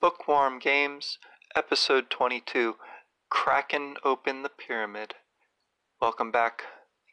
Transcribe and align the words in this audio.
Bookworm 0.00 0.58
Games, 0.58 1.18
Episode 1.54 2.08
22 2.08 2.76
Cracking 3.28 3.96
Open 4.02 4.42
the 4.42 4.48
Pyramid. 4.48 5.12
Welcome 6.00 6.30
back. 6.30 6.62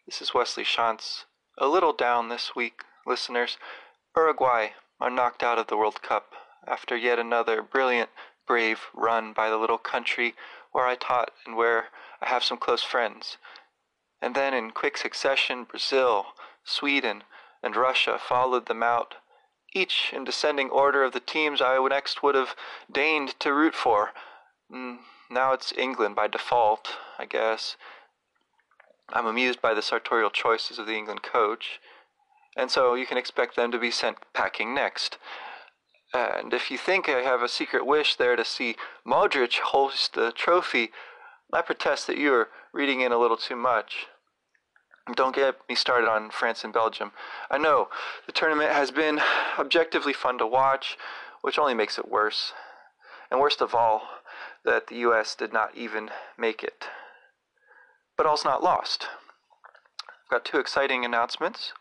This 0.05 0.21
is 0.21 0.33
Wesley 0.33 0.63
Shantz. 0.63 1.25
A 1.57 1.67
little 1.67 1.91
down 1.91 2.29
this 2.29 2.55
week, 2.55 2.83
listeners. 3.05 3.57
Uruguay 4.15 4.69
are 5.01 5.09
knocked 5.09 5.43
out 5.43 5.59
of 5.59 5.67
the 5.67 5.75
World 5.75 6.01
Cup 6.01 6.31
after 6.65 6.95
yet 6.95 7.19
another 7.19 7.61
brilliant, 7.61 8.09
brave 8.47 8.83
run 8.93 9.33
by 9.33 9.49
the 9.49 9.57
little 9.57 9.77
country 9.77 10.33
where 10.71 10.87
I 10.87 10.95
taught 10.95 11.31
and 11.45 11.57
where 11.57 11.89
I 12.21 12.29
have 12.29 12.45
some 12.45 12.57
close 12.57 12.83
friends. 12.83 13.35
And 14.21 14.33
then 14.33 14.53
in 14.53 14.71
quick 14.71 14.95
succession, 14.95 15.65
Brazil, 15.65 16.27
Sweden, 16.63 17.25
and 17.61 17.75
Russia 17.75 18.17
followed 18.17 18.67
them 18.67 18.81
out, 18.81 19.15
each 19.73 20.11
in 20.13 20.23
descending 20.23 20.69
order 20.69 21.03
of 21.03 21.13
the 21.13 21.19
teams 21.19 21.61
I 21.61 21.79
would 21.79 21.91
next 21.91 22.23
would 22.23 22.35
have 22.35 22.55
deigned 22.91 23.39
to 23.39 23.53
root 23.53 23.75
for. 23.75 24.11
Mm, 24.71 24.99
now 25.29 25.53
it's 25.53 25.73
England 25.77 26.15
by 26.15 26.27
default, 26.27 26.97
I 27.19 27.25
guess. 27.25 27.75
I'm 29.09 29.25
amused 29.25 29.61
by 29.61 29.73
the 29.73 29.81
sartorial 29.81 30.29
choices 30.29 30.79
of 30.79 30.85
the 30.85 30.95
England 30.95 31.23
coach, 31.23 31.79
and 32.55 32.69
so 32.69 32.93
you 32.93 33.05
can 33.05 33.17
expect 33.17 33.55
them 33.55 33.71
to 33.71 33.79
be 33.79 33.91
sent 33.91 34.17
packing 34.33 34.73
next. 34.73 35.17
And 36.13 36.53
if 36.53 36.71
you 36.71 36.77
think 36.77 37.07
I 37.09 37.21
have 37.21 37.41
a 37.41 37.49
secret 37.49 37.85
wish 37.85 38.15
there 38.15 38.35
to 38.35 38.45
see 38.45 38.75
Modric 39.05 39.59
hoist 39.59 40.13
the 40.13 40.31
trophy, 40.31 40.91
I 41.53 41.61
protest 41.61 42.07
that 42.07 42.17
you 42.17 42.33
are 42.33 42.49
reading 42.73 43.01
in 43.01 43.11
a 43.11 43.17
little 43.17 43.37
too 43.37 43.55
much. 43.55 44.07
Don't 45.15 45.35
get 45.35 45.55
me 45.69 45.75
started 45.75 46.09
on 46.09 46.31
France 46.31 46.63
and 46.63 46.73
Belgium. 46.73 47.11
I 47.49 47.57
know 47.57 47.87
the 48.25 48.33
tournament 48.33 48.71
has 48.71 48.91
been 48.91 49.21
objectively 49.57 50.13
fun 50.13 50.37
to 50.39 50.47
watch, 50.47 50.97
which 51.41 51.57
only 51.57 51.73
makes 51.73 51.97
it 51.97 52.09
worse. 52.09 52.53
And 53.31 53.39
worst 53.39 53.61
of 53.61 53.73
all, 53.73 54.03
that 54.65 54.87
the 54.87 54.97
US 54.97 55.33
did 55.33 55.53
not 55.53 55.75
even 55.75 56.09
make 56.37 56.61
it. 56.61 56.87
But 58.17 58.25
all's 58.25 58.43
not 58.43 58.63
lost. 58.63 59.07
I've 60.25 60.29
got 60.29 60.45
two 60.45 60.57
exciting 60.57 61.05
announcements. 61.05 61.71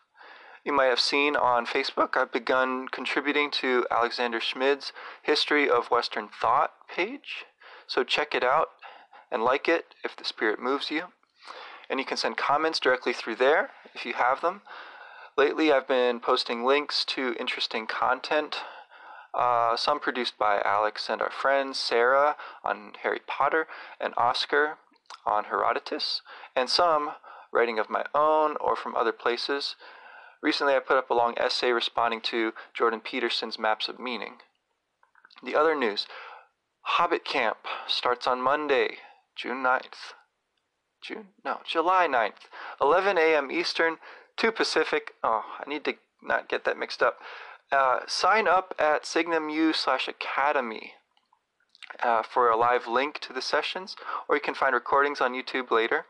You 0.64 0.72
might 0.72 0.86
have 0.86 1.00
seen 1.00 1.36
on 1.36 1.66
Facebook, 1.66 2.16
I've 2.16 2.32
begun 2.32 2.88
contributing 2.88 3.50
to 3.52 3.86
Alexander 3.90 4.40
Schmid's 4.40 4.92
History 5.22 5.68
of 5.68 5.90
Western 5.90 6.28
Thought 6.28 6.72
page. 6.88 7.44
So 7.86 8.04
check 8.04 8.34
it 8.34 8.44
out 8.44 8.70
and 9.30 9.42
like 9.42 9.68
it 9.68 9.94
if 10.04 10.16
the 10.16 10.24
spirit 10.24 10.60
moves 10.60 10.90
you. 10.90 11.12
And 11.88 12.00
you 12.00 12.06
can 12.06 12.16
send 12.16 12.36
comments 12.36 12.80
directly 12.80 13.12
through 13.12 13.36
there 13.36 13.70
if 13.94 14.04
you 14.04 14.14
have 14.14 14.40
them. 14.40 14.62
Lately, 15.36 15.70
I've 15.70 15.86
been 15.86 16.20
posting 16.20 16.64
links 16.64 17.04
to 17.06 17.36
interesting 17.38 17.86
content, 17.86 18.60
uh, 19.34 19.76
some 19.76 20.00
produced 20.00 20.38
by 20.38 20.62
Alex 20.64 21.10
and 21.10 21.20
our 21.20 21.30
friends, 21.30 21.78
Sarah 21.78 22.36
on 22.64 22.94
Harry 23.02 23.20
Potter, 23.26 23.66
and 24.00 24.14
Oscar 24.16 24.78
on 25.26 25.44
Herodotus, 25.44 26.22
and 26.54 26.70
some 26.70 27.12
writing 27.52 27.78
of 27.78 27.90
my 27.90 28.04
own 28.14 28.56
or 28.60 28.76
from 28.76 28.96
other 28.96 29.12
places. 29.12 29.76
Recently, 30.42 30.74
I 30.74 30.78
put 30.78 30.96
up 30.96 31.10
a 31.10 31.14
long 31.14 31.34
essay 31.36 31.70
responding 31.70 32.20
to 32.22 32.52
Jordan 32.72 33.00
Peterson's 33.00 33.58
Maps 33.58 33.88
of 33.88 33.98
Meaning. 33.98 34.36
The 35.42 35.54
other 35.54 35.74
news 35.74 36.06
Hobbit 36.82 37.24
Camp 37.24 37.58
starts 37.86 38.26
on 38.26 38.40
Monday, 38.40 38.98
June 39.34 39.62
9th. 39.62 40.14
June? 41.06 41.28
No, 41.44 41.60
July 41.64 42.08
9th, 42.08 42.48
11 42.80 43.16
a.m. 43.16 43.50
Eastern, 43.50 43.98
2 44.36 44.50
Pacific. 44.50 45.12
Oh, 45.22 45.44
I 45.58 45.68
need 45.68 45.84
to 45.84 45.94
not 46.22 46.48
get 46.48 46.64
that 46.64 46.78
mixed 46.78 47.02
up. 47.02 47.18
Uh, 47.70 48.00
sign 48.06 48.48
up 48.48 48.74
at 48.78 49.04
signumu 49.04 49.74
slash 49.74 50.08
academy 50.08 50.94
uh, 52.02 52.22
for 52.22 52.50
a 52.50 52.56
live 52.56 52.86
link 52.86 53.20
to 53.20 53.32
the 53.32 53.42
sessions, 53.42 53.96
or 54.28 54.36
you 54.36 54.40
can 54.40 54.54
find 54.54 54.74
recordings 54.74 55.20
on 55.20 55.32
YouTube 55.32 55.70
later. 55.70 56.06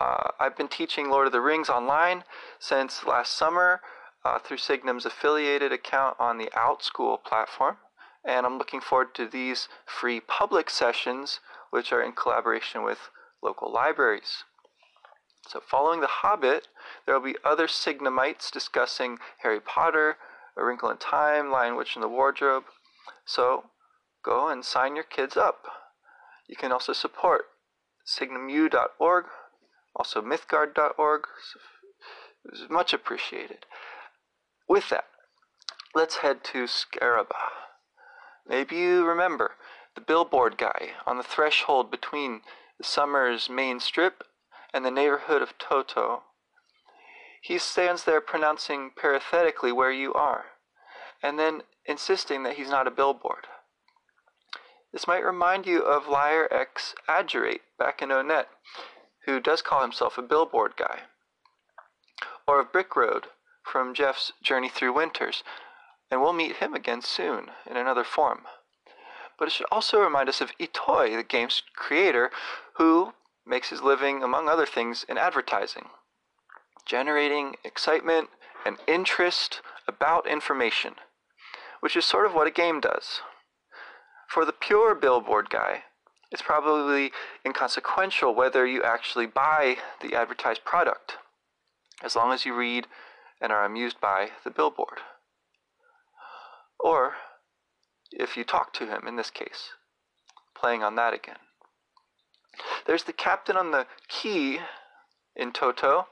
Uh, 0.00 0.30
I've 0.38 0.56
been 0.56 0.68
teaching 0.68 1.10
Lord 1.10 1.26
of 1.26 1.32
the 1.32 1.40
Rings 1.40 1.68
online 1.68 2.24
since 2.58 3.04
last 3.04 3.36
summer 3.36 3.80
uh, 4.24 4.38
through 4.38 4.56
Signum's 4.58 5.04
affiliated 5.04 5.72
account 5.72 6.16
on 6.18 6.38
the 6.38 6.50
Outschool 6.56 7.22
platform, 7.22 7.76
and 8.24 8.46
I'm 8.46 8.58
looking 8.58 8.80
forward 8.80 9.14
to 9.16 9.26
these 9.26 9.68
free 9.86 10.20
public 10.20 10.70
sessions, 10.70 11.40
which 11.70 11.92
are 11.92 12.02
in 12.02 12.12
collaboration 12.12 12.82
with 12.82 13.10
local 13.42 13.72
libraries. 13.72 14.44
So, 15.48 15.60
following 15.60 16.00
The 16.00 16.06
Hobbit, 16.06 16.68
there 17.06 17.14
will 17.14 17.32
be 17.32 17.38
other 17.44 17.66
Signamites 17.66 18.50
discussing 18.50 19.18
Harry 19.38 19.60
Potter, 19.60 20.16
A 20.56 20.64
Wrinkle 20.64 20.90
in 20.90 20.98
Time, 20.98 21.50
Lion 21.50 21.76
Witch 21.76 21.96
in 21.96 22.02
the 22.02 22.08
Wardrobe. 22.08 22.64
So, 23.24 23.64
go 24.24 24.48
and 24.48 24.64
sign 24.64 24.94
your 24.94 25.04
kids 25.04 25.36
up. 25.36 25.64
You 26.46 26.56
can 26.56 26.72
also 26.72 26.92
support 26.92 27.46
signumu.org, 28.06 29.24
also 29.96 30.22
mythgard.org. 30.22 31.22
It 32.44 32.50
was 32.50 32.70
much 32.70 32.92
appreciated. 32.92 33.66
With 34.68 34.88
that, 34.90 35.06
let's 35.94 36.18
head 36.18 36.44
to 36.44 36.64
Scaraba. 36.64 37.34
Maybe 38.48 38.76
you 38.76 39.04
remember 39.04 39.52
the 39.94 40.00
billboard 40.00 40.56
guy 40.58 40.90
on 41.06 41.16
the 41.16 41.22
threshold 41.22 41.90
between 41.90 42.42
summer's 42.82 43.48
main 43.48 43.80
strip, 43.80 44.24
and 44.72 44.84
the 44.84 44.90
neighborhood 44.90 45.42
of 45.42 45.58
Toto. 45.58 46.22
He 47.42 47.58
stands 47.58 48.04
there 48.04 48.20
pronouncing 48.20 48.90
parenthetically 48.94 49.72
where 49.72 49.92
you 49.92 50.12
are, 50.14 50.46
and 51.22 51.38
then 51.38 51.62
insisting 51.86 52.42
that 52.42 52.56
he's 52.56 52.70
not 52.70 52.86
a 52.86 52.90
billboard. 52.90 53.46
This 54.92 55.06
might 55.06 55.24
remind 55.24 55.66
you 55.66 55.82
of 55.82 56.08
Lier 56.08 56.48
X 56.50 56.94
Agerate 57.08 57.62
back 57.78 58.02
in 58.02 58.10
Onett, 58.10 58.46
who 59.24 59.40
does 59.40 59.62
call 59.62 59.82
himself 59.82 60.18
a 60.18 60.22
billboard 60.22 60.76
guy. 60.76 61.00
Or 62.46 62.60
of 62.60 62.72
Brick 62.72 62.96
Road 62.96 63.28
from 63.62 63.94
Jeff's 63.94 64.32
Journey 64.42 64.68
Through 64.68 64.94
Winters, 64.94 65.44
and 66.10 66.20
we'll 66.20 66.32
meet 66.32 66.56
him 66.56 66.74
again 66.74 67.02
soon 67.02 67.50
in 67.68 67.76
another 67.76 68.04
form 68.04 68.46
but 69.40 69.48
it 69.48 69.52
should 69.52 69.66
also 69.72 69.98
remind 69.98 70.28
us 70.28 70.42
of 70.42 70.52
Itoi, 70.58 71.16
the 71.16 71.22
game's 71.22 71.62
creator, 71.74 72.30
who 72.80 73.12
makes 73.46 73.68
his 73.68 73.82
living, 73.82 74.22
among 74.22 74.48
other 74.48 74.64
things, 74.64 75.04
in 75.06 75.18
advertising, 75.18 75.90
generating 76.86 77.54
excitement 77.62 78.30
and 78.64 78.78
interest 78.88 79.60
about 79.86 80.26
information, 80.26 80.94
which 81.80 81.94
is 81.94 82.06
sort 82.06 82.24
of 82.24 82.32
what 82.32 82.46
a 82.46 82.50
game 82.50 82.80
does. 82.80 83.20
For 84.30 84.46
the 84.46 84.52
pure 84.54 84.94
billboard 84.94 85.50
guy, 85.50 85.82
it's 86.32 86.40
probably 86.40 87.12
inconsequential 87.44 88.34
whether 88.34 88.66
you 88.66 88.82
actually 88.82 89.26
buy 89.26 89.76
the 90.00 90.14
advertised 90.14 90.64
product, 90.64 91.18
as 92.02 92.16
long 92.16 92.32
as 92.32 92.46
you 92.46 92.56
read 92.56 92.86
and 93.42 93.52
are 93.52 93.66
amused 93.66 94.00
by 94.00 94.30
the 94.42 94.50
billboard. 94.50 95.00
Or 96.82 97.16
if 98.10 98.38
you 98.38 98.44
talk 98.44 98.72
to 98.72 98.86
him 98.86 99.06
in 99.06 99.16
this 99.16 99.28
case. 99.28 99.72
Playing 100.56 100.82
on 100.82 100.96
that 100.96 101.12
again. 101.12 101.49
There's 102.86 103.04
the 103.04 103.12
captain 103.12 103.56
on 103.56 103.70
the 103.70 103.86
quay 104.08 104.60
in 105.36 105.52
Toto. 105.52 106.06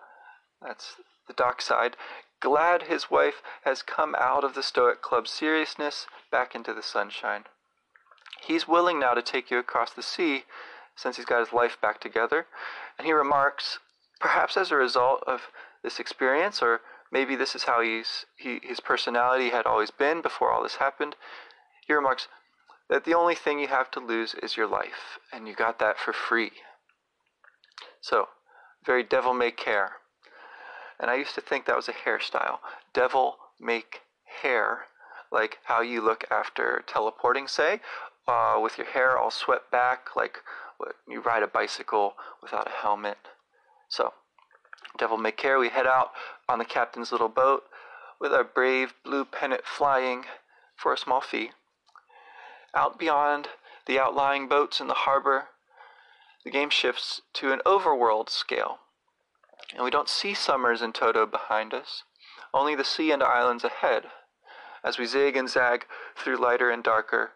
That's 0.63 0.97
the 1.27 1.35
dockside. 1.35 1.97
Glad 2.41 2.85
his 2.85 3.11
wife 3.11 3.43
has 3.65 3.83
come 3.83 4.15
out 4.19 4.45
of 4.45 4.55
the 4.55 4.63
Stoic 4.63 5.03
Club's 5.03 5.31
seriousness 5.31 6.07
back 6.31 6.55
into 6.55 6.73
the 6.73 6.83
sunshine. 6.83 7.45
He's 8.41 8.69
willing 8.69 9.01
now 9.01 9.15
to 9.15 9.23
take 9.23 9.51
you 9.51 9.59
across 9.59 9.93
the 9.93 10.03
sea 10.03 10.45
since 10.95 11.17
he's 11.17 11.27
got 11.27 11.41
his 11.41 11.53
life 11.53 11.81
back 11.81 12.01
together. 12.01 12.47
And 12.97 13.07
he 13.07 13.13
remarks, 13.13 13.79
perhaps 14.21 14.57
as 14.57 14.71
a 14.71 14.77
result 14.77 15.23
of 15.27 15.51
this 15.83 15.99
experience, 15.99 16.63
or 16.63 16.81
maybe 17.11 17.37
this 17.37 17.55
is 17.55 17.65
how 17.65 17.81
he's, 17.83 18.27
he, 18.37 18.61
his 18.63 18.81
personality 18.81 19.51
had 19.51 19.67
always 19.67 19.91
been 19.91 20.23
before 20.23 20.53
all 20.53 20.63
this 20.63 20.77
happened, 20.77 21.17
he 21.87 21.93
remarks 21.93 22.29
that 22.89 23.05
the 23.05 23.15
only 23.15 23.35
thing 23.35 23.59
you 23.59 23.69
have 23.69 23.91
to 23.93 24.01
lose 24.01 24.35
is 24.43 24.57
your 24.57 24.67
life, 24.67 25.19
and 25.33 25.47
you 25.47 25.55
got 25.55 25.79
that 25.79 25.99
for 25.99 26.13
free. 26.13 26.53
So, 28.01 28.29
very 28.85 29.03
devil 29.03 29.35
may 29.35 29.51
care. 29.51 29.93
And 31.01 31.11
I 31.11 31.17
used 31.17 31.35
to 31.35 31.41
think 31.41 31.67
that 31.67 31.77
was 31.77 31.89
a 31.89 31.93
hairstyle. 31.93 32.59
Devil 32.93 33.37
make 33.61 34.01
hair, 34.43 34.87
like 35.31 35.59
how 35.65 35.81
you 35.81 36.01
look 36.01 36.25
after 36.31 36.83
teleporting, 36.87 37.47
say, 37.47 37.81
uh, 38.27 38.59
with 38.61 38.79
your 38.79 38.87
hair 38.87 39.17
all 39.17 39.31
swept 39.31 39.71
back, 39.71 40.17
like 40.17 40.39
you 41.09 41.21
ride 41.21 41.43
a 41.43 41.47
bicycle 41.47 42.15
without 42.43 42.67
a 42.67 42.83
helmet. 42.83 43.19
So, 43.89 44.13
devil 44.99 45.17
may 45.17 45.33
care, 45.33 45.59
we 45.59 45.69
head 45.69 45.87
out 45.87 46.13
on 46.49 46.59
the 46.59 46.65
captain's 46.65 47.13
little 47.13 47.29
boat 47.29 47.65
with 48.21 48.33
our 48.33 48.45
brave 48.45 48.95
blue 49.05 49.25
pennant 49.25 49.63
flying 49.65 50.25
for 50.77 50.93
a 50.93 50.99
small 50.99 51.21
fee. 51.21 51.51
Out 52.75 52.99
beyond 52.99 53.49
the 53.87 53.99
outlying 53.99 54.49
boats 54.49 54.81
in 54.81 54.87
the 54.87 54.95
harbor, 54.95 55.49
the 56.45 56.51
game 56.51 56.71
shifts 56.71 57.21
to 57.35 57.53
an 57.53 57.61
overworld 57.65 58.29
scale. 58.29 58.79
And 59.75 59.85
we 59.85 59.91
don't 59.91 60.09
see 60.09 60.35
Summers 60.35 60.83
in 60.83 60.93
Toto 60.93 61.27
behind 61.27 61.75
us, 61.75 62.05
only 62.55 62.75
the 62.75 62.85
sea 62.85 63.11
and 63.11 63.23
islands 63.23 63.65
ahead, 63.65 64.05
as 64.85 64.99
we 64.99 65.07
zig 65.07 65.37
and 65.37 65.49
zag 65.49 65.87
through 66.17 66.37
lighter 66.37 66.71
and 66.71 66.83
darker 66.83 67.33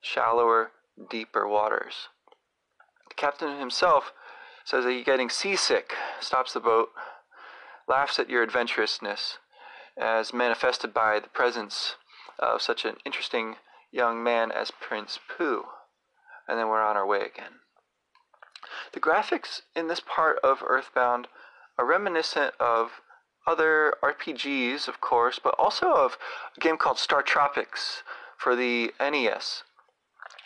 shallower, 0.00 0.72
deeper 1.10 1.46
waters. 1.46 2.08
The 3.08 3.14
captain 3.14 3.58
himself 3.58 4.12
says 4.64 4.84
that 4.84 4.92
you're 4.92 5.04
getting 5.04 5.30
seasick, 5.30 5.94
stops 6.20 6.52
the 6.52 6.60
boat, 6.60 6.90
laughs 7.86 8.18
at 8.18 8.30
your 8.30 8.42
adventurousness, 8.42 9.38
as 9.96 10.32
manifested 10.32 10.94
by 10.94 11.20
the 11.20 11.28
presence 11.28 11.96
of 12.38 12.62
such 12.62 12.84
an 12.84 12.96
interesting 13.04 13.56
young 13.90 14.22
man 14.22 14.50
as 14.50 14.70
Prince 14.70 15.18
Poo. 15.28 15.64
And 16.48 16.58
then 16.58 16.68
we're 16.68 16.82
on 16.82 16.96
our 16.96 17.06
way 17.06 17.20
again. 17.20 17.60
The 18.92 19.00
graphics 19.00 19.62
in 19.74 19.88
this 19.88 20.00
part 20.00 20.38
of 20.42 20.62
Earthbound 20.66 21.28
are 21.78 21.86
reminiscent 21.86 22.54
of 22.60 23.00
other 23.46 23.94
RPGs, 24.02 24.86
of 24.86 25.00
course, 25.00 25.38
but 25.42 25.54
also 25.58 25.92
of 25.92 26.18
a 26.56 26.60
game 26.60 26.76
called 26.76 26.98
Star 26.98 27.22
Tropics 27.22 28.02
for 28.36 28.54
the 28.54 28.92
NES, 29.00 29.62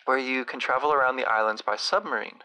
where 0.04 0.18
you 0.18 0.44
can 0.44 0.60
travel 0.60 0.92
around 0.92 1.16
the 1.16 1.24
islands 1.24 1.62
by 1.62 1.76
submarine. 1.76 2.42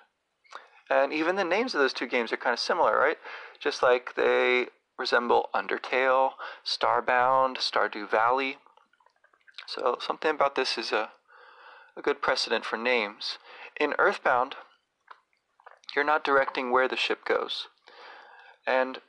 And 0.89 1.13
even 1.13 1.35
the 1.35 1.43
names 1.43 1.75
of 1.75 1.79
those 1.79 1.93
two 1.93 2.07
games 2.07 2.33
are 2.33 2.37
kind 2.37 2.53
of 2.53 2.59
similar, 2.59 2.97
right? 2.97 3.17
Just 3.59 3.83
like 3.83 4.15
they 4.15 4.67
resemble 4.97 5.49
Undertale, 5.53 6.31
Starbound, 6.65 7.57
Stardew 7.57 8.09
Valley. 8.09 8.57
So 9.69 9.97
something 10.01 10.31
about 10.31 10.55
this 10.55 10.79
is 10.79 10.91
a, 10.91 11.11
a 11.95 12.01
good 12.01 12.23
precedent 12.23 12.65
for 12.65 12.77
names. 12.77 13.37
In 13.79 13.93
Earthbound, 13.99 14.55
you're 15.95 16.05
not 16.05 16.23
directing 16.23 16.71
where 16.71 16.87
the 16.87 16.95
ship 16.95 17.23
goes. 17.23 17.67
And 18.65 18.99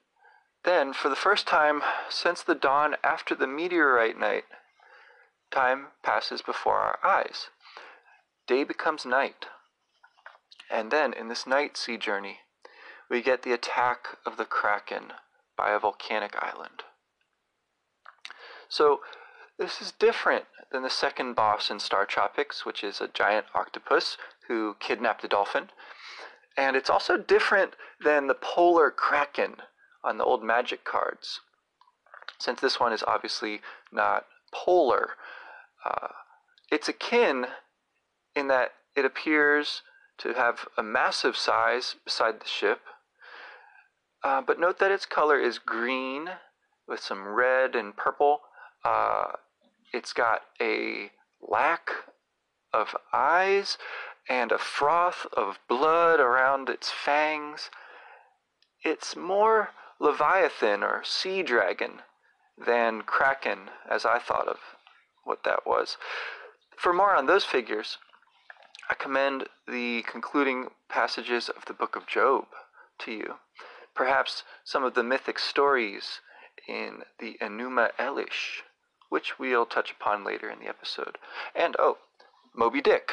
then, 0.65 0.93
for 0.93 1.09
the 1.09 1.17
first 1.17 1.47
time 1.47 1.81
since 2.11 2.43
the 2.43 2.55
dawn 2.55 2.97
after 3.03 3.35
the 3.35 3.47
meteorite 3.47 4.19
night, 4.19 4.45
time 5.51 5.89
passes 6.03 6.43
before 6.43 6.77
our 6.77 6.99
eyes. 7.03 7.49
Day 8.47 8.63
becomes 8.63 9.07
night. 9.07 9.47
And 10.71 10.91
then, 10.91 11.15
in 11.15 11.29
this 11.29 11.47
night 11.47 11.79
sea 11.79 11.97
journey, 11.97 12.41
we 13.09 13.23
get 13.23 13.43
the 13.43 13.53
attack 13.53 14.19
of 14.27 14.37
the 14.37 14.45
Kraken 14.45 15.15
by 15.57 15.71
a 15.71 15.79
volcanic 15.79 16.37
island. 16.39 16.83
So, 18.69 19.01
this 19.61 19.83
is 19.83 19.93
different 19.93 20.47
than 20.73 20.83
the 20.83 20.91
second 20.91 21.35
boss 21.35 21.71
in 21.71 21.79
Star 21.79 22.07
Tropics, 22.07 22.65
which 22.65 22.83
is 22.83 22.99
a 22.99 23.09
giant 23.09 23.45
octopus 23.55 24.17
who 24.49 24.75
kidnapped 24.81 25.23
a 25.23 25.29
dolphin. 25.29 25.69
And 26.57 26.77
it's 26.77 26.89
also 26.89 27.19
different 27.19 27.75
than 28.03 28.27
the 28.27 28.35
polar 28.35 28.91
kraken 28.91 29.57
on 30.03 30.17
the 30.17 30.25
old 30.25 30.43
magic 30.43 30.85
cards. 30.85 31.41
Since 32.39 32.63
this 32.63 32.81
one 32.81 32.95
is 32.95 33.05
obviously 33.07 33.61
not 33.93 34.25
polar, 34.51 35.11
uh, 35.85 36.09
it's 36.73 36.89
akin 36.89 37.47
in 38.35 38.49
that 38.49 38.71
it 38.97 39.05
appears 39.05 39.83
to 40.19 40.33
have 40.33 40.69
a 40.79 40.83
massive 40.83 41.37
size 41.37 41.97
beside 42.03 42.41
the 42.41 42.49
ship. 42.49 42.81
Uh, 44.25 44.41
but 44.41 44.59
note 44.59 44.79
that 44.79 44.91
its 44.91 45.05
color 45.05 45.39
is 45.39 45.59
green 45.59 46.31
with 46.89 47.01
some 47.01 47.29
red 47.29 47.75
and 47.75 47.95
purple. 47.95 48.41
Uh, 48.85 49.33
it's 49.93 50.13
got 50.13 50.43
a 50.61 51.11
lack 51.41 51.91
of 52.73 52.97
eyes 53.13 53.79
and 54.29 54.53
a 54.53 54.59
froth 54.59 55.27
of 55.33 55.59
blood 55.69 56.21
around 56.21 56.69
its 56.69 56.91
fangs. 56.91 57.71
It's 58.85 59.17
more 59.17 59.71
Leviathan 59.99 60.83
or 60.83 61.03
sea 61.05 61.43
dragon 61.43 62.03
than 62.57 63.03
Kraken, 63.03 63.71
as 63.89 64.05
I 64.05 64.19
thought 64.19 64.49
of 64.49 64.59
what 65.25 65.45
that 65.45 65.67
was. 65.67 65.97
For 66.77 66.93
more 66.93 67.15
on 67.15 67.27
those 67.27 67.45
figures, 67.45 67.99
I 68.89 68.95
commend 68.95 69.49
the 69.67 70.03
concluding 70.03 70.69
passages 70.89 71.49
of 71.49 71.65
the 71.67 71.75
book 71.75 71.97
of 71.97 72.07
Job 72.07 72.47
to 73.01 73.13
you. 73.13 73.35
Perhaps 73.95 74.45
some 74.65 74.85
of 74.85 74.95
the 74.95 75.03
mythic 75.03 75.39
stories 75.39 76.21
in 76.67 77.03
the 77.19 77.37
Enuma 77.41 77.91
Elish, 77.99 78.63
which 79.11 79.39
we'll 79.39 79.67
touch 79.67 79.91
upon 79.91 80.25
later 80.25 80.49
in 80.49 80.59
the 80.61 80.69
episode. 80.69 81.19
And 81.55 81.77
oh, 81.79 81.99
Moby 82.55 82.81
Dick. 82.81 83.13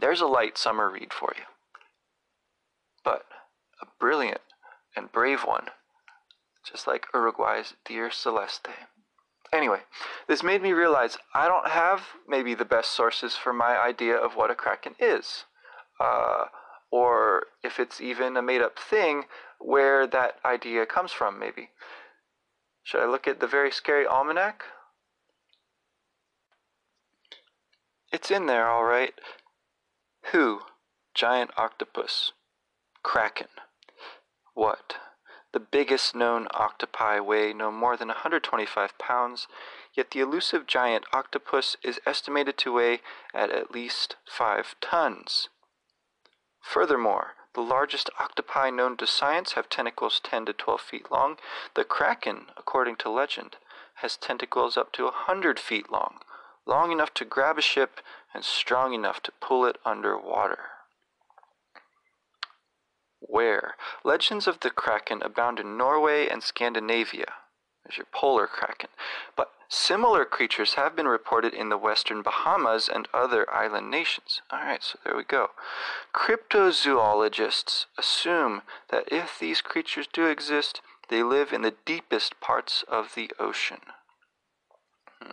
There's 0.00 0.20
a 0.20 0.26
light 0.26 0.58
summer 0.58 0.90
read 0.90 1.12
for 1.12 1.32
you. 1.36 1.44
But 3.02 3.24
a 3.80 3.86
brilliant 3.98 4.40
and 4.96 5.10
brave 5.10 5.40
one, 5.42 5.66
just 6.68 6.86
like 6.86 7.06
Uruguay's 7.14 7.74
Dear 7.84 8.10
Celeste. 8.10 8.68
Anyway, 9.52 9.80
this 10.26 10.42
made 10.42 10.62
me 10.62 10.72
realize 10.72 11.16
I 11.32 11.46
don't 11.46 11.68
have 11.68 12.02
maybe 12.26 12.54
the 12.54 12.64
best 12.64 12.90
sources 12.90 13.36
for 13.36 13.52
my 13.52 13.78
idea 13.78 14.16
of 14.16 14.34
what 14.34 14.50
a 14.50 14.54
kraken 14.54 14.96
is. 14.98 15.44
Uh, 16.00 16.46
or 16.90 17.46
if 17.62 17.78
it's 17.78 18.00
even 18.00 18.36
a 18.36 18.42
made 18.42 18.62
up 18.62 18.78
thing, 18.78 19.24
where 19.58 20.06
that 20.06 20.38
idea 20.44 20.86
comes 20.86 21.12
from, 21.12 21.38
maybe. 21.38 21.70
Should 22.84 23.00
I 23.00 23.06
look 23.06 23.26
at 23.26 23.40
the 23.40 23.46
very 23.46 23.72
scary 23.72 24.06
almanac? 24.06 24.64
It's 28.12 28.30
in 28.30 28.46
there, 28.46 28.68
all 28.68 28.84
right. 28.84 29.14
Who? 30.32 30.60
Giant 31.14 31.50
octopus. 31.56 32.32
Kraken. 33.02 33.48
What? 34.52 34.96
The 35.52 35.60
biggest 35.60 36.14
known 36.14 36.46
octopi 36.52 37.20
weigh 37.20 37.52
no 37.52 37.72
more 37.72 37.96
than 37.96 38.08
125 38.08 38.98
pounds, 38.98 39.48
yet 39.94 40.10
the 40.10 40.20
elusive 40.20 40.66
giant 40.66 41.06
octopus 41.12 41.76
is 41.82 42.00
estimated 42.04 42.58
to 42.58 42.72
weigh 42.72 43.00
at 43.32 43.50
at 43.50 43.70
least 43.70 44.16
5 44.28 44.74
tons. 44.80 45.48
Furthermore, 46.60 47.34
the 47.54 47.60
largest 47.60 48.10
octopi 48.18 48.70
known 48.70 48.96
to 48.96 49.06
science 49.06 49.52
have 49.52 49.68
tentacles 49.68 50.20
10 50.22 50.46
to 50.46 50.52
12 50.52 50.80
feet 50.80 51.10
long. 51.10 51.36
The 51.74 51.84
kraken, 51.84 52.46
according 52.56 52.96
to 52.96 53.10
legend, 53.10 53.56
has 53.96 54.16
tentacles 54.16 54.76
up 54.76 54.92
to 54.92 55.04
100 55.04 55.58
feet 55.60 55.90
long, 55.90 56.18
long 56.66 56.92
enough 56.92 57.14
to 57.14 57.24
grab 57.24 57.58
a 57.58 57.62
ship 57.62 58.00
and 58.34 58.44
strong 58.44 58.92
enough 58.92 59.22
to 59.22 59.32
pull 59.40 59.64
it 59.64 59.78
under 59.84 60.18
water. 60.18 60.58
Where? 63.20 63.76
Legends 64.04 64.46
of 64.46 64.60
the 64.60 64.70
kraken 64.70 65.22
abound 65.22 65.58
in 65.58 65.76
Norway 65.78 66.28
and 66.28 66.42
Scandinavia. 66.42 67.32
There's 67.84 67.96
your 67.96 68.06
polar 68.12 68.46
kraken. 68.46 68.90
But 69.36 69.50
similar 69.74 70.24
creatures 70.24 70.74
have 70.74 70.94
been 70.94 71.08
reported 71.08 71.52
in 71.52 71.68
the 71.68 71.78
western 71.78 72.22
Bahamas 72.22 72.88
and 72.88 73.08
other 73.12 73.50
island 73.52 73.90
nations. 73.90 74.40
Alright, 74.52 74.82
so 74.82 74.98
there 75.04 75.16
we 75.16 75.24
go. 75.24 75.50
Cryptozoologists 76.14 77.86
assume 77.98 78.62
that 78.90 79.04
if 79.10 79.38
these 79.38 79.60
creatures 79.60 80.06
do 80.12 80.26
exist, 80.26 80.80
they 81.08 81.22
live 81.22 81.52
in 81.52 81.62
the 81.62 81.74
deepest 81.84 82.40
parts 82.40 82.84
of 82.88 83.14
the 83.14 83.30
ocean. 83.38 83.80
Hmm. 85.20 85.32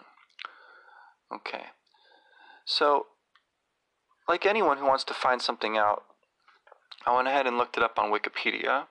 Okay. 1.33 1.65
So, 2.65 3.07
like 4.27 4.45
anyone 4.45 4.77
who 4.77 4.85
wants 4.85 5.03
to 5.05 5.13
find 5.13 5.41
something 5.41 5.77
out, 5.77 6.03
I 7.05 7.15
went 7.15 7.27
ahead 7.27 7.47
and 7.47 7.57
looked 7.57 7.77
it 7.77 7.83
up 7.83 7.97
on 7.97 8.11
Wikipedia, 8.11 8.85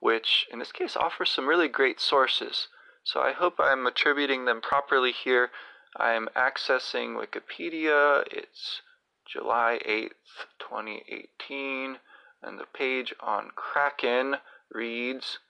which 0.00 0.46
in 0.52 0.58
this 0.58 0.72
case 0.72 0.96
offers 0.96 1.30
some 1.30 1.48
really 1.48 1.68
great 1.68 2.00
sources. 2.00 2.68
So 3.04 3.20
I 3.20 3.32
hope 3.32 3.58
I'm 3.58 3.86
attributing 3.86 4.44
them 4.44 4.60
properly 4.60 5.10
here. 5.10 5.50
I'm 5.96 6.28
accessing 6.36 7.16
Wikipedia. 7.16 8.24
It's 8.30 8.80
July 9.26 9.80
8th, 9.84 10.46
2018, 10.60 11.98
and 12.42 12.60
the 12.60 12.66
page 12.66 13.12
on 13.18 13.50
Kraken 13.56 14.36
reads 14.70 15.40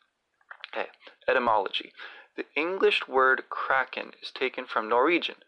okay, 0.73 0.89
Etymology. 1.29 1.93
The 2.37 2.47
English 2.55 3.07
word 3.07 3.51
kraken 3.51 4.15
is 4.23 4.31
taken 4.31 4.65
from 4.65 4.89
Norwegian. 4.89 5.45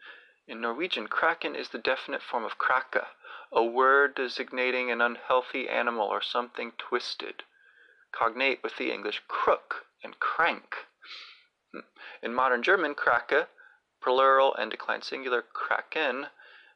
In 0.47 0.61
Norwegian, 0.61 1.07
kraken 1.07 1.55
is 1.55 1.69
the 1.69 1.79
definite 1.79 2.21
form 2.21 2.45
of 2.45 2.59
kraka, 2.59 3.07
a 3.51 3.63
word 3.63 4.13
designating 4.13 4.91
an 4.91 5.01
unhealthy 5.01 5.67
animal 5.67 6.07
or 6.07 6.21
something 6.21 6.73
twisted, 6.73 7.43
cognate 8.11 8.61
with 8.61 8.77
the 8.77 8.91
English 8.91 9.23
crook 9.27 9.87
and 10.03 10.19
crank. 10.19 10.84
In 12.21 12.33
modern 12.33 12.63
German, 12.63 12.95
Krake, 12.95 13.47
plural 14.01 14.53
and 14.55 14.71
declined 14.71 15.03
singular 15.03 15.41
kraken, 15.41 16.27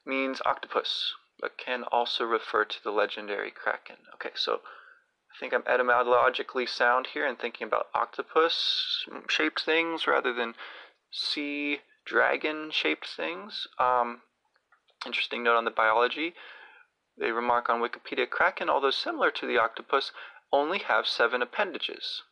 means 0.05 0.41
octopus, 0.45 1.13
but 1.39 1.57
can 1.57 1.83
also 1.83 2.25
refer 2.25 2.65
to 2.65 2.83
the 2.83 2.91
legendary 2.91 3.51
kraken. 3.51 3.97
Okay, 4.15 4.31
so 4.35 4.61
I 5.31 5.39
think 5.39 5.53
I'm 5.53 5.63
etymologically 5.67 6.65
sound 6.65 7.07
here 7.13 7.27
in 7.27 7.35
thinking 7.35 7.67
about 7.67 7.87
octopus 7.93 9.05
shaped 9.27 9.61
things 9.63 10.07
rather 10.07 10.33
than 10.33 10.55
sea 11.11 11.81
dragon 12.05 12.71
shaped 12.71 13.07
things. 13.07 13.67
Um, 13.77 14.21
interesting 15.05 15.43
note 15.43 15.57
on 15.57 15.65
the 15.65 15.71
biology 15.71 16.33
they 17.19 17.31
remark 17.31 17.69
on 17.69 17.81
Wikipedia 17.81 18.29
Kraken, 18.29 18.69
although 18.69 18.91
similar 18.91 19.29
to 19.31 19.45
the 19.45 19.57
octopus, 19.57 20.13
only 20.53 20.79
have 20.79 21.05
seven 21.05 21.41
appendages. 21.41 22.23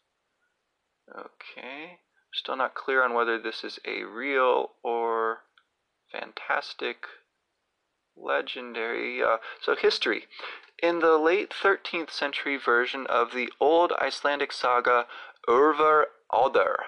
Okay, 1.14 2.00
still 2.34 2.56
not 2.56 2.76
clear 2.76 3.04
on 3.04 3.14
whether 3.14 3.40
this 3.40 3.64
is 3.64 3.80
a 3.86 4.04
real 4.04 4.72
or 4.84 5.44
fantastic 6.12 7.06
legendary. 8.16 9.22
Uh, 9.22 9.38
so, 9.62 9.76
history. 9.76 10.26
In 10.82 11.00
the 11.00 11.18
late 11.18 11.50
13th 11.52 12.12
century 12.12 12.58
version 12.58 13.08
of 13.08 13.34
the 13.34 13.52
old 13.60 13.94
Icelandic 14.00 14.52
saga 14.52 15.08
Urvar 15.48 16.06
Alder, 16.30 16.86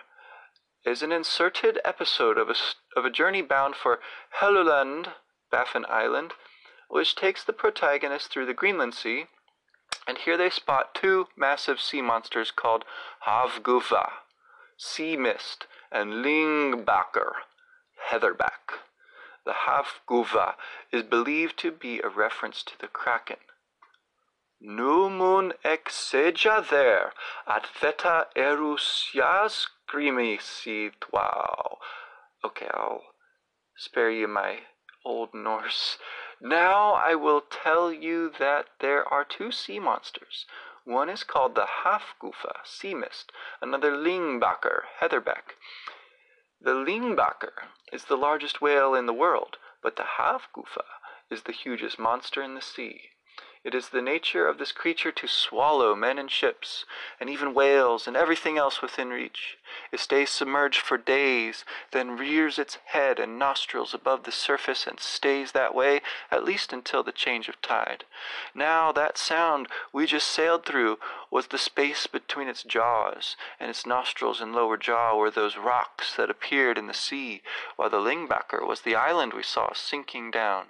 is 0.85 1.01
an 1.01 1.11
inserted 1.11 1.79
episode 1.83 2.37
of 2.37 2.49
a, 2.49 2.55
of 2.97 3.05
a 3.05 3.09
journey 3.09 3.41
bound 3.41 3.75
for 3.75 3.99
Helluland, 4.41 5.13
Baffin 5.51 5.85
Island, 5.89 6.33
which 6.87 7.15
takes 7.15 7.43
the 7.43 7.53
protagonist 7.53 8.31
through 8.31 8.45
the 8.45 8.53
Greenland 8.53 8.93
Sea, 8.93 9.25
and 10.07 10.17
here 10.17 10.37
they 10.37 10.49
spot 10.49 10.95
two 10.95 11.27
massive 11.35 11.79
sea 11.81 12.01
monsters 12.01 12.51
called 12.51 12.85
Hafgufa, 13.27 14.09
sea 14.81 15.17
mist, 15.17 15.67
and 15.91 16.23
Lyngbakr, 16.23 17.33
heatherback. 18.09 18.79
The 19.45 19.53
Hafgufa 19.67 20.53
is 20.89 21.03
believed 21.03 21.59
to 21.59 21.71
be 21.71 21.99
a 21.99 22.07
reference 22.07 22.63
to 22.63 22.79
the 22.79 22.87
Kraken. 22.87 23.37
Numun 24.63 25.51
seja 25.89 26.65
there, 26.69 27.11
at 27.45 27.65
theta 27.65 28.27
erusjas 28.37 29.67
grimisit. 29.89 31.11
Wow. 31.11 31.79
Okay, 32.45 32.67
I'll 32.73 33.03
spare 33.75 34.11
you 34.11 34.27
my 34.29 34.59
Old 35.03 35.33
Norse. 35.33 35.97
Now 36.41 36.93
I 36.93 37.15
will 37.15 37.41
tell 37.41 37.91
you 37.91 38.31
that 38.39 38.67
there 38.79 39.05
are 39.05 39.25
two 39.25 39.51
sea 39.51 39.79
monsters. 39.79 40.45
One 40.89 41.07
is 41.11 41.23
called 41.23 41.53
the 41.53 41.67
Hafgufa, 41.83 42.65
sea 42.65 42.95
mist, 42.95 43.31
another 43.61 43.91
Lyngbakr, 43.91 44.85
heatherback. 44.99 45.53
The 46.59 46.73
Lyngbakr 46.73 47.67
is 47.93 48.05
the 48.05 48.17
largest 48.17 48.59
whale 48.59 48.95
in 48.95 49.05
the 49.05 49.13
world, 49.13 49.57
but 49.83 49.97
the 49.97 50.17
Hafgufa 50.17 50.85
is 51.29 51.43
the 51.43 51.51
hugest 51.51 51.99
monster 51.99 52.41
in 52.41 52.55
the 52.55 52.61
sea. 52.63 53.11
It 53.61 53.75
is 53.75 53.89
the 53.89 54.01
nature 54.01 54.47
of 54.47 54.57
this 54.57 54.71
creature 54.71 55.11
to 55.11 55.27
swallow 55.27 55.93
men 55.93 56.17
and 56.17 56.31
ships, 56.31 56.85
and 57.19 57.29
even 57.29 57.53
whales 57.53 58.07
and 58.07 58.15
everything 58.15 58.57
else 58.57 58.81
within 58.81 59.09
reach. 59.09 59.57
It 59.91 59.99
stays 59.99 60.29
submerged 60.29 60.79
for 60.79 60.97
days, 60.97 61.65
then 61.91 62.15
rears 62.15 62.57
its 62.57 62.77
head 62.85 63.19
and 63.19 63.37
nostrils 63.37 63.93
above 63.93 64.23
the 64.23 64.31
surface 64.31 64.87
and 64.87 64.97
stays 64.97 65.51
that 65.51 65.75
way 65.75 66.01
at 66.31 66.45
least 66.45 66.71
until 66.71 67.03
the 67.03 67.11
change 67.11 67.49
of 67.49 67.61
tide. 67.61 68.05
Now, 68.55 68.93
that 68.93 69.17
sound 69.17 69.67
we 69.91 70.05
just 70.05 70.29
sailed 70.29 70.65
through 70.65 70.97
was 71.29 71.47
the 71.47 71.57
space 71.57 72.07
between 72.07 72.47
its 72.47 72.63
jaws, 72.63 73.35
and 73.59 73.69
its 73.69 73.85
nostrils 73.85 74.39
and 74.39 74.55
lower 74.55 74.77
jaw 74.77 75.15
were 75.15 75.29
those 75.29 75.57
rocks 75.57 76.15
that 76.15 76.29
appeared 76.29 76.77
in 76.77 76.87
the 76.87 76.93
sea, 76.93 77.41
while 77.75 77.89
the 77.89 77.97
Lyngbakr 77.97 78.65
was 78.65 78.81
the 78.81 78.95
island 78.95 79.33
we 79.33 79.43
saw 79.43 79.73
sinking 79.73 80.31
down. 80.31 80.67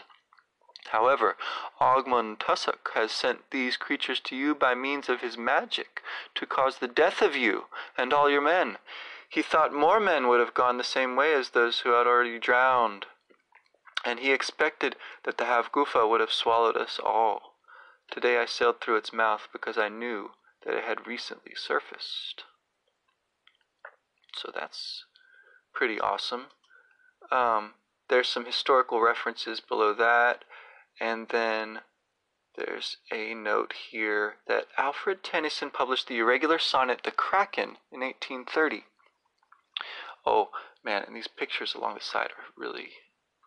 However, 0.88 1.38
Ogmund 1.80 2.40
Tussock 2.40 2.92
has 2.94 3.12
sent 3.12 3.52
these 3.52 3.78
creatures 3.78 4.20
to 4.22 4.36
you 4.36 4.56
by 4.56 4.74
means 4.74 5.10
of 5.10 5.22
his 5.22 5.38
magic 5.38 6.02
to 6.36 6.46
cause 6.46 6.78
the 6.78 6.88
death 6.88 7.22
of 7.22 7.36
you 7.36 7.66
and 7.98 8.14
all 8.14 8.30
your 8.30 8.42
men. 8.42 8.78
He 9.30 9.42
thought 9.42 9.74
more 9.74 10.00
men 10.00 10.28
would 10.28 10.40
have 10.40 10.54
gone 10.54 10.78
the 10.78 10.84
same 10.84 11.16
way 11.16 11.34
as 11.34 11.50
those 11.50 11.82
who 11.82 11.92
had 11.92 12.08
already 12.08 12.40
drowned, 12.40 13.06
and 14.04 14.20
he 14.20 14.32
expected 14.32 14.96
that 15.24 15.38
the 15.38 15.46
Hafgufa 15.46 16.10
would 16.10 16.22
have 16.22 16.32
swallowed 16.32 16.78
us 16.78 17.00
all. 17.04 17.56
Today 18.10 18.40
I 18.40 18.46
sailed 18.46 18.82
through 18.82 18.98
its 18.98 19.14
mouth 19.14 19.48
because 19.52 19.78
I 19.78 19.90
knew 19.90 20.32
that 20.66 20.74
it 20.74 20.84
had 20.84 21.06
recently 21.06 21.54
surfaced. 21.56 22.44
So 24.36 24.52
that's 24.54 25.06
pretty 25.74 26.00
awesome. 26.00 26.48
Um, 27.32 27.74
there's 28.10 28.28
some 28.28 28.46
historical 28.46 29.00
references 29.00 29.60
below 29.60 29.94
that. 29.94 30.44
And 31.00 31.30
then 31.30 31.82
there's 32.56 32.98
a 33.12 33.34
note 33.34 33.74
here 33.92 34.36
that 34.48 34.68
Alfred 34.78 35.24
Tennyson 35.24 35.70
published 35.70 36.08
the 36.08 36.18
irregular 36.18 36.60
sonnet 36.60 37.02
The 37.04 37.12
Kraken 37.12 37.78
in 37.92 38.02
1830. 38.02 38.84
Oh 40.26 40.50
man, 40.84 41.04
and 41.08 41.16
these 41.16 41.28
pictures 41.28 41.74
along 41.74 41.96
the 41.96 42.02
side 42.02 42.32
are 42.32 42.54
really 42.58 42.90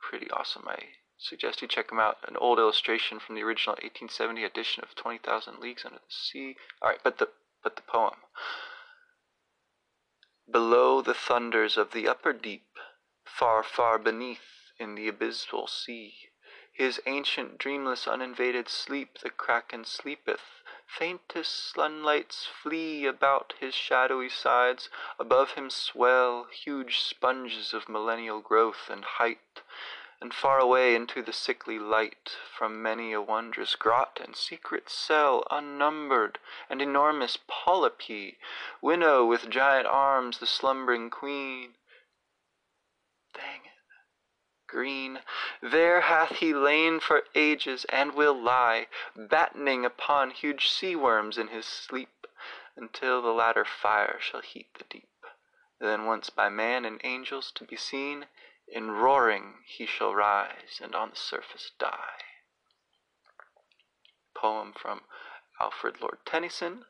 pretty 0.01 0.31
awesome. 0.31 0.67
I 0.67 0.79
suggest 1.19 1.61
you 1.61 1.69
check 1.69 1.91
them 1.91 2.01
out. 2.01 2.19
An 2.27 2.37
old 2.37 2.59
illustration 2.59 3.19
from 3.19 3.35
the 3.35 3.43
original 3.43 3.75
1870 3.75 4.45
edition 4.45 4.83
of 4.83 4.95
20,000 4.95 5.59
Leagues 5.59 5.85
Under 5.85 5.99
the 5.99 6.05
Sea. 6.09 6.57
All 6.81 6.89
right, 6.89 7.01
but 7.05 7.19
the 7.19 7.29
but 7.63 7.77
the 7.77 7.83
poem. 7.83 8.17
Below 10.51 11.03
the 11.03 11.15
thunders 11.15 11.77
of 11.77 11.93
the 11.93 12.09
upper 12.09 12.33
deep, 12.33 12.67
far, 13.25 13.63
far 13.63 13.99
beneath 13.99 14.73
in 14.79 14.97
the 14.97 15.11
abyssal 15.11 15.69
sea, 15.69 16.15
his 16.73 17.01
ancient 17.05 17.59
dreamless 17.59 18.07
uninvaded 18.07 18.67
sleep 18.67 19.19
the 19.19 19.29
kraken 19.29 19.85
sleepeth. 19.85 20.63
Faintest 20.87 21.73
sunlights 21.73 22.47
flee 22.47 23.05
about 23.05 23.53
his 23.61 23.75
shadowy 23.75 24.29
sides, 24.29 24.89
above 25.19 25.53
him 25.53 25.69
swell 25.69 26.45
huge 26.45 27.01
sponges 27.01 27.75
of 27.75 27.89
millennial 27.89 28.41
growth 28.41 28.89
and 28.89 29.05
height, 29.05 29.61
and 30.21 30.33
far 30.33 30.59
away 30.59 30.95
into 30.95 31.21
the 31.21 31.33
sickly 31.33 31.79
light, 31.79 32.37
from 32.57 32.83
many 32.83 33.13
a 33.13 33.21
wondrous 33.21 33.75
grot 33.75 34.19
and 34.23 34.35
secret 34.35 34.89
cell 34.89 35.45
unnumbered, 35.51 36.39
and 36.71 36.81
enormous 36.81 37.37
polypi, 37.49 38.39
winnow 38.81 39.25
with 39.27 39.51
giant 39.51 39.87
arms 39.87 40.39
the 40.39 40.47
slumbering 40.47 41.11
queen. 41.11 41.75
Green. 44.73 45.19
There 45.61 46.01
hath 46.01 46.37
he 46.37 46.55
lain 46.55 46.99
for 46.99 47.25
ages, 47.35 47.85
and 47.91 48.15
will 48.15 48.33
lie, 48.33 48.87
battening 49.15 49.85
upon 49.85 50.31
huge 50.31 50.69
sea 50.69 50.97
worms 50.97 51.37
in 51.37 51.49
his 51.49 51.67
sleep, 51.67 52.27
until 52.75 53.21
the 53.21 53.33
latter 53.33 53.67
fire 53.67 54.17
shall 54.19 54.41
heat 54.41 54.69
the 54.79 54.85
deep. 54.89 55.11
Then 55.79 56.07
once 56.07 56.31
by 56.31 56.49
man 56.49 56.87
and 56.87 57.03
angels 57.05 57.53
to 57.57 57.65
be 57.65 57.77
seen, 57.77 58.27
in 58.67 58.93
roaring 58.93 59.57
he 59.67 59.85
shall 59.85 60.15
rise, 60.15 60.81
and 60.83 60.95
on 60.95 61.11
the 61.11 61.17
surface 61.17 61.73
die. 61.79 62.25
Poem 64.35 64.73
from 64.73 65.03
Alfred 65.61 66.01
Lord 66.01 66.19
Tennyson 66.25 66.87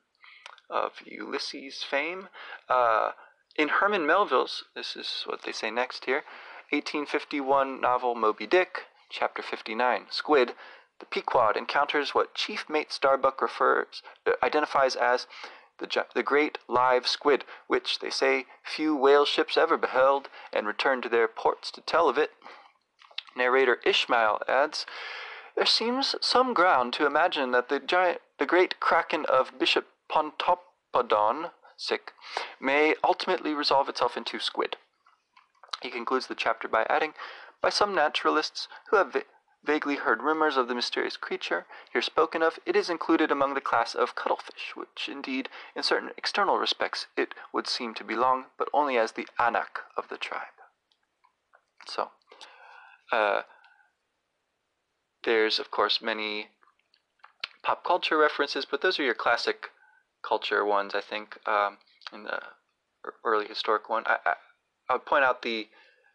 of 0.70 0.92
Ulysses 1.04 1.82
fame. 1.82 2.28
Uh, 2.68 3.10
in 3.56 3.68
Herman 3.68 4.06
Melville's, 4.06 4.64
this 4.76 4.94
is 4.94 5.24
what 5.26 5.42
they 5.42 5.52
say 5.52 5.70
next 5.70 6.04
here, 6.04 6.22
1851 6.72 7.82
novel 7.82 8.14
Moby 8.14 8.46
Dick, 8.46 8.86
Chapter 9.10 9.42
59, 9.42 10.06
Squid, 10.08 10.54
the 11.00 11.04
Pequod 11.04 11.54
encounters 11.54 12.14
what 12.14 12.34
Chief 12.34 12.66
Mate 12.66 12.90
Starbuck 12.90 13.42
refers, 13.42 14.02
uh, 14.26 14.32
identifies 14.42 14.96
as 14.96 15.26
the, 15.76 16.06
the 16.14 16.22
great 16.22 16.56
live 16.68 17.06
squid, 17.06 17.44
which, 17.66 17.98
they 17.98 18.08
say, 18.08 18.46
few 18.64 18.96
whale 18.96 19.26
ships 19.26 19.58
ever 19.58 19.76
beheld, 19.76 20.30
and 20.50 20.66
return 20.66 21.02
to 21.02 21.10
their 21.10 21.28
ports 21.28 21.70
to 21.72 21.82
tell 21.82 22.08
of 22.08 22.16
it. 22.16 22.32
Narrator 23.36 23.78
Ishmael 23.84 24.40
adds, 24.48 24.86
There 25.54 25.66
seems 25.66 26.14
some 26.22 26.54
ground 26.54 26.94
to 26.94 27.04
imagine 27.04 27.50
that 27.50 27.68
the 27.68 27.80
giant, 27.80 28.22
the 28.38 28.46
great 28.46 28.80
kraken 28.80 29.26
of 29.26 29.58
Bishop 29.58 29.88
Pontoppidan, 30.10 31.50
sic, 31.76 32.14
may 32.58 32.94
ultimately 33.04 33.52
resolve 33.52 33.90
itself 33.90 34.16
into 34.16 34.38
squid. 34.38 34.78
He 35.82 35.90
concludes 35.90 36.28
the 36.28 36.36
chapter 36.36 36.68
by 36.68 36.86
adding, 36.88 37.14
By 37.60 37.68
some 37.68 37.92
naturalists 37.92 38.68
who 38.88 38.96
have 38.96 39.12
va- 39.12 39.24
vaguely 39.64 39.96
heard 39.96 40.22
rumors 40.22 40.56
of 40.56 40.68
the 40.68 40.76
mysterious 40.76 41.16
creature 41.16 41.66
here 41.92 42.02
spoken 42.02 42.40
of, 42.40 42.60
it 42.64 42.76
is 42.76 42.88
included 42.88 43.32
among 43.32 43.54
the 43.54 43.60
class 43.60 43.94
of 43.94 44.14
cuttlefish, 44.14 44.76
which 44.76 45.08
indeed, 45.08 45.48
in 45.74 45.82
certain 45.82 46.12
external 46.16 46.58
respects, 46.58 47.08
it 47.16 47.34
would 47.52 47.66
seem 47.66 47.94
to 47.94 48.04
belong, 48.04 48.46
but 48.56 48.68
only 48.72 48.96
as 48.96 49.12
the 49.12 49.26
anak 49.40 49.80
of 49.96 50.08
the 50.08 50.16
tribe. 50.16 50.54
So, 51.86 52.12
uh, 53.10 53.42
there's 55.24 55.58
of 55.58 55.70
course 55.70 56.00
many 56.00 56.50
pop 57.62 57.84
culture 57.84 58.18
references, 58.18 58.64
but 58.64 58.82
those 58.82 59.00
are 59.00 59.04
your 59.04 59.14
classic 59.14 59.70
culture 60.22 60.64
ones, 60.64 60.94
I 60.94 61.00
think, 61.00 61.36
um, 61.48 61.78
in 62.12 62.22
the 62.22 62.40
early 63.24 63.48
historic 63.48 63.88
one. 63.88 64.04
I, 64.06 64.34
I, 64.88 64.94
would 64.94 65.06
point 65.06 65.24
out 65.24 65.42
the 65.42 65.68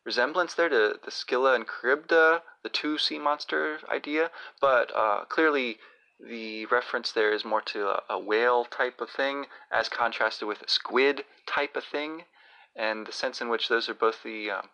resemblance 0.05 0.53
there 0.53 0.69
to 0.69 0.99
the 1.03 1.11
Scylla 1.11 1.53
and 1.53 1.65
Charybda, 1.67 2.41
the 2.63 2.69
two 2.69 2.97
sea 2.97 3.19
monster 3.19 3.79
idea, 3.89 4.31
but 4.61 4.95
uh, 4.95 5.25
clearly 5.25 5.77
the 6.19 6.65
reference 6.67 7.11
there 7.11 7.31
is 7.31 7.45
more 7.45 7.61
to 7.61 7.89
a, 7.89 8.03
a, 8.09 8.19
whale 8.19 8.65
type 8.65 9.01
of 9.01 9.09
thing 9.09 9.45
as 9.71 9.89
contrasted 9.89 10.47
with 10.47 10.61
a 10.61 10.69
squid 10.69 11.25
type 11.45 11.75
of 11.75 11.83
thing, 11.83 12.23
and 12.75 13.05
the 13.05 13.11
sense 13.11 13.41
in 13.41 13.49
which 13.49 13.67
those 13.67 13.87
are 13.89 13.93
both 13.93 14.23
the 14.23 14.49
um, 14.49 14.69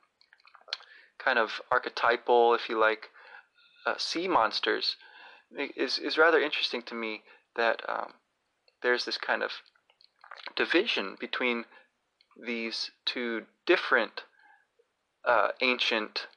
kind 1.18 1.40
of 1.40 1.62
archetypal, 1.72 2.54
if 2.54 2.70
you 2.70 2.80
like, 2.80 3.10
uh, 3.86 3.96
sea 3.98 4.28
monsters 4.28 4.96
is, 5.76 6.00
is 6.00 6.18
rather 6.18 6.40
interesting 6.40 6.82
to 6.84 6.96
me 6.96 7.24
that 7.56 7.82
um, 7.88 8.14
there's 8.82 9.06
this 9.06 9.18
kind 9.18 9.44
of 9.44 9.52
division 10.56 11.16
between 11.20 11.66
these 12.46 12.92
two 13.06 13.46
different 13.65 14.24
uh, 15.25 15.50
ancient, 15.62 16.27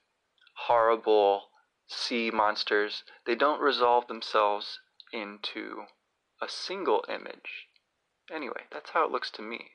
horrible 0.67 1.45
sea 1.89 2.31
monsters, 2.33 3.05
they 3.27 3.35
don't 3.35 3.61
resolve 3.61 4.07
themselves 4.07 4.81
into 5.13 5.83
a 6.41 6.49
single 6.49 7.05
image. 7.09 7.67
Anyway, 8.33 8.63
that's 8.73 8.91
how 8.91 9.05
it 9.05 9.11
looks 9.11 9.31
to 9.31 9.43
me. 9.43 9.71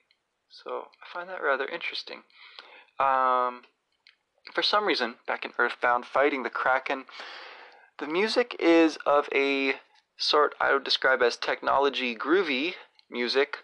So 0.49 0.87
I 1.01 1.07
find 1.11 1.29
that 1.29 1.41
rather 1.41 1.65
interesting. 1.65 2.23
Um, 2.99 3.63
for 4.53 4.61
some 4.61 4.85
reason, 4.85 5.15
back 5.25 5.45
in 5.45 5.53
Earthbound, 5.57 6.05
fighting 6.05 6.43
the 6.43 6.49
Kraken, 6.49 7.05
the 7.99 8.07
music 8.07 8.55
is 8.59 8.97
of 9.05 9.29
a 9.33 9.75
sort 10.17 10.53
I 10.59 10.73
would 10.73 10.83
describe 10.83 11.21
as 11.21 11.37
technology 11.37 12.15
groovy 12.15 12.73
music, 13.09 13.59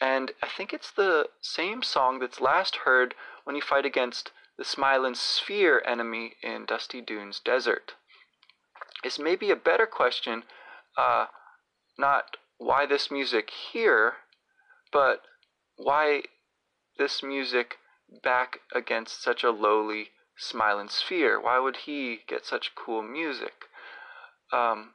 and 0.00 0.32
I 0.42 0.48
think 0.48 0.72
it's 0.72 0.90
the 0.90 1.28
same 1.40 1.82
song 1.82 2.18
that's 2.18 2.40
last 2.40 2.76
heard 2.84 3.14
when 3.44 3.56
you 3.56 3.62
fight 3.62 3.84
against 3.84 4.32
the 4.56 4.64
Smilin 4.64 5.16
Sphere 5.16 5.82
enemy 5.86 6.34
in 6.42 6.64
Dusty 6.66 7.00
Dunes 7.00 7.40
Desert. 7.44 7.94
It's 9.04 9.18
maybe 9.18 9.50
a 9.50 9.56
better 9.56 9.86
question, 9.86 10.44
uh, 10.96 11.26
not 11.98 12.36
why 12.58 12.86
this 12.86 13.10
music 13.10 13.50
here, 13.72 14.14
but 14.92 15.22
why 15.76 16.22
this 16.98 17.22
music 17.22 17.76
back 18.22 18.58
against 18.74 19.22
such 19.22 19.42
a 19.42 19.50
lowly 19.50 20.10
Smilin 20.38 20.90
Sphere? 20.90 21.40
Why 21.40 21.58
would 21.58 21.78
he 21.86 22.20
get 22.26 22.44
such 22.44 22.74
cool 22.74 23.02
music? 23.02 23.66
Um, 24.52 24.94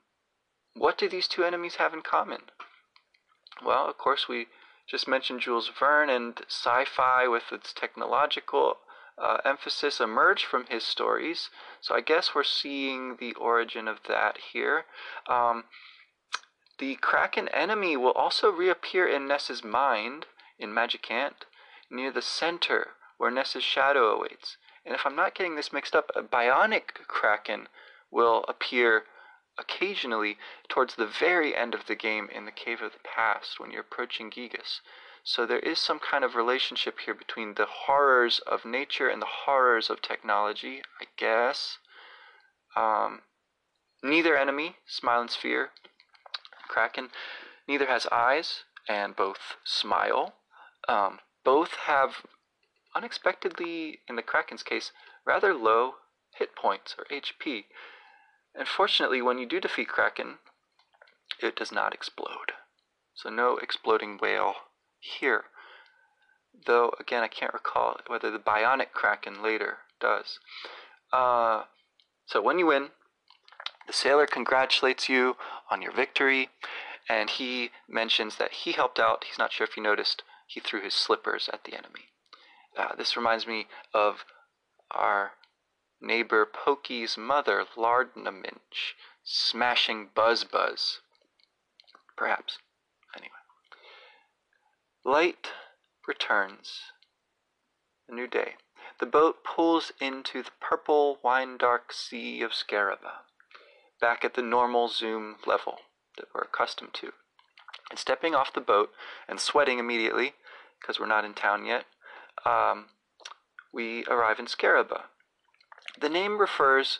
what 0.74 0.98
do 0.98 1.08
these 1.08 1.28
two 1.28 1.44
enemies 1.44 1.76
have 1.76 1.94
in 1.94 2.02
common? 2.02 2.42
Well, 3.64 3.88
of 3.88 3.98
course, 3.98 4.28
we 4.28 4.48
just 4.88 5.08
mentioned 5.08 5.42
Jules 5.42 5.70
Verne 5.80 6.10
and 6.10 6.40
sci 6.48 6.86
fi 6.86 7.28
with 7.28 7.52
its 7.52 7.74
technological 7.74 8.78
uh, 9.18 9.38
emphasis 9.46 10.00
emerged 10.00 10.46
from 10.46 10.66
his 10.68 10.84
stories. 10.84 11.50
So 11.82 11.96
I 11.96 12.02
guess 12.02 12.36
we're 12.36 12.44
seeing 12.44 13.18
the 13.20 13.34
origin 13.34 13.88
of 13.88 14.00
that 14.08 14.38
here. 14.54 14.86
Um, 15.28 15.66
the 16.78 16.96
Kraken 16.96 17.48
enemy 17.50 17.96
will 17.96 18.12
also 18.12 18.52
reappear 18.52 19.08
in 19.08 19.28
Ness's 19.28 19.64
mind 19.64 20.26
in 20.60 20.72
Magicant 20.72 21.46
near 21.90 22.12
the 22.12 22.22
center 22.22 22.90
where 23.18 23.32
Ness's 23.32 23.64
shadow 23.64 24.08
awaits. 24.14 24.58
And 24.86 24.94
if 24.94 25.06
I'm 25.06 25.16
not 25.16 25.34
getting 25.34 25.56
this 25.56 25.74
mixed 25.74 25.96
up, 25.96 26.12
a 26.16 26.22
bionic 26.22 26.94
Kraken 27.08 27.68
will 28.12 28.44
appear 28.48 29.04
occasionally 29.58 30.38
towards 30.68 30.96
the 30.96 31.08
very 31.08 31.56
end 31.56 31.74
of 31.74 31.88
the 31.88 31.96
game 31.96 32.30
in 32.34 32.46
the 32.46 32.52
Cave 32.52 32.82
of 32.82 32.94
the 32.94 33.00
Past 33.00 33.60
when 33.60 33.72
you're 33.72 33.82
approaching 33.82 34.30
Giygas. 34.30 34.82
So 35.24 35.46
there 35.46 35.60
is 35.60 35.80
some 35.80 36.00
kind 36.00 36.24
of 36.24 36.36
relationship 36.36 37.00
here 37.00 37.16
between 37.16 37.56
the 37.56 37.66
horrors 37.66 38.40
of 38.40 38.64
nature 38.64 39.10
and 39.10 39.22
the 39.22 39.46
horrors 39.46 39.90
of 39.90 40.02
technology, 40.02 40.84
I 41.02 41.06
guess. 41.18 41.80
Um, 42.76 43.22
neither 44.04 44.38
enemy, 44.38 44.76
Smilin 44.88 45.32
Sphere, 45.32 45.72
Kraken, 46.68 47.10
neither 47.68 47.88
has 47.88 48.06
eyes, 48.12 48.66
and 48.88 49.16
both 49.16 49.56
smile. 49.64 50.36
Um, 50.88 51.20
both 51.44 51.74
have, 51.88 52.26
unexpectedly, 52.96 54.02
in 54.08 54.16
the 54.16 54.22
Kraken's 54.22 54.64
case, 54.64 54.92
rather 55.26 55.54
low 55.54 55.96
hit 56.36 56.56
points 56.56 56.96
or 56.98 57.06
HP. 57.06 57.66
And 58.58 58.68
fortunately, 58.68 59.22
when 59.22 59.38
you 59.38 59.46
do 59.46 59.60
defeat 59.60 59.90
Kraken, 59.90 60.36
it 61.42 61.56
does 61.56 61.72
not 61.72 61.94
explode. 61.94 62.54
So 63.14 63.30
no 63.30 63.58
exploding 63.58 64.18
whale 64.22 64.54
here. 65.00 65.46
Though, 66.66 66.94
again, 67.00 67.24
I 67.24 67.28
can't 67.28 67.54
recall 67.54 68.00
whether 68.08 68.32
the 68.32 68.40
Bionic 68.40 68.92
Kraken 68.94 69.44
later 69.44 69.80
does. 70.00 70.40
Uh, 71.12 71.64
so 72.26 72.42
when 72.42 72.60
you 72.60 72.68
win, 72.68 72.90
the 73.88 73.94
sailor 73.94 74.26
congratulates 74.26 75.10
you 75.10 75.36
on 75.70 75.82
your 75.82 75.92
victory, 75.92 76.50
and 77.10 77.30
he 77.30 77.72
mentions 77.88 78.38
that 78.38 78.52
he 78.52 78.72
helped 78.72 79.00
out. 79.00 79.26
He's 79.28 79.38
not 79.38 79.52
sure 79.52 79.68
if 79.68 79.78
you 79.78 79.84
noticed, 79.84 80.24
he 80.48 80.60
threw 80.60 80.82
his 80.82 80.94
slippers 80.94 81.50
at 81.52 81.64
the 81.64 81.74
enemy. 81.74 82.10
Uh, 82.78 82.96
this 82.96 83.16
reminds 83.16 83.46
me 83.46 83.68
of 83.94 84.26
our 84.92 85.32
neighbor 86.02 86.46
Pokey's 86.46 87.18
mother, 87.18 87.66
Lardna 87.76 88.32
Minch, 88.32 88.96
smashing 89.24 90.10
Buzz 90.14 90.44
Buzz. 90.44 91.02
Perhaps. 92.16 92.60
Anyway. 93.16 93.32
Light 95.04 95.50
returns. 96.08 96.80
A 98.08 98.14
new 98.14 98.28
day. 98.28 98.56
The 99.00 99.06
boat 99.06 99.44
pulls 99.44 99.92
into 100.00 100.44
the 100.44 100.52
purple, 100.62 101.20
wine 101.24 101.58
dark 101.58 101.92
sea 101.92 102.42
of 102.42 102.52
Scaraba, 102.52 103.24
back 104.00 104.24
at 104.24 104.36
the 104.36 104.42
normal 104.42 104.88
zoom 104.88 105.38
level 105.46 105.80
that 106.18 106.28
we're 106.34 106.44
accustomed 106.44 106.94
to. 106.96 107.12
And 107.90 108.00
stepping 108.00 108.34
off 108.34 108.54
the 108.54 108.62
boat 108.62 108.92
and 109.28 109.40
sweating 109.40 109.80
immediately, 109.80 110.36
because 110.80 111.00
we're 111.00 111.08
not 111.08 111.26
in 111.26 111.34
town 111.34 111.66
yet, 111.66 111.86
um, 112.46 112.88
we 113.74 114.06
arrive 114.06 114.40
in 114.40 114.46
Scaraba. 114.46 115.06
The 116.00 116.10
name 116.10 116.38
refers 116.38 117.00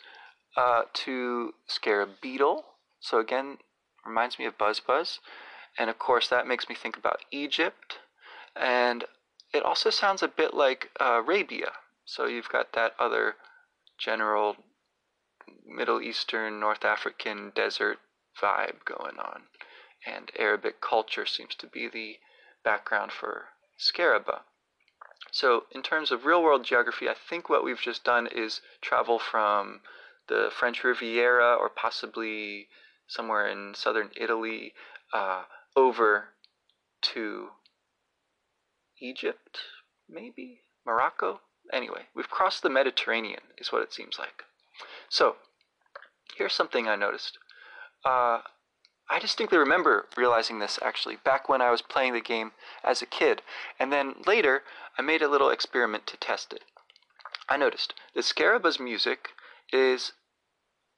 uh, 0.56 0.84
to 0.92 1.54
scarab 1.66 2.20
beetle, 2.20 2.64
so 3.00 3.18
again, 3.18 3.58
reminds 4.04 4.38
me 4.38 4.46
of 4.46 4.56
Buzz 4.56 4.80
Buzz. 4.80 5.20
And 5.78 5.90
of 5.90 5.98
course, 5.98 6.28
that 6.28 6.46
makes 6.46 6.68
me 6.68 6.74
think 6.74 6.96
about 6.96 7.24
Egypt. 7.30 7.98
And 8.54 9.04
it 9.52 9.62
also 9.62 9.90
sounds 9.90 10.22
a 10.22 10.28
bit 10.28 10.54
like 10.54 10.90
uh, 10.98 11.20
Arabia. 11.22 11.72
So 12.04 12.26
you've 12.26 12.48
got 12.48 12.72
that 12.72 12.94
other 12.98 13.36
general 13.98 14.56
Middle 15.66 16.00
Eastern, 16.00 16.58
North 16.58 16.84
African 16.84 17.52
desert 17.54 17.98
vibe 18.40 18.84
going 18.84 19.18
on. 19.18 19.42
And 20.06 20.30
Arabic 20.38 20.80
culture 20.80 21.26
seems 21.26 21.54
to 21.56 21.66
be 21.66 21.88
the 21.88 22.16
background 22.64 23.12
for 23.12 23.46
Scaraba. 23.78 24.42
So, 25.38 25.66
in 25.70 25.82
terms 25.82 26.10
of 26.10 26.24
real 26.24 26.42
world 26.42 26.64
geography, 26.64 27.10
I 27.10 27.14
think 27.28 27.50
what 27.50 27.62
we've 27.62 27.78
just 27.78 28.04
done 28.04 28.26
is 28.26 28.62
travel 28.80 29.18
from 29.18 29.82
the 30.28 30.48
French 30.50 30.82
Riviera 30.82 31.54
or 31.54 31.68
possibly 31.68 32.68
somewhere 33.06 33.46
in 33.46 33.74
southern 33.74 34.12
Italy 34.16 34.72
uh, 35.12 35.42
over 35.76 36.28
to 37.12 37.50
Egypt, 38.98 39.58
maybe? 40.08 40.62
Morocco? 40.86 41.42
Anyway, 41.70 42.06
we've 42.14 42.30
crossed 42.30 42.62
the 42.62 42.70
Mediterranean, 42.70 43.42
is 43.58 43.70
what 43.70 43.82
it 43.82 43.92
seems 43.92 44.18
like. 44.18 44.42
So, 45.10 45.36
here's 46.38 46.54
something 46.54 46.88
I 46.88 46.96
noticed. 46.96 47.36
Uh, 48.06 48.40
I 49.08 49.18
distinctly 49.18 49.58
remember 49.58 50.06
realizing 50.16 50.58
this 50.58 50.78
actually 50.82 51.16
back 51.16 51.48
when 51.48 51.62
I 51.62 51.70
was 51.70 51.82
playing 51.82 52.12
the 52.12 52.20
game 52.20 52.52
as 52.82 53.02
a 53.02 53.06
kid, 53.06 53.42
and 53.78 53.92
then 53.92 54.16
later 54.26 54.64
I 54.98 55.02
made 55.02 55.22
a 55.22 55.28
little 55.28 55.50
experiment 55.50 56.06
to 56.08 56.16
test 56.16 56.52
it. 56.52 56.64
I 57.48 57.56
noticed 57.56 57.94
that 58.14 58.24
Scaraba's 58.24 58.80
music 58.80 59.30
is 59.72 60.12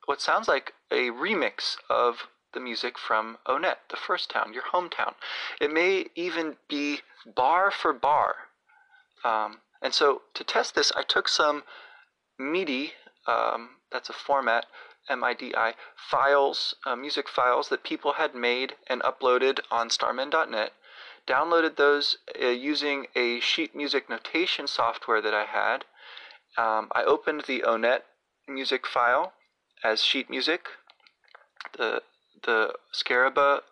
what 0.07 0.23
sounds 0.23 0.49
like 0.49 0.73
a 0.90 1.11
remix 1.11 1.77
of 1.90 2.29
the 2.55 2.61
music 2.61 2.99
from 2.99 3.37
Onett, 3.47 3.77
the 3.90 3.97
first 3.97 4.31
town, 4.31 4.55
your 4.55 4.62
hometown. 4.73 5.14
It 5.61 5.71
may 5.71 6.07
even 6.14 6.57
be 6.68 7.01
bar 7.27 7.71
for 7.71 7.92
bar. 7.92 8.37
Um, 9.23 9.59
and 9.83 9.92
so 9.92 10.23
to 10.33 10.44
test 10.44 10.75
this, 10.75 10.90
I 10.97 11.03
took 11.03 11.29
some 11.29 11.64
MIDI, 12.38 12.94
um, 13.27 13.77
that's 13.92 14.09
a 14.09 14.14
format, 14.14 14.64
MIDI, 15.11 15.55
files, 15.97 16.75
uh, 16.87 16.97
music 16.97 17.29
files 17.29 17.68
that 17.68 17.83
people 17.83 18.14
had 18.14 18.35
made 18.35 18.77
and 18.87 19.03
uploaded 19.03 19.61
on 19.71 19.88
starmen.net. 19.88 20.73
downloaded 21.27 21.77
those 21.77 22.18
uh, 22.42 22.47
using 22.47 23.07
a 23.14 23.40
sheet 23.40 23.75
music 23.75 24.09
notation 24.09 24.66
software 24.66 25.21
that 25.21 25.35
I 25.35 25.44
had. 25.44 25.85
Um, 26.57 26.88
I 26.92 27.05
opened 27.05 27.44
the 27.47 27.61
Onett 27.61 28.03
music 28.47 28.87
file 28.87 29.35
as 29.85 30.03
sheet 30.03 30.31
music. 30.31 30.68
The 31.77 32.03
the 32.42 32.75
Scaraba 32.92 33.62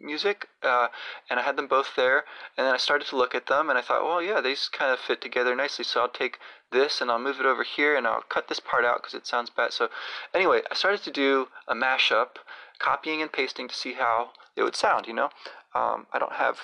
music, 0.00 0.48
uh, 0.62 0.88
and 1.28 1.38
I 1.38 1.42
had 1.42 1.56
them 1.56 1.66
both 1.66 1.94
there. 1.96 2.24
And 2.56 2.66
then 2.66 2.74
I 2.74 2.78
started 2.78 3.06
to 3.08 3.16
look 3.16 3.34
at 3.34 3.46
them, 3.46 3.68
and 3.68 3.78
I 3.78 3.82
thought, 3.82 4.04
well, 4.04 4.22
yeah, 4.22 4.40
these 4.40 4.68
kind 4.68 4.92
of 4.92 4.98
fit 4.98 5.20
together 5.20 5.54
nicely. 5.54 5.84
So 5.84 6.00
I'll 6.00 6.08
take 6.08 6.38
this 6.72 7.00
and 7.00 7.10
I'll 7.10 7.18
move 7.18 7.40
it 7.40 7.46
over 7.46 7.64
here, 7.64 7.96
and 7.96 8.06
I'll 8.06 8.22
cut 8.22 8.48
this 8.48 8.60
part 8.60 8.84
out 8.84 9.02
because 9.02 9.14
it 9.14 9.26
sounds 9.26 9.50
bad. 9.50 9.72
So 9.72 9.88
anyway, 10.34 10.62
I 10.70 10.74
started 10.74 11.02
to 11.04 11.10
do 11.10 11.48
a 11.68 11.74
mashup, 11.74 12.38
copying 12.78 13.22
and 13.22 13.32
pasting 13.32 13.68
to 13.68 13.74
see 13.74 13.94
how 13.94 14.30
it 14.56 14.62
would 14.62 14.76
sound. 14.76 15.06
You 15.06 15.14
know, 15.14 15.30
um, 15.74 16.06
I 16.12 16.18
don't 16.18 16.34
have 16.34 16.58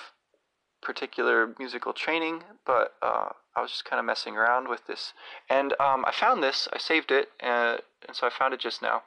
particular 0.81 1.53
musical 1.59 1.93
training, 1.93 2.43
but 2.65 2.93
uh, 3.01 3.29
I 3.55 3.61
was 3.61 3.71
just 3.71 3.85
kind 3.85 3.99
of 3.99 4.05
messing 4.05 4.35
around 4.35 4.69
with 4.69 4.87
this, 4.87 5.13
and 5.49 5.73
um, 5.79 6.05
I 6.05 6.11
found 6.11 6.43
this. 6.43 6.67
I 6.71 6.77
saved 6.77 7.11
it, 7.11 7.29
and, 7.39 7.81
and 8.07 8.15
so 8.15 8.27
I 8.27 8.29
found 8.29 8.53
it 8.53 8.59
just 8.59 8.81
now 8.81 9.03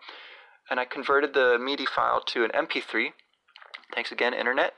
and 0.70 0.78
I 0.78 0.84
converted 0.84 1.34
the 1.34 1.58
MIDI 1.58 1.84
file 1.84 2.20
to 2.26 2.44
an 2.44 2.50
MP3. 2.50 3.12
Thanks 3.94 4.12
again, 4.12 4.34
Internet, 4.34 4.74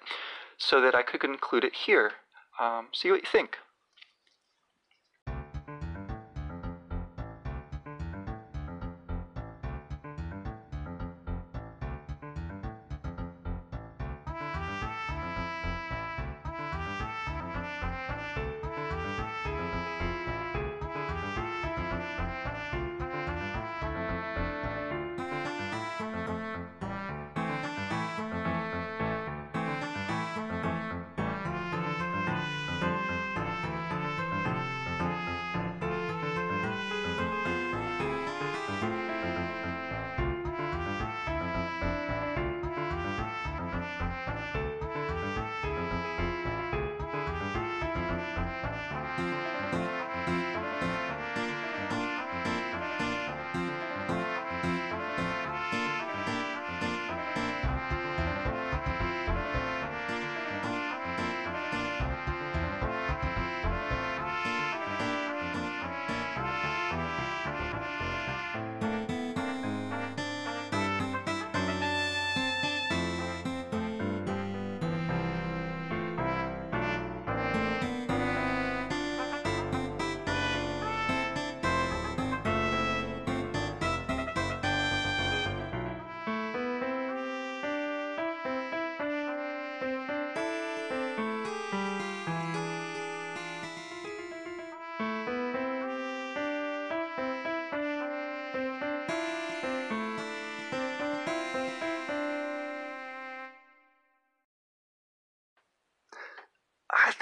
so 0.59 0.81
that 0.81 0.94
I 0.94 1.03
could 1.03 1.25
include 1.25 1.64
it 1.64 1.75
here. 1.75 2.12
Um, 2.61 2.88
see 2.92 3.11
what 3.11 3.22
you 3.22 3.29
think. 3.31 3.57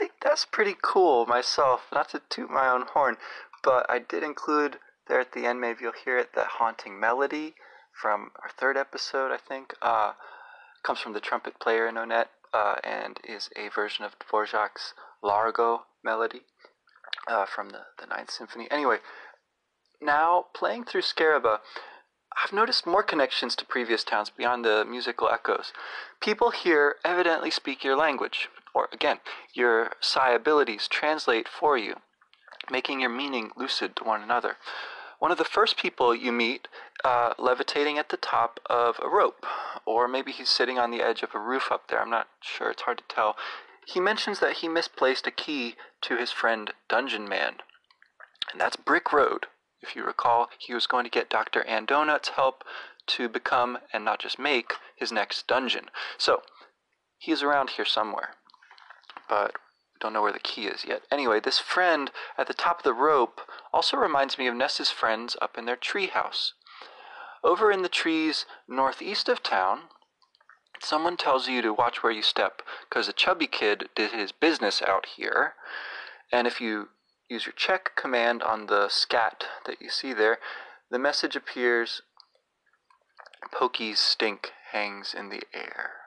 Think 0.01 0.13
that's 0.23 0.47
pretty 0.47 0.77
cool 0.81 1.27
myself. 1.27 1.83
Not 1.93 2.09
to 2.09 2.23
toot 2.31 2.49
my 2.51 2.71
own 2.71 2.87
horn, 2.95 3.19
but 3.63 3.85
I 3.91 3.99
did 3.99 4.23
include 4.23 4.79
there 5.09 5.21
at 5.21 5.33
the 5.33 5.45
end, 5.45 5.61
maybe 5.61 5.81
you'll 5.83 5.93
hear 5.93 6.17
it, 6.17 6.31
that 6.35 6.47
haunting 6.59 6.99
melody 6.99 7.55
from 7.93 8.31
our 8.43 8.49
third 8.49 8.79
episode, 8.79 9.31
I 9.31 9.37
think. 9.37 9.75
Uh, 9.83 10.13
comes 10.83 11.01
from 11.01 11.13
the 11.13 11.21
trumpet 11.21 11.61
player 11.61 11.87
in 11.87 11.97
Onett 11.97 12.29
uh, 12.55 12.77
and 12.83 13.21
is 13.29 13.51
a 13.55 13.69
version 13.69 14.07
of 14.07 14.19
Dvorak's 14.19 14.95
Largo 15.23 15.83
melody 16.03 16.45
uh, 17.29 17.45
from 17.45 17.69
the, 17.69 17.83
the 18.01 18.07
Ninth 18.07 18.31
Symphony. 18.31 18.69
Anyway, 18.71 19.01
now 20.01 20.47
playing 20.55 20.85
through 20.85 21.03
Scaraba, 21.03 21.59
I've 22.43 22.55
noticed 22.55 22.87
more 22.87 23.03
connections 23.03 23.55
to 23.57 23.67
previous 23.67 24.03
towns 24.03 24.31
beyond 24.31 24.65
the 24.65 24.87
musical 24.89 25.29
echoes. 25.29 25.75
People 26.23 26.53
here 26.53 26.97
evidently 27.05 27.51
speak 27.51 27.85
your 27.85 27.97
language, 27.97 28.49
or 28.75 28.89
again, 28.93 29.21
your 29.55 29.93
psi 30.01 30.33
abilities 30.33 30.89
translate 30.89 31.49
for 31.49 31.77
you, 31.77 31.97
making 32.71 33.01
your 33.01 33.11
meaning 33.11 33.51
lucid 33.57 33.97
to 33.97 34.05
one 34.05 34.23
another. 34.23 34.57
One 35.19 35.31
of 35.31 35.39
the 35.39 35.45
first 35.45 35.77
people 35.77 36.15
you 36.15 36.33
meet 36.33 36.67
uh, 37.05 37.35
levitating 37.39 37.99
at 37.99 38.09
the 38.09 38.17
top 38.17 38.59
of 38.71 38.99
a 39.03 39.09
rope, 39.09 39.45
or 39.85 40.09
maybe 40.09 40.33
he's 40.33 40.49
sitting 40.49 40.79
on 40.79 40.91
the 40.91 41.03
edge 41.03 41.23
of 41.23 41.35
a 41.35 41.39
roof 41.39 41.71
up 41.71 41.89
there. 41.89 42.01
I'm 42.01 42.11
not 42.11 42.29
sure, 42.41 42.71
it's 42.71 42.83
hard 42.83 42.99
to 42.99 43.05
tell. 43.09 43.37
He 43.87 44.01
mentions 44.01 44.39
that 44.41 44.59
he 44.59 44.69
misplaced 44.69 45.27
a 45.27 45.31
key 45.31 45.77
to 46.03 46.17
his 46.17 46.33
friend 46.33 46.73
Dungeon 46.89 47.29
Man, 47.29 47.57
and 48.53 48.61
that's 48.61 48.77
Brick 48.77 49.13
Road. 49.13 49.47
If 49.83 49.97
you 49.97 50.05
recall, 50.05 50.49
he 50.59 50.75
was 50.75 50.87
going 50.87 51.05
to 51.05 51.11
get 51.11 51.31
Dr. 51.31 51.65
Andonuts' 51.65 52.29
help 52.29 52.65
to 53.09 53.29
become, 53.29 53.79
and 53.93 54.05
not 54.05 54.21
just 54.21 54.39
make, 54.39 54.75
his 54.97 55.11
next 55.11 55.47
dungeon. 55.47 55.91
So, 56.19 56.43
he's 57.19 57.43
around 57.43 57.71
here 57.71 57.85
somewhere. 57.85 58.37
But 59.31 59.55
don't 60.01 60.13
know 60.13 60.23
where 60.23 60.33
the 60.33 60.41
key 60.41 60.67
is 60.67 60.85
yet. 60.85 61.03
Anyway, 61.11 61.39
this 61.39 61.61
friend 61.61 62.11
at 62.37 62.49
the 62.49 62.55
top 62.55 62.79
of 62.79 62.85
the 62.85 62.93
rope 62.93 63.41
also 63.73 63.97
reminds 63.97 64.37
me 64.37 64.49
of 64.49 64.57
Ness's 64.57 64.91
friends 64.91 65.37
up 65.41 65.57
in 65.57 65.67
their 65.67 65.77
treehouse. 65.77 66.53
Over 67.45 67.71
in 67.71 67.83
the 67.83 67.89
trees 67.89 68.45
northeast 68.67 69.29
of 69.29 69.41
town, 69.41 69.83
someone 70.81 71.17
tells 71.17 71.49
you 71.49 71.63
to 71.63 71.73
watch 71.73 72.03
where 72.03 72.13
you 72.13 72.23
step 72.23 72.61
because 72.89 73.09
a 73.09 73.13
chubby 73.13 73.47
kid 73.47 73.89
did 73.95 74.11
his 74.11 74.33
business 74.33 74.83
out 74.83 75.07
here. 75.17 75.55
And 76.33 76.49
if 76.49 76.61
you 76.61 76.89
use 77.29 77.47
your 77.47 77.53
check 77.53 77.93
command 77.95 78.43
on 78.43 78.67
the 78.67 78.89
scat 78.89 79.45
that 79.67 79.81
you 79.81 79.91
see 79.91 80.13
there, 80.13 80.39
the 80.91 80.99
message 80.99 81.37
appears 81.37 82.03
Pokey's 83.53 84.01
stink 84.01 84.51
hangs 84.73 85.15
in 85.17 85.29
the 85.29 85.43
air. 85.55 86.00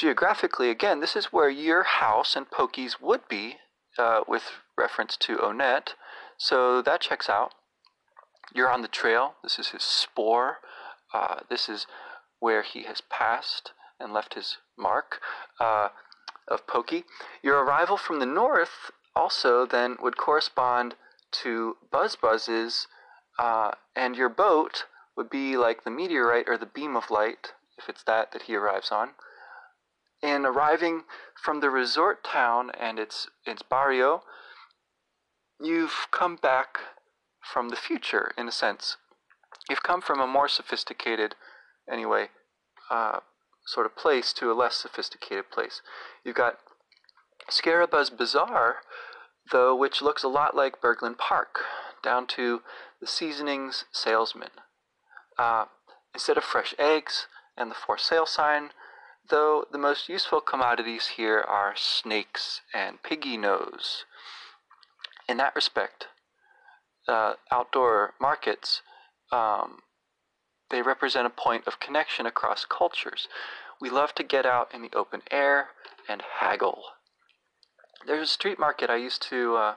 Geographically, 0.00 0.70
again, 0.70 1.00
this 1.00 1.14
is 1.14 1.26
where 1.26 1.50
your 1.50 1.82
house 1.82 2.34
and 2.34 2.50
Pokey's 2.50 3.02
would 3.02 3.28
be 3.28 3.56
uh, 3.98 4.22
with 4.26 4.44
reference 4.74 5.14
to 5.18 5.36
Onett, 5.36 5.88
so 6.38 6.80
that 6.80 7.02
checks 7.02 7.28
out. 7.28 7.52
You're 8.54 8.72
on 8.72 8.80
the 8.80 8.88
trail. 8.88 9.34
This 9.42 9.58
is 9.58 9.68
his 9.68 9.82
spore. 9.82 10.60
Uh, 11.12 11.40
this 11.50 11.68
is 11.68 11.86
where 12.38 12.62
he 12.62 12.84
has 12.84 13.02
passed 13.02 13.72
and 14.00 14.14
left 14.14 14.32
his 14.32 14.56
mark 14.78 15.20
uh, 15.60 15.88
of 16.48 16.66
Pokey. 16.66 17.04
Your 17.42 17.62
arrival 17.62 17.98
from 17.98 18.20
the 18.20 18.24
north 18.24 18.90
also 19.14 19.66
then 19.66 19.98
would 20.00 20.16
correspond 20.16 20.94
to 21.42 21.76
Buzz 21.92 22.16
Buzz's, 22.16 22.86
uh, 23.38 23.72
and 23.94 24.16
your 24.16 24.30
boat 24.30 24.86
would 25.14 25.28
be 25.28 25.58
like 25.58 25.84
the 25.84 25.90
meteorite 25.90 26.48
or 26.48 26.56
the 26.56 26.64
beam 26.64 26.96
of 26.96 27.10
light, 27.10 27.52
if 27.76 27.90
it's 27.90 28.04
that 28.04 28.32
that 28.32 28.44
he 28.44 28.56
arrives 28.56 28.90
on. 28.90 29.10
In 30.22 30.44
arriving 30.44 31.04
from 31.42 31.60
the 31.60 31.70
resort 31.70 32.22
town 32.22 32.70
and 32.78 32.98
its 32.98 33.28
its 33.46 33.62
barrio, 33.62 34.22
you've 35.60 36.08
come 36.10 36.36
back 36.36 36.78
from 37.42 37.70
the 37.70 37.76
future 37.76 38.32
in 38.36 38.46
a 38.46 38.52
sense. 38.52 38.96
You've 39.68 39.82
come 39.82 40.00
from 40.00 40.20
a 40.20 40.26
more 40.26 40.48
sophisticated, 40.48 41.36
anyway, 41.90 42.28
uh, 42.90 43.20
sort 43.66 43.86
of 43.86 43.96
place 43.96 44.32
to 44.34 44.50
a 44.50 44.54
less 44.54 44.76
sophisticated 44.76 45.50
place. 45.50 45.80
You've 46.24 46.36
got 46.36 46.58
Scaraba's 47.48 48.10
Bazaar, 48.10 48.76
though, 49.50 49.74
which 49.74 50.02
looks 50.02 50.22
a 50.22 50.28
lot 50.28 50.54
like 50.54 50.80
Burglin 50.80 51.14
Park, 51.16 51.60
down 52.02 52.26
to 52.28 52.62
the 53.00 53.06
seasonings 53.06 53.84
salesman. 53.92 54.50
Uh, 55.38 55.66
instead 56.14 56.36
of 56.36 56.44
fresh 56.44 56.74
eggs 56.78 57.26
and 57.56 57.70
the 57.70 57.74
for 57.74 57.96
sale 57.96 58.26
sign, 58.26 58.70
though 59.28 59.64
the 59.70 59.78
most 59.78 60.08
useful 60.08 60.40
commodities 60.40 61.08
here 61.16 61.40
are 61.40 61.74
snakes 61.76 62.60
and 62.74 63.02
piggy 63.02 63.36
nose. 63.36 64.04
In 65.28 65.36
that 65.36 65.54
respect, 65.54 66.06
uh, 67.08 67.34
outdoor 67.50 68.14
markets, 68.20 68.82
um, 69.32 69.80
they 70.70 70.82
represent 70.82 71.26
a 71.26 71.30
point 71.30 71.66
of 71.66 71.80
connection 71.80 72.26
across 72.26 72.64
cultures. 72.64 73.28
We 73.80 73.90
love 73.90 74.14
to 74.16 74.22
get 74.22 74.46
out 74.46 74.72
in 74.74 74.82
the 74.82 74.90
open 74.94 75.22
air 75.30 75.68
and 76.08 76.22
haggle. 76.40 76.82
There's 78.06 78.28
a 78.28 78.32
street 78.32 78.58
market 78.58 78.90
I 78.90 78.96
used 78.96 79.22
to 79.30 79.56
uh, 79.56 79.74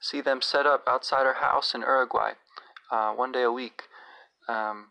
see 0.00 0.20
them 0.20 0.40
set 0.40 0.66
up 0.66 0.84
outside 0.86 1.26
our 1.26 1.34
house 1.34 1.74
in 1.74 1.80
Uruguay 1.80 2.32
uh, 2.90 3.12
one 3.12 3.32
day 3.32 3.42
a 3.42 3.52
week. 3.52 3.82
Um, 4.48 4.88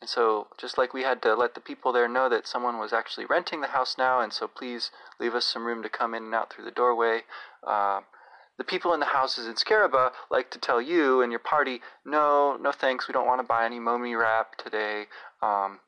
and 0.00 0.10
so, 0.10 0.48
just 0.58 0.76
like 0.76 0.92
we 0.92 1.02
had 1.02 1.22
to 1.22 1.34
let 1.34 1.54
the 1.54 1.60
people 1.60 1.90
there 1.92 2.08
know 2.08 2.28
that 2.28 2.46
someone 2.46 2.78
was 2.78 2.92
actually 2.92 3.24
renting 3.24 3.62
the 3.62 3.68
house 3.68 3.96
now, 3.96 4.20
and 4.20 4.32
so 4.32 4.46
please 4.46 4.90
leave 5.18 5.34
us 5.34 5.46
some 5.46 5.64
room 5.66 5.82
to 5.82 5.88
come 5.88 6.14
in 6.14 6.24
and 6.24 6.34
out 6.34 6.52
through 6.52 6.66
the 6.66 6.70
doorway. 6.70 7.22
Uh, 7.66 8.00
the 8.58 8.64
people 8.64 8.92
in 8.92 9.00
the 9.00 9.06
houses 9.06 9.46
in 9.46 9.54
Scaraba 9.54 10.12
like 10.30 10.50
to 10.50 10.58
tell 10.58 10.80
you 10.80 11.22
and 11.22 11.32
your 11.32 11.38
party, 11.38 11.80
no, 12.04 12.56
no 12.60 12.72
thanks, 12.72 13.08
we 13.08 13.12
don't 13.12 13.26
want 13.26 13.40
to 13.40 13.46
buy 13.46 13.64
any 13.64 13.78
mummy 13.78 14.14
wrap 14.14 14.56
today. 14.56 15.06
Um, 15.42 15.80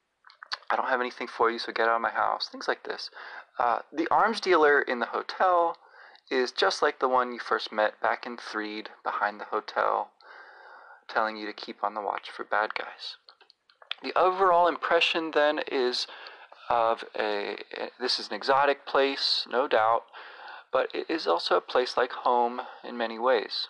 I 0.71 0.77
don't 0.77 0.89
have 0.89 1.01
anything 1.01 1.29
for 1.29 1.51
you, 1.51 1.59
so 1.59 1.73
get 1.73 1.89
out 1.89 1.97
of 1.97 2.03
my 2.03 2.11
house. 2.11 2.49
Things 2.49 2.69
like 2.69 2.85
this. 2.85 3.11
Uh, 3.59 3.81
the 3.93 4.09
arms 4.11 4.41
dealer 4.41 4.83
in 4.83 4.99
the 4.99 5.07
hotel 5.07 5.77
is 6.31 6.53
just 6.53 6.83
like 6.83 6.99
the 6.99 7.09
one 7.09 7.33
you 7.33 7.39
first 7.39 7.73
met 7.73 8.01
back 8.01 8.27
in 8.27 8.37
Threed 8.37 8.91
behind 9.03 9.41
the 9.41 9.47
hotel, 9.47 10.11
telling 11.09 11.37
you 11.37 11.47
to 11.47 11.53
keep 11.53 11.83
on 11.83 11.95
the 11.95 12.03
watch 12.03 12.31
for 12.31 12.45
bad 12.45 12.75
guys. 12.75 13.17
The 14.03 14.17
overall 14.17 14.69
impression 14.69 15.33
then 15.33 15.61
is 15.71 16.07
of 16.69 17.05
a 17.19 17.57
this 17.99 18.19
is 18.19 18.29
an 18.29 18.35
exotic 18.35 18.87
place, 18.87 19.47
no 19.51 19.67
doubt, 19.67 20.05
but 20.73 20.91
it 20.95 21.07
is 21.09 21.27
also 21.27 21.57
a 21.57 21.61
place 21.61 21.97
like 21.97 22.13
home 22.13 22.63
in 22.85 22.97
many 22.97 23.19
ways. 23.19 23.69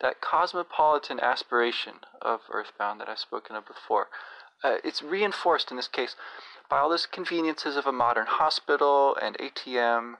That 0.00 0.20
cosmopolitan 0.20 1.20
aspiration 1.20 1.94
of 2.22 2.40
Earthbound 2.50 3.00
that 3.00 3.08
I've 3.08 3.18
spoken 3.18 3.56
of 3.56 3.66
before, 3.66 4.08
uh, 4.64 4.76
it's 4.82 5.02
reinforced 5.02 5.70
in 5.70 5.76
this 5.76 5.88
case 5.88 6.16
by 6.70 6.78
all 6.78 6.88
the 6.88 7.04
conveniences 7.10 7.76
of 7.76 7.86
a 7.86 7.92
modern 7.92 8.26
hospital 8.26 9.16
and 9.20 9.36
ATM, 9.38 10.14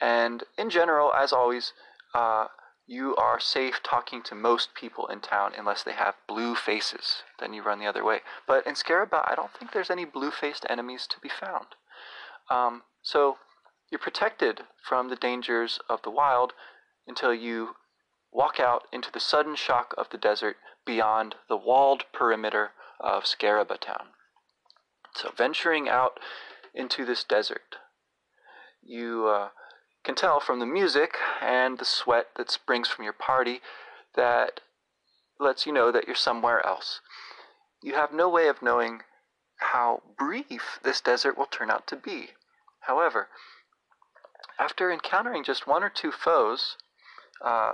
and 0.00 0.44
in 0.58 0.70
general, 0.70 1.12
as 1.14 1.32
always, 1.32 1.72
uh, 2.14 2.46
you 2.90 3.14
are 3.14 3.38
safe 3.38 3.80
talking 3.84 4.20
to 4.20 4.34
most 4.34 4.74
people 4.74 5.06
in 5.06 5.20
town 5.20 5.52
unless 5.56 5.84
they 5.84 5.92
have 5.92 6.16
blue 6.26 6.56
faces. 6.56 7.22
Then 7.38 7.52
you 7.54 7.62
run 7.62 7.78
the 7.78 7.86
other 7.86 8.04
way. 8.04 8.18
But 8.48 8.66
in 8.66 8.74
Scaraba, 8.74 9.30
I 9.30 9.36
don't 9.36 9.52
think 9.54 9.70
there's 9.70 9.90
any 9.90 10.04
blue 10.04 10.32
faced 10.32 10.66
enemies 10.68 11.06
to 11.10 11.20
be 11.20 11.28
found. 11.28 11.66
Um, 12.50 12.82
so 13.00 13.36
you're 13.92 14.00
protected 14.00 14.62
from 14.82 15.08
the 15.08 15.14
dangers 15.14 15.78
of 15.88 16.02
the 16.02 16.10
wild 16.10 16.52
until 17.06 17.32
you 17.32 17.76
walk 18.32 18.58
out 18.58 18.88
into 18.92 19.12
the 19.12 19.20
sudden 19.20 19.54
shock 19.54 19.94
of 19.96 20.10
the 20.10 20.18
desert 20.18 20.56
beyond 20.84 21.36
the 21.48 21.56
walled 21.56 22.06
perimeter 22.12 22.72
of 22.98 23.22
Scaraba 23.22 23.78
town. 23.78 24.08
So, 25.14 25.30
venturing 25.36 25.88
out 25.88 26.18
into 26.74 27.04
this 27.04 27.22
desert, 27.22 27.76
you 28.82 29.28
uh, 29.28 29.48
can 30.04 30.14
tell 30.14 30.40
from 30.40 30.58
the 30.58 30.66
music 30.66 31.16
and 31.40 31.78
the 31.78 31.84
sweat 31.84 32.28
that 32.36 32.50
springs 32.50 32.88
from 32.88 33.04
your 33.04 33.12
party 33.12 33.60
that 34.14 34.60
lets 35.38 35.66
you 35.66 35.72
know 35.72 35.90
that 35.90 36.06
you're 36.06 36.16
somewhere 36.16 36.64
else. 36.66 37.00
You 37.82 37.94
have 37.94 38.12
no 38.12 38.28
way 38.28 38.48
of 38.48 38.62
knowing 38.62 39.00
how 39.56 40.02
brief 40.18 40.80
this 40.82 41.00
desert 41.00 41.36
will 41.36 41.46
turn 41.46 41.70
out 41.70 41.86
to 41.88 41.96
be. 41.96 42.30
However, 42.80 43.28
after 44.58 44.90
encountering 44.90 45.44
just 45.44 45.66
one 45.66 45.82
or 45.82 45.90
two 45.90 46.12
foes, 46.12 46.76
uh, 47.42 47.72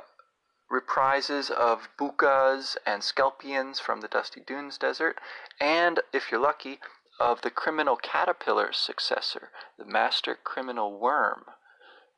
reprises 0.71 1.51
of 1.51 1.89
bookas 1.99 2.77
and 2.85 3.03
skelpions 3.03 3.81
from 3.81 4.01
the 4.01 4.09
Dusty 4.09 4.41
Dunes 4.41 4.79
Desert, 4.79 5.19
and, 5.61 6.01
if 6.12 6.31
you're 6.31 6.41
lucky, 6.41 6.81
of 7.19 7.43
the 7.43 7.51
criminal 7.51 7.97
caterpillar's 7.97 8.77
successor, 8.77 9.51
the 9.79 9.85
master 9.85 10.37
criminal 10.43 10.99
worm. 10.99 11.45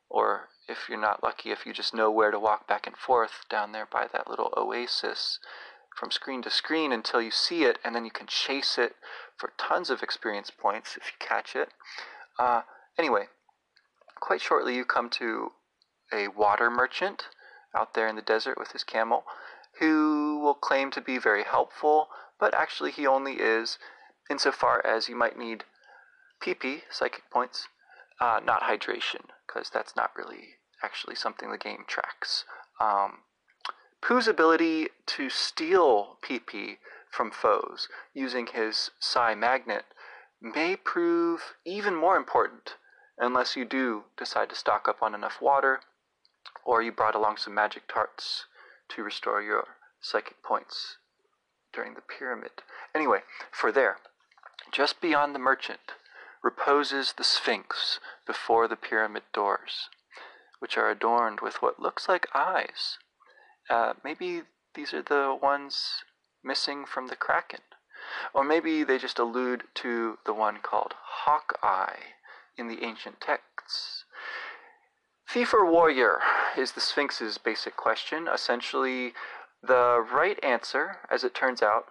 Or 0.09 0.49
if 0.67 0.89
you're 0.89 0.99
not 0.99 1.23
lucky, 1.23 1.51
if 1.51 1.65
you 1.65 1.73
just 1.73 1.93
know 1.93 2.09
where 2.11 2.31
to 2.31 2.39
walk 2.39 2.67
back 2.67 2.87
and 2.87 2.97
forth 2.97 3.45
down 3.49 3.71
there 3.71 3.87
by 3.91 4.07
that 4.11 4.29
little 4.29 4.53
oasis 4.57 5.39
from 5.95 6.11
screen 6.11 6.41
to 6.43 6.49
screen 6.49 6.91
until 6.91 7.21
you 7.21 7.31
see 7.31 7.63
it, 7.63 7.77
and 7.83 7.95
then 7.95 8.05
you 8.05 8.11
can 8.11 8.27
chase 8.27 8.77
it 8.77 8.95
for 9.37 9.53
tons 9.57 9.89
of 9.89 10.01
experience 10.01 10.49
points 10.49 10.95
if 10.95 11.07
you 11.07 11.25
catch 11.25 11.55
it. 11.55 11.69
Uh, 12.37 12.61
anyway, 12.97 13.25
quite 14.19 14.41
shortly, 14.41 14.75
you 14.75 14.85
come 14.85 15.09
to 15.09 15.51
a 16.13 16.27
water 16.29 16.69
merchant 16.69 17.25
out 17.75 17.93
there 17.93 18.07
in 18.07 18.15
the 18.15 18.21
desert 18.21 18.57
with 18.57 18.71
his 18.71 18.83
camel 18.83 19.23
who 19.79 20.39
will 20.41 20.53
claim 20.53 20.91
to 20.91 21.01
be 21.01 21.17
very 21.17 21.43
helpful, 21.43 22.07
but 22.39 22.53
actually, 22.53 22.91
he 22.91 23.05
only 23.05 23.33
is 23.33 23.77
insofar 24.29 24.85
as 24.85 25.09
you 25.09 25.15
might 25.15 25.37
need 25.37 25.63
PP, 26.41 26.81
psychic 26.89 27.29
points, 27.29 27.67
uh, 28.19 28.39
not 28.43 28.63
hydration, 28.63 29.25
because 29.47 29.69
that's 29.69 29.95
not 29.95 30.11
really 30.15 30.55
actually 30.83 31.15
something 31.15 31.51
the 31.51 31.57
game 31.57 31.83
tracks. 31.87 32.45
Um, 32.79 33.19
Poo's 34.01 34.27
ability 34.27 34.89
to 35.07 35.29
steal 35.29 36.17
PP 36.23 36.77
from 37.11 37.31
foes 37.31 37.89
using 38.13 38.47
his 38.47 38.91
Psi 38.99 39.35
Magnet 39.35 39.85
may 40.41 40.75
prove 40.75 41.55
even 41.65 41.95
more 41.95 42.15
important 42.15 42.75
unless 43.17 43.55
you 43.55 43.65
do 43.65 44.05
decide 44.17 44.49
to 44.49 44.55
stock 44.55 44.87
up 44.87 45.01
on 45.01 45.13
enough 45.13 45.41
water 45.41 45.81
or 46.63 46.81
you 46.81 46.91
brought 46.91 47.15
along 47.15 47.37
some 47.37 47.53
magic 47.53 47.83
tarts 47.87 48.45
to 48.87 49.03
restore 49.03 49.41
your 49.41 49.65
psychic 50.01 50.41
points 50.43 50.97
during 51.73 51.93
the 51.93 52.01
pyramid. 52.01 52.51
Anyway, 52.95 53.19
for 53.51 53.71
there, 53.71 53.97
just 54.71 55.01
beyond 55.01 55.35
the 55.35 55.39
merchant, 55.39 55.93
reposes 56.43 57.13
the 57.17 57.23
Sphinx 57.23 57.99
before 58.25 58.67
the 58.67 58.75
pyramid 58.75 59.23
doors, 59.33 59.89
which 60.59 60.77
are 60.77 60.89
adorned 60.89 61.41
with 61.41 61.61
what 61.61 61.79
looks 61.79 62.07
like 62.07 62.27
eyes. 62.33 62.97
Uh, 63.69 63.93
maybe 64.03 64.43
these 64.75 64.93
are 64.93 65.01
the 65.01 65.37
ones 65.41 66.03
missing 66.43 66.85
from 66.85 67.07
the 67.07 67.15
Kraken. 67.15 67.61
Or 68.33 68.43
maybe 68.43 68.83
they 68.83 68.97
just 68.97 69.19
allude 69.19 69.63
to 69.75 70.17
the 70.25 70.33
one 70.33 70.59
called 70.61 70.93
Hawkeye 71.03 71.99
in 72.57 72.67
the 72.67 72.83
ancient 72.83 73.21
texts. 73.21 74.05
Thief 75.29 75.53
or 75.53 75.69
warrior 75.69 76.19
is 76.57 76.71
the 76.71 76.81
Sphinx's 76.81 77.37
basic 77.37 77.77
question. 77.77 78.27
Essentially, 78.27 79.13
the 79.61 80.03
right 80.11 80.43
answer, 80.43 80.97
as 81.11 81.23
it 81.23 81.35
turns 81.35 81.61
out, 81.61 81.85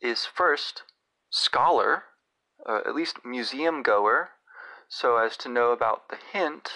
is 0.00 0.26
first 0.26 0.82
scholar, 1.30 2.04
uh, 2.66 2.80
at 2.86 2.94
least 2.94 3.24
museum 3.24 3.82
goer, 3.82 4.30
so 4.88 5.16
as 5.16 5.36
to 5.36 5.48
know 5.48 5.72
about 5.72 6.08
the 6.08 6.18
hint 6.32 6.70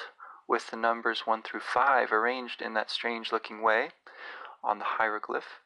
with 0.49 0.71
the 0.71 0.77
numbers 0.77 1.23
1 1.27 1.43
through 1.43 1.61
5 1.61 2.13
arranged 2.13 2.61
in 2.61 2.75
that 2.75 2.91
strange 2.91 3.33
looking 3.33 3.63
way 3.63 3.91
on 4.63 4.79
the 4.79 4.85
hieroglyph. 4.85 5.61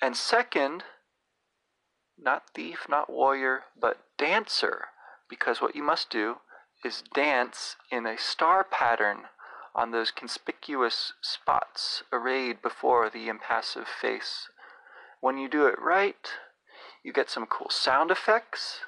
And 0.00 0.16
second, 0.16 0.84
not 2.16 2.50
thief, 2.54 2.86
not 2.88 3.10
warrior, 3.10 3.64
but 3.78 3.98
dancer, 4.16 4.88
because 5.28 5.60
what 5.60 5.74
you 5.74 5.82
must 5.82 6.10
do 6.10 6.38
is 6.84 7.02
dance 7.14 7.76
in 7.90 8.06
a 8.06 8.16
star 8.16 8.64
pattern 8.64 9.24
on 9.74 9.90
those 9.90 10.10
conspicuous 10.10 11.12
spots 11.20 12.02
arrayed 12.12 12.62
before 12.62 13.10
the 13.10 13.28
impassive 13.28 13.88
face. 13.88 14.48
When 15.20 15.38
you 15.38 15.48
do 15.48 15.66
it 15.66 15.80
right, 15.80 16.28
you 17.02 17.12
get 17.12 17.30
some 17.30 17.46
cool 17.46 17.70
sound 17.70 18.10
effects, 18.10 18.80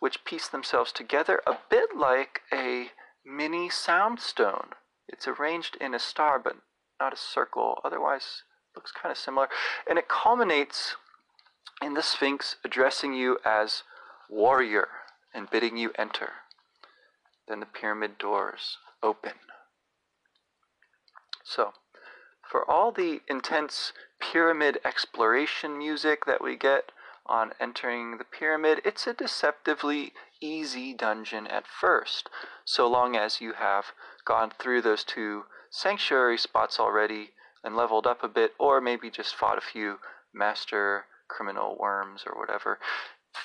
which 0.00 0.24
piece 0.24 0.48
themselves 0.48 0.92
together 0.92 1.42
a 1.46 1.58
bit 1.70 1.96
like 1.96 2.42
a 2.52 2.88
mini 3.24 3.68
soundstone. 3.68 4.70
It's 5.08 5.26
arranged 5.26 5.76
in 5.80 5.94
a 5.94 5.98
star, 5.98 6.38
but 6.38 6.56
not 7.00 7.12
a 7.12 7.16
circle. 7.16 7.80
Otherwise, 7.84 8.42
looks 8.74 8.92
kind 8.92 9.10
of 9.10 9.18
similar. 9.18 9.48
And 9.88 9.98
it 9.98 10.08
culminates 10.08 10.96
in 11.82 11.94
the 11.94 12.02
Sphinx 12.02 12.56
addressing 12.64 13.14
you 13.14 13.38
as 13.44 13.82
warrior 14.28 14.88
and 15.34 15.50
bidding 15.50 15.76
you 15.76 15.92
enter. 15.98 16.30
Then 17.48 17.60
the 17.60 17.66
pyramid 17.66 18.18
doors 18.18 18.78
open. 19.02 19.32
So, 21.44 21.72
for 22.42 22.68
all 22.70 22.92
the 22.92 23.20
intense 23.28 23.92
pyramid 24.20 24.78
exploration 24.84 25.78
music 25.78 26.26
that 26.26 26.42
we 26.42 26.56
get 26.56 26.92
on 27.28 27.52
entering 27.60 28.18
the 28.18 28.24
pyramid, 28.24 28.80
it's 28.84 29.06
a 29.06 29.12
deceptively 29.12 30.12
easy 30.40 30.94
dungeon 30.94 31.46
at 31.46 31.66
first, 31.66 32.28
so 32.64 32.88
long 32.88 33.16
as 33.16 33.40
you 33.40 33.52
have 33.54 33.86
gone 34.24 34.52
through 34.58 34.82
those 34.82 35.04
two 35.04 35.44
sanctuary 35.70 36.38
spots 36.38 36.80
already 36.80 37.30
and 37.62 37.76
leveled 37.76 38.06
up 38.06 38.22
a 38.22 38.28
bit, 38.28 38.54
or 38.58 38.80
maybe 38.80 39.10
just 39.10 39.34
fought 39.34 39.58
a 39.58 39.60
few 39.60 39.98
master 40.32 41.04
criminal 41.26 41.76
worms 41.78 42.24
or 42.26 42.38
whatever. 42.38 42.78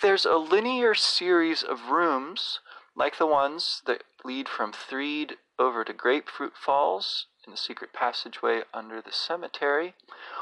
There's 0.01 0.25
a 0.25 0.37
linear 0.37 0.93
series 0.93 1.63
of 1.63 1.89
rooms, 1.89 2.59
like 2.95 3.17
the 3.17 3.27
ones 3.27 3.81
that 3.85 4.03
lead 4.23 4.47
from 4.47 4.71
Threed 4.71 5.37
over 5.59 5.83
to 5.83 5.93
Grapefruit 5.93 6.53
Falls 6.55 7.27
in 7.45 7.51
the 7.51 7.57
secret 7.57 7.91
passageway 7.93 8.61
under 8.73 9.01
the 9.01 9.11
cemetery, 9.11 9.93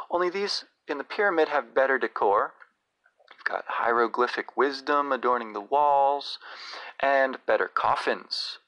only 0.09 0.29
these 0.29 0.65
in 0.87 0.97
the 0.97 1.03
pyramid 1.03 1.49
have 1.49 1.73
better 1.73 1.97
decor 1.97 2.53
got 3.51 3.65
hieroglyphic 3.67 4.55
wisdom 4.55 5.11
adorning 5.11 5.51
the 5.51 5.59
walls 5.59 6.39
and 7.01 7.37
better 7.45 7.67
coffins. 7.67 8.59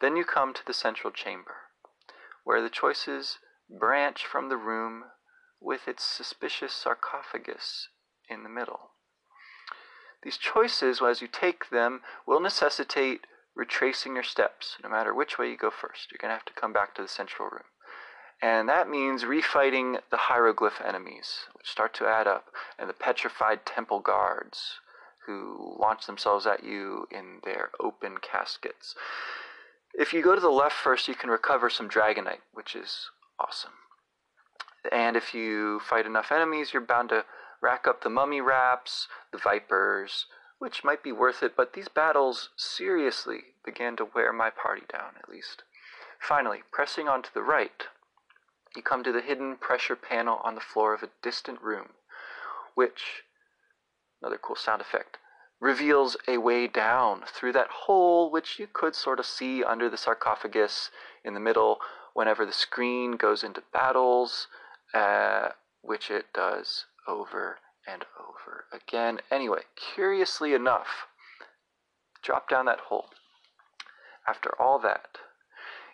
Then 0.00 0.16
you 0.16 0.24
come 0.24 0.54
to 0.54 0.66
the 0.66 0.72
central 0.72 1.12
chamber, 1.12 1.54
where 2.44 2.62
the 2.62 2.70
choices 2.70 3.38
branch 3.68 4.24
from 4.24 4.48
the 4.48 4.56
room 4.56 5.04
with 5.60 5.86
its 5.86 6.02
suspicious 6.02 6.72
sarcophagus 6.72 7.88
in 8.28 8.42
the 8.42 8.48
middle. 8.48 8.90
These 10.22 10.38
choices, 10.38 11.00
as 11.02 11.20
you 11.20 11.28
take 11.28 11.70
them, 11.70 12.00
will 12.26 12.40
necessitate 12.40 13.26
retracing 13.54 14.14
your 14.14 14.24
steps, 14.24 14.76
no 14.82 14.88
matter 14.88 15.14
which 15.14 15.38
way 15.38 15.50
you 15.50 15.56
go 15.56 15.70
first. 15.70 16.10
You're 16.10 16.18
going 16.20 16.30
to 16.30 16.36
have 16.36 16.46
to 16.46 16.58
come 16.58 16.72
back 16.72 16.94
to 16.94 17.02
the 17.02 17.08
central 17.08 17.48
room. 17.48 17.68
And 18.40 18.68
that 18.68 18.88
means 18.88 19.24
refighting 19.24 19.98
the 20.10 20.16
hieroglyph 20.16 20.80
enemies, 20.84 21.46
which 21.54 21.68
start 21.68 21.92
to 21.94 22.06
add 22.06 22.26
up, 22.26 22.46
and 22.78 22.88
the 22.88 22.94
petrified 22.94 23.66
temple 23.66 23.98
guards, 24.00 24.78
who 25.26 25.76
launch 25.78 26.06
themselves 26.06 26.46
at 26.46 26.64
you 26.64 27.06
in 27.10 27.40
their 27.44 27.70
open 27.80 28.18
caskets. 28.18 28.94
If 29.92 30.12
you 30.12 30.22
go 30.22 30.34
to 30.34 30.40
the 30.40 30.50
left 30.50 30.76
first, 30.76 31.08
you 31.08 31.14
can 31.14 31.30
recover 31.30 31.68
some 31.68 31.88
Dragonite, 31.88 32.42
which 32.52 32.76
is 32.76 33.10
awesome. 33.40 33.72
And 34.92 35.16
if 35.16 35.34
you 35.34 35.80
fight 35.80 36.06
enough 36.06 36.30
enemies, 36.30 36.72
you're 36.72 36.82
bound 36.82 37.08
to 37.08 37.24
rack 37.60 37.86
up 37.88 38.02
the 38.02 38.10
mummy 38.10 38.40
wraps, 38.40 39.08
the 39.32 39.38
vipers, 39.38 40.26
which 40.58 40.84
might 40.84 41.02
be 41.02 41.12
worth 41.12 41.42
it, 41.42 41.56
but 41.56 41.72
these 41.72 41.88
battles 41.88 42.50
seriously 42.56 43.54
began 43.64 43.96
to 43.96 44.08
wear 44.14 44.32
my 44.32 44.50
party 44.50 44.82
down, 44.90 45.10
at 45.18 45.28
least. 45.28 45.62
Finally, 46.20 46.62
pressing 46.72 47.08
on 47.08 47.22
to 47.22 47.32
the 47.34 47.42
right, 47.42 47.84
you 48.76 48.82
come 48.82 49.02
to 49.04 49.12
the 49.12 49.20
hidden 49.20 49.56
pressure 49.56 49.96
panel 49.96 50.40
on 50.44 50.54
the 50.54 50.60
floor 50.60 50.94
of 50.94 51.02
a 51.02 51.10
distant 51.22 51.60
room, 51.62 51.90
which, 52.74 53.22
another 54.20 54.38
cool 54.40 54.56
sound 54.56 54.80
effect, 54.80 55.18
reveals 55.60 56.16
a 56.28 56.38
way 56.38 56.66
down 56.66 57.22
through 57.26 57.52
that 57.52 57.68
hole 57.68 58.30
which 58.30 58.58
you 58.58 58.68
could 58.72 58.94
sort 58.94 59.18
of 59.18 59.26
see 59.26 59.64
under 59.64 59.90
the 59.90 59.96
sarcophagus 59.96 60.90
in 61.24 61.34
the 61.34 61.40
middle 61.40 61.78
whenever 62.14 62.46
the 62.46 62.52
screen 62.52 63.16
goes 63.16 63.42
into 63.42 63.62
battles, 63.72 64.46
uh, 64.94 65.48
which 65.82 66.10
it 66.10 66.26
does 66.32 66.86
over 67.06 67.58
and 67.86 68.04
over 68.18 68.64
again. 68.72 69.18
Anyway, 69.30 69.62
curiously 69.94 70.54
enough, 70.54 71.06
drop 72.22 72.48
down 72.48 72.66
that 72.66 72.80
hole. 72.80 73.06
After 74.26 74.50
all 74.60 74.78
that, 74.80 75.18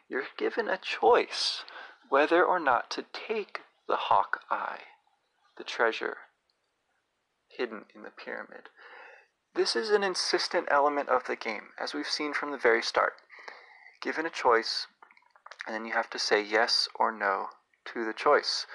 you're 0.08 0.24
given 0.37 0.68
a 0.68 0.78
choice 0.78 1.62
whether 2.08 2.44
or 2.44 2.58
not 2.58 2.90
to 2.90 3.04
take 3.12 3.60
the 3.86 3.96
hawk 3.96 4.42
eye, 4.50 4.80
the 5.56 5.64
treasure 5.64 6.18
hidden 7.48 7.84
in 7.94 8.02
the 8.02 8.10
pyramid. 8.10 8.68
This 9.54 9.76
is 9.76 9.90
an 9.90 10.02
insistent 10.02 10.66
element 10.70 11.08
of 11.08 11.26
the 11.26 11.36
game, 11.36 11.72
as 11.78 11.94
we've 11.94 12.08
seen 12.08 12.34
from 12.34 12.50
the 12.50 12.58
very 12.58 12.82
start. 12.82 13.14
Given 14.02 14.26
a 14.26 14.30
choice, 14.30 14.86
and 15.66 15.74
then 15.74 15.84
you 15.84 15.92
have 15.92 16.10
to 16.10 16.18
say 16.18 16.42
yes 16.42 16.88
or 16.96 17.12
no 17.12 17.50
to 17.86 18.04
the 18.04 18.12
choice. 18.12 18.66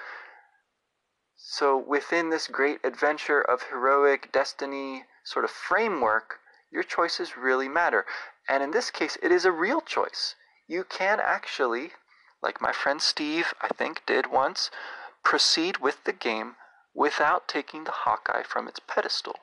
So, 1.36 1.76
within 1.76 2.30
this 2.30 2.48
great 2.48 2.80
adventure 2.84 3.40
of 3.40 3.64
heroic 3.64 4.32
destiny 4.32 5.04
sort 5.24 5.44
of 5.44 5.50
framework, 5.50 6.40
your 6.70 6.82
choices 6.82 7.36
really 7.36 7.68
matter. 7.68 8.06
And 8.48 8.62
in 8.62 8.70
this 8.70 8.90
case, 8.90 9.18
it 9.22 9.32
is 9.32 9.44
a 9.44 9.52
real 9.52 9.80
choice. 9.80 10.34
You 10.66 10.84
can 10.84 11.20
actually 11.20 11.92
like 12.42 12.60
my 12.60 12.72
friend 12.72 13.02
Steve, 13.02 13.52
I 13.60 13.68
think, 13.68 14.04
did 14.06 14.26
once, 14.26 14.70
proceed 15.22 15.78
with 15.78 16.04
the 16.04 16.12
game 16.12 16.56
without 16.94 17.48
taking 17.48 17.84
the 17.84 17.90
Hawkeye 17.90 18.42
from 18.42 18.66
its 18.66 18.80
pedestal. 18.80 19.36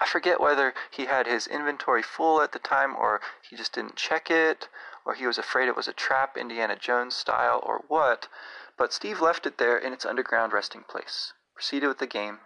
I 0.00 0.06
forget 0.06 0.40
whether 0.40 0.74
he 0.90 1.06
had 1.06 1.26
his 1.26 1.46
inventory 1.46 2.02
full 2.02 2.42
at 2.42 2.52
the 2.52 2.58
time 2.58 2.96
or 2.96 3.20
he 3.48 3.56
just 3.56 3.72
didn't 3.72 3.96
check 3.96 4.30
it 4.30 4.68
or 5.04 5.14
he 5.14 5.26
was 5.26 5.38
afraid 5.38 5.68
it 5.68 5.76
was 5.76 5.88
a 5.88 5.92
trap 5.92 6.36
Indiana 6.36 6.76
Jones 6.76 7.14
style 7.14 7.60
or 7.62 7.84
what, 7.88 8.28
but 8.76 8.92
Steve 8.92 9.20
left 9.20 9.46
it 9.46 9.58
there 9.58 9.78
in 9.78 9.92
its 9.92 10.04
underground 10.04 10.52
resting 10.52 10.82
place, 10.82 11.32
proceeded 11.54 11.86
with 11.86 11.98
the 11.98 12.06
game, 12.06 12.40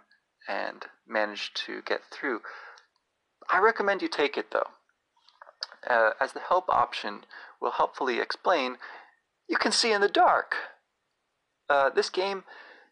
and 0.47 0.85
managed 1.07 1.55
to 1.65 1.81
get 1.81 2.01
through. 2.11 2.41
I 3.49 3.59
recommend 3.59 4.01
you 4.01 4.09
take 4.09 4.37
it 4.37 4.51
though, 4.51 4.71
uh, 5.87 6.11
as 6.19 6.33
the 6.33 6.41
help 6.41 6.69
option 6.69 7.25
will 7.59 7.71
helpfully 7.71 8.19
explain, 8.19 8.77
you 9.49 9.57
can 9.57 9.71
see 9.71 9.91
in 9.91 10.01
the 10.01 10.07
dark. 10.07 10.55
Uh, 11.69 11.89
this 11.89 12.09
game 12.09 12.43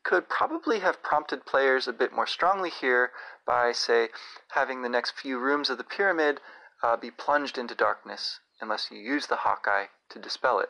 could 0.04 0.28
probably 0.28 0.80
have 0.80 1.04
prompted 1.04 1.46
players 1.46 1.88
a 1.88 1.94
bit 1.94 2.14
more 2.14 2.28
strongly 2.28 2.70
here 2.70 3.12
by, 3.46 3.72
say, 3.72 4.10
having 4.52 4.82
the 4.82 4.90
next 4.90 5.12
few 5.12 5.40
rooms 5.40 5.70
of 5.70 5.78
the 5.78 5.84
pyramid 5.84 6.40
uh, 6.84 6.98
be 6.98 7.12
plunged 7.12 7.58
into 7.58 7.76
darkness 7.76 8.40
unless 8.62 8.90
you 8.92 8.98
use 8.98 9.28
the 9.28 9.38
Hawkeye 9.38 9.86
to 10.10 10.20
dispel 10.20 10.60
it. 10.60 10.70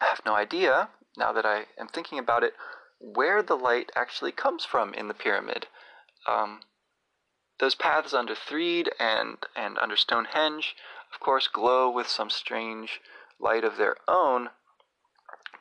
I 0.00 0.06
have 0.06 0.20
no 0.24 0.34
idea, 0.34 0.90
now 1.16 1.32
that 1.32 1.46
I 1.46 1.66
am 1.78 1.88
thinking 1.88 2.18
about 2.18 2.44
it, 2.44 2.54
where 3.00 3.42
the 3.42 3.56
light 3.56 3.90
actually 3.96 4.32
comes 4.32 4.64
from 4.64 4.94
in 4.94 5.08
the 5.08 5.14
pyramid. 5.14 5.66
Um, 6.28 6.60
those 7.58 7.74
paths 7.74 8.14
under 8.14 8.34
Threed 8.34 8.90
and, 8.98 9.38
and 9.56 9.78
under 9.78 9.96
Stonehenge, 9.96 10.76
of 11.12 11.20
course, 11.20 11.48
glow 11.48 11.90
with 11.90 12.08
some 12.08 12.30
strange 12.30 13.00
light 13.42 13.64
of 13.64 13.76
their 13.76 13.96
own, 14.08 14.48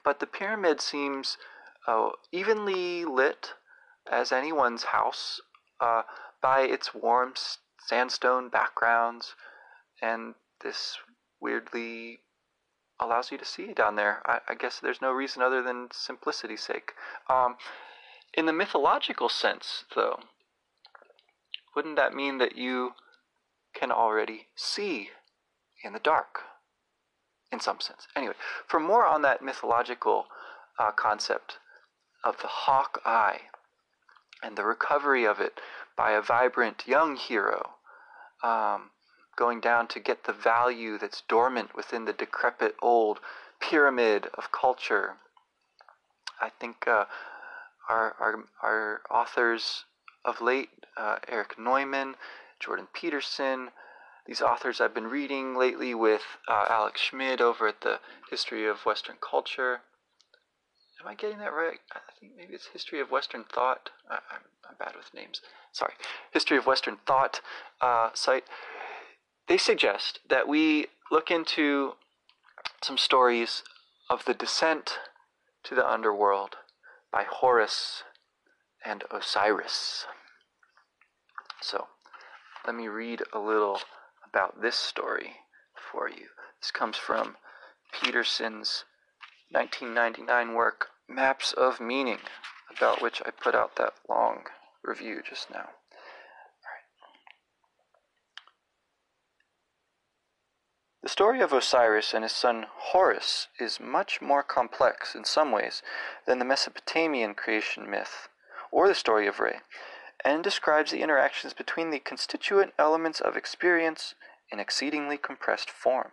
but 0.03 0.19
the 0.19 0.27
pyramid 0.27 0.79
seems 0.79 1.37
uh, 1.87 2.09
evenly 2.31 3.03
lit 3.03 3.53
as 4.09 4.31
anyone's 4.31 4.85
house 4.85 5.41
uh, 5.79 6.03
by 6.41 6.61
its 6.61 6.93
warm 6.93 7.33
sandstone 7.79 8.49
backgrounds 8.49 9.35
and 10.01 10.35
this 10.63 10.97
weirdly 11.39 12.19
allows 12.99 13.31
you 13.31 13.37
to 13.37 13.45
see 13.45 13.73
down 13.73 13.95
there. 13.95 14.21
I, 14.25 14.39
I 14.49 14.55
guess 14.55 14.79
there's 14.79 15.01
no 15.01 15.11
reason 15.11 15.41
other 15.41 15.61
than 15.61 15.89
simplicity's 15.91 16.61
sake. 16.61 16.93
Um, 17.29 17.55
in 18.33 18.45
the 18.45 18.53
mythological 18.53 19.27
sense, 19.27 19.85
though, 19.95 20.19
wouldn't 21.75 21.95
that 21.95 22.13
mean 22.13 22.37
that 22.37 22.55
you 22.55 22.91
can 23.73 23.91
already 23.91 24.47
see 24.55 25.09
in 25.83 25.93
the 25.93 25.99
dark? 25.99 26.41
In 27.51 27.59
some 27.59 27.79
sense. 27.79 28.07
Anyway, 28.15 28.35
for 28.67 28.79
more 28.79 29.05
on 29.05 29.21
that 29.23 29.41
mythological 29.41 30.27
uh, 30.79 30.91
concept 30.91 31.57
of 32.23 32.37
the 32.41 32.47
hawk 32.47 33.01
eye 33.05 33.41
and 34.41 34.57
the 34.57 34.63
recovery 34.63 35.25
of 35.25 35.39
it 35.39 35.59
by 35.97 36.11
a 36.11 36.21
vibrant 36.21 36.83
young 36.87 37.15
hero, 37.15 37.71
um, 38.43 38.91
going 39.35 39.59
down 39.59 39.87
to 39.87 39.99
get 39.99 40.23
the 40.23 40.33
value 40.33 40.97
that's 40.97 41.23
dormant 41.27 41.75
within 41.75 42.05
the 42.05 42.13
decrepit 42.13 42.75
old 42.81 43.19
pyramid 43.59 44.27
of 44.37 44.51
culture. 44.51 45.15
I 46.39 46.49
think 46.49 46.87
uh, 46.87 47.05
our, 47.89 48.15
our, 48.19 48.43
our 48.63 49.01
authors 49.09 49.85
of 50.25 50.41
late, 50.41 50.69
uh, 50.97 51.17
Erich 51.27 51.57
Neumann, 51.59 52.15
Jordan 52.59 52.87
Peterson, 52.93 53.69
these 54.27 54.41
authors 54.41 54.79
I've 54.79 54.93
been 54.93 55.07
reading 55.07 55.57
lately 55.57 55.93
with 55.93 56.21
uh, 56.47 56.65
Alex 56.69 57.01
Schmid 57.01 57.41
over 57.41 57.67
at 57.67 57.81
the 57.81 57.99
History 58.29 58.67
of 58.67 58.85
Western 58.85 59.15
Culture. 59.19 59.81
Am 61.01 61.07
I 61.07 61.15
getting 61.15 61.39
that 61.39 61.53
right? 61.53 61.79
I 61.91 61.99
think 62.19 62.33
maybe 62.37 62.53
it's 62.53 62.67
History 62.67 62.99
of 63.01 63.09
Western 63.09 63.43
Thought. 63.43 63.89
I, 64.09 64.15
am 64.69 64.75
bad 64.77 64.93
with 64.95 65.13
names. 65.13 65.41
Sorry. 65.71 65.93
History 66.31 66.57
of 66.57 66.67
Western 66.67 66.97
Thought 67.07 67.41
uh, 67.81 68.09
site. 68.13 68.43
They 69.47 69.57
suggest 69.57 70.19
that 70.29 70.47
we 70.47 70.87
look 71.11 71.31
into 71.31 71.93
some 72.83 72.97
stories 72.97 73.63
of 74.09 74.25
the 74.25 74.33
descent 74.33 74.99
to 75.63 75.75
the 75.75 75.89
underworld 75.89 76.57
by 77.11 77.23
Horus 77.27 78.03
and 78.85 79.03
Osiris. 79.11 80.05
So, 81.61 81.87
let 82.65 82.75
me 82.75 82.87
read 82.87 83.23
a 83.33 83.39
little 83.39 83.79
about 84.33 84.61
this 84.61 84.75
story 84.75 85.37
for 85.75 86.09
you. 86.09 86.27
This 86.61 86.71
comes 86.71 86.97
from 86.97 87.35
Peterson's 87.91 88.85
1999 89.51 90.53
work, 90.53 90.87
Maps 91.09 91.51
of 91.53 91.81
Meaning, 91.81 92.19
about 92.75 93.01
which 93.01 93.21
I 93.25 93.31
put 93.31 93.55
out 93.55 93.75
that 93.75 93.93
long 94.07 94.43
review 94.83 95.21
just 95.27 95.51
now. 95.51 95.69
The 101.03 101.09
story 101.09 101.41
of 101.41 101.51
Osiris 101.51 102.13
and 102.13 102.23
his 102.23 102.31
son 102.31 102.67
Horus 102.69 103.47
is 103.59 103.79
much 103.79 104.21
more 104.21 104.43
complex 104.43 105.15
in 105.15 105.25
some 105.25 105.51
ways 105.51 105.81
than 106.27 106.37
the 106.37 106.45
Mesopotamian 106.45 107.33
creation 107.33 107.89
myth 107.89 108.29
or 108.71 108.87
the 108.87 108.95
story 108.95 109.27
of 109.27 109.39
Re, 109.39 109.59
and 110.23 110.43
describes 110.43 110.91
the 110.91 111.01
interactions 111.01 111.53
between 111.53 111.89
the 111.89 111.99
constituent 111.99 112.73
elements 112.77 113.19
of 113.19 113.35
experience 113.35 114.15
in 114.51 114.59
exceedingly 114.59 115.17
compressed 115.17 115.69
form. 115.69 116.11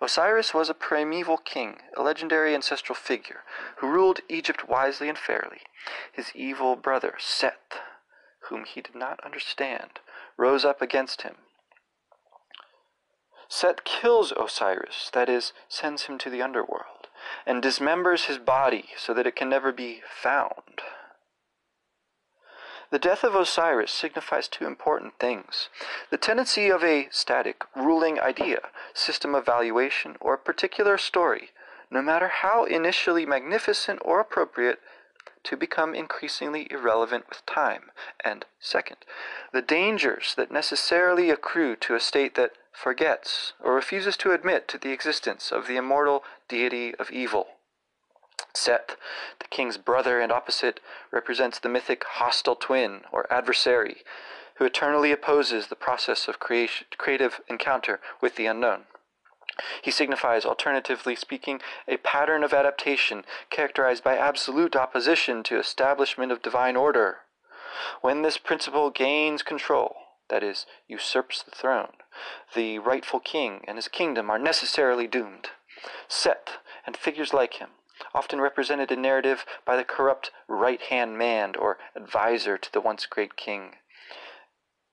Osiris 0.00 0.52
was 0.52 0.68
a 0.68 0.74
primeval 0.74 1.38
king, 1.38 1.78
a 1.96 2.02
legendary 2.02 2.54
ancestral 2.54 2.96
figure, 2.96 3.40
who 3.76 3.88
ruled 3.88 4.20
Egypt 4.28 4.68
wisely 4.68 5.08
and 5.08 5.18
fairly. 5.18 5.60
His 6.12 6.32
evil 6.34 6.76
brother, 6.76 7.14
Seth, 7.18 7.80
whom 8.48 8.64
he 8.64 8.80
did 8.80 8.94
not 8.94 9.20
understand, 9.24 10.00
rose 10.36 10.64
up 10.64 10.82
against 10.82 11.22
him 11.22 11.36
Set 13.54 13.84
kills 13.84 14.32
Osiris, 14.32 15.10
that 15.12 15.28
is, 15.28 15.52
sends 15.68 16.04
him 16.04 16.16
to 16.16 16.30
the 16.30 16.40
underworld, 16.40 17.08
and 17.44 17.62
dismembers 17.62 18.24
his 18.24 18.38
body 18.38 18.86
so 18.96 19.12
that 19.12 19.26
it 19.26 19.36
can 19.36 19.50
never 19.50 19.72
be 19.72 20.00
found. 20.08 20.80
The 22.92 22.98
death 22.98 23.24
of 23.24 23.34
Osiris 23.34 23.90
signifies 23.90 24.48
two 24.48 24.66
important 24.66 25.18
things 25.18 25.70
the 26.10 26.18
tendency 26.18 26.68
of 26.68 26.84
a 26.84 27.08
static, 27.10 27.64
ruling 27.74 28.20
idea, 28.20 28.68
system 28.92 29.34
of 29.34 29.46
valuation, 29.46 30.18
or 30.20 30.36
particular 30.36 30.98
story, 30.98 31.52
no 31.90 32.02
matter 32.02 32.28
how 32.28 32.64
initially 32.66 33.24
magnificent 33.24 33.98
or 34.04 34.20
appropriate, 34.20 34.78
to 35.44 35.56
become 35.56 35.94
increasingly 35.94 36.70
irrelevant 36.70 37.30
with 37.30 37.46
time. 37.46 37.92
And 38.22 38.44
second, 38.60 38.98
the 39.54 39.62
dangers 39.62 40.34
that 40.36 40.52
necessarily 40.52 41.30
accrue 41.30 41.76
to 41.76 41.94
a 41.94 42.00
state 42.00 42.34
that 42.34 42.52
forgets, 42.72 43.54
or 43.58 43.74
refuses 43.74 44.18
to 44.18 44.32
admit 44.32 44.68
to 44.68 44.76
the 44.76 44.92
existence 44.92 45.50
of 45.50 45.66
the 45.66 45.76
immortal 45.76 46.24
deity 46.46 46.94
of 46.96 47.10
evil. 47.10 47.56
Set, 48.54 48.96
the 49.38 49.48
king's 49.48 49.78
brother 49.78 50.20
and 50.20 50.30
opposite, 50.30 50.80
represents 51.10 51.58
the 51.58 51.68
mythic 51.68 52.04
hostile 52.04 52.56
twin, 52.56 53.02
or 53.10 53.32
adversary, 53.32 54.02
who 54.56 54.64
eternally 54.64 55.10
opposes 55.10 55.68
the 55.68 55.76
process 55.76 56.28
of 56.28 56.38
creation, 56.38 56.86
creative 56.98 57.40
encounter 57.48 58.00
with 58.20 58.36
the 58.36 58.46
unknown. 58.46 58.84
He 59.82 59.90
signifies, 59.90 60.44
alternatively 60.44 61.16
speaking, 61.16 61.60
a 61.86 61.98
pattern 61.98 62.42
of 62.42 62.54
adaptation 62.54 63.24
characterized 63.50 64.02
by 64.02 64.16
absolute 64.16 64.76
opposition 64.76 65.42
to 65.44 65.58
establishment 65.58 66.32
of 66.32 66.42
divine 66.42 66.76
order. 66.76 67.18
When 68.00 68.22
this 68.22 68.38
principle 68.38 68.90
gains 68.90 69.42
control, 69.42 69.96
that 70.28 70.42
is, 70.42 70.66
usurps 70.88 71.42
the 71.42 71.50
throne, 71.50 71.94
the 72.54 72.78
rightful 72.78 73.20
king 73.20 73.64
and 73.66 73.76
his 73.76 73.88
kingdom 73.88 74.30
are 74.30 74.38
necessarily 74.38 75.06
doomed. 75.06 75.50
Set 76.08 76.58
and 76.86 76.96
figures 76.96 77.34
like 77.34 77.54
him, 77.54 77.70
often 78.14 78.40
represented 78.40 78.90
in 78.90 79.02
narrative 79.02 79.44
by 79.64 79.76
the 79.76 79.84
corrupt 79.84 80.30
right 80.48 80.80
hand 80.82 81.16
man 81.18 81.54
or 81.56 81.78
adviser 81.96 82.58
to 82.58 82.72
the 82.72 82.80
once 82.80 83.06
great 83.06 83.36
king, 83.36 83.76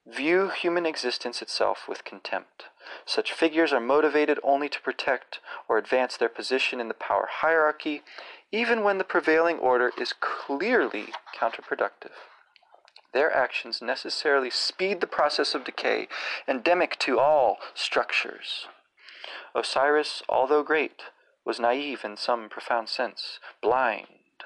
view 0.05 0.49
human 0.49 0.85
existence 0.85 1.41
itself 1.41 1.87
with 1.87 2.03
contempt. 2.03 2.65
Such 3.05 3.31
figures 3.31 3.71
are 3.71 3.79
motivated 3.79 4.39
only 4.43 4.69
to 4.69 4.81
protect 4.81 5.39
or 5.67 5.77
advance 5.77 6.17
their 6.17 6.29
position 6.29 6.79
in 6.79 6.87
the 6.87 6.93
power 6.93 7.27
hierarchy, 7.29 8.01
even 8.51 8.83
when 8.83 8.97
the 8.97 9.03
prevailing 9.03 9.59
order 9.59 9.91
is 9.99 10.13
clearly 10.19 11.13
counterproductive. 11.37 12.17
Their 13.13 13.35
actions 13.35 13.81
necessarily 13.81 14.49
speed 14.49 15.01
the 15.01 15.07
process 15.07 15.55
of 15.55 15.63
decay, 15.63 16.07
endemic 16.47 16.97
to 16.99 17.19
all 17.19 17.57
structures. 17.73 18.67
Osiris, 19.55 20.21
although 20.29 20.63
great, 20.63 21.01
was 21.49 21.59
naive 21.59 22.05
in 22.05 22.15
some 22.15 22.47
profound 22.47 22.87
sense, 22.87 23.39
blind, 23.59 24.45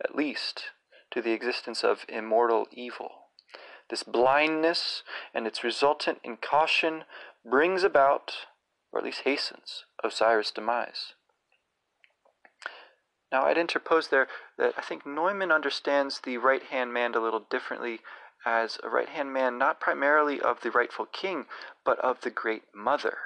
at 0.00 0.14
least, 0.14 0.70
to 1.10 1.20
the 1.20 1.32
existence 1.32 1.82
of 1.82 2.06
immortal 2.08 2.68
evil. 2.70 3.10
This 3.90 4.04
blindness 4.04 5.02
and 5.34 5.44
its 5.44 5.64
resultant 5.64 6.20
incaution 6.22 7.02
brings 7.44 7.82
about, 7.82 8.46
or 8.92 9.00
at 9.00 9.04
least 9.04 9.22
hastens, 9.22 9.86
Osiris' 10.04 10.52
demise. 10.52 11.14
Now, 13.32 13.42
I'd 13.42 13.58
interpose 13.58 14.06
there 14.06 14.28
that 14.56 14.74
I 14.78 14.82
think 14.82 15.04
Neumann 15.04 15.50
understands 15.50 16.20
the 16.20 16.38
right 16.38 16.62
hand 16.62 16.92
man 16.92 17.16
a 17.16 17.20
little 17.20 17.44
differently 17.50 18.02
as 18.44 18.78
a 18.84 18.88
right 18.88 19.08
hand 19.08 19.32
man, 19.32 19.58
not 19.58 19.80
primarily 19.80 20.40
of 20.40 20.60
the 20.60 20.70
rightful 20.70 21.06
king, 21.06 21.46
but 21.84 21.98
of 21.98 22.20
the 22.20 22.30
great 22.30 22.62
mother. 22.72 23.18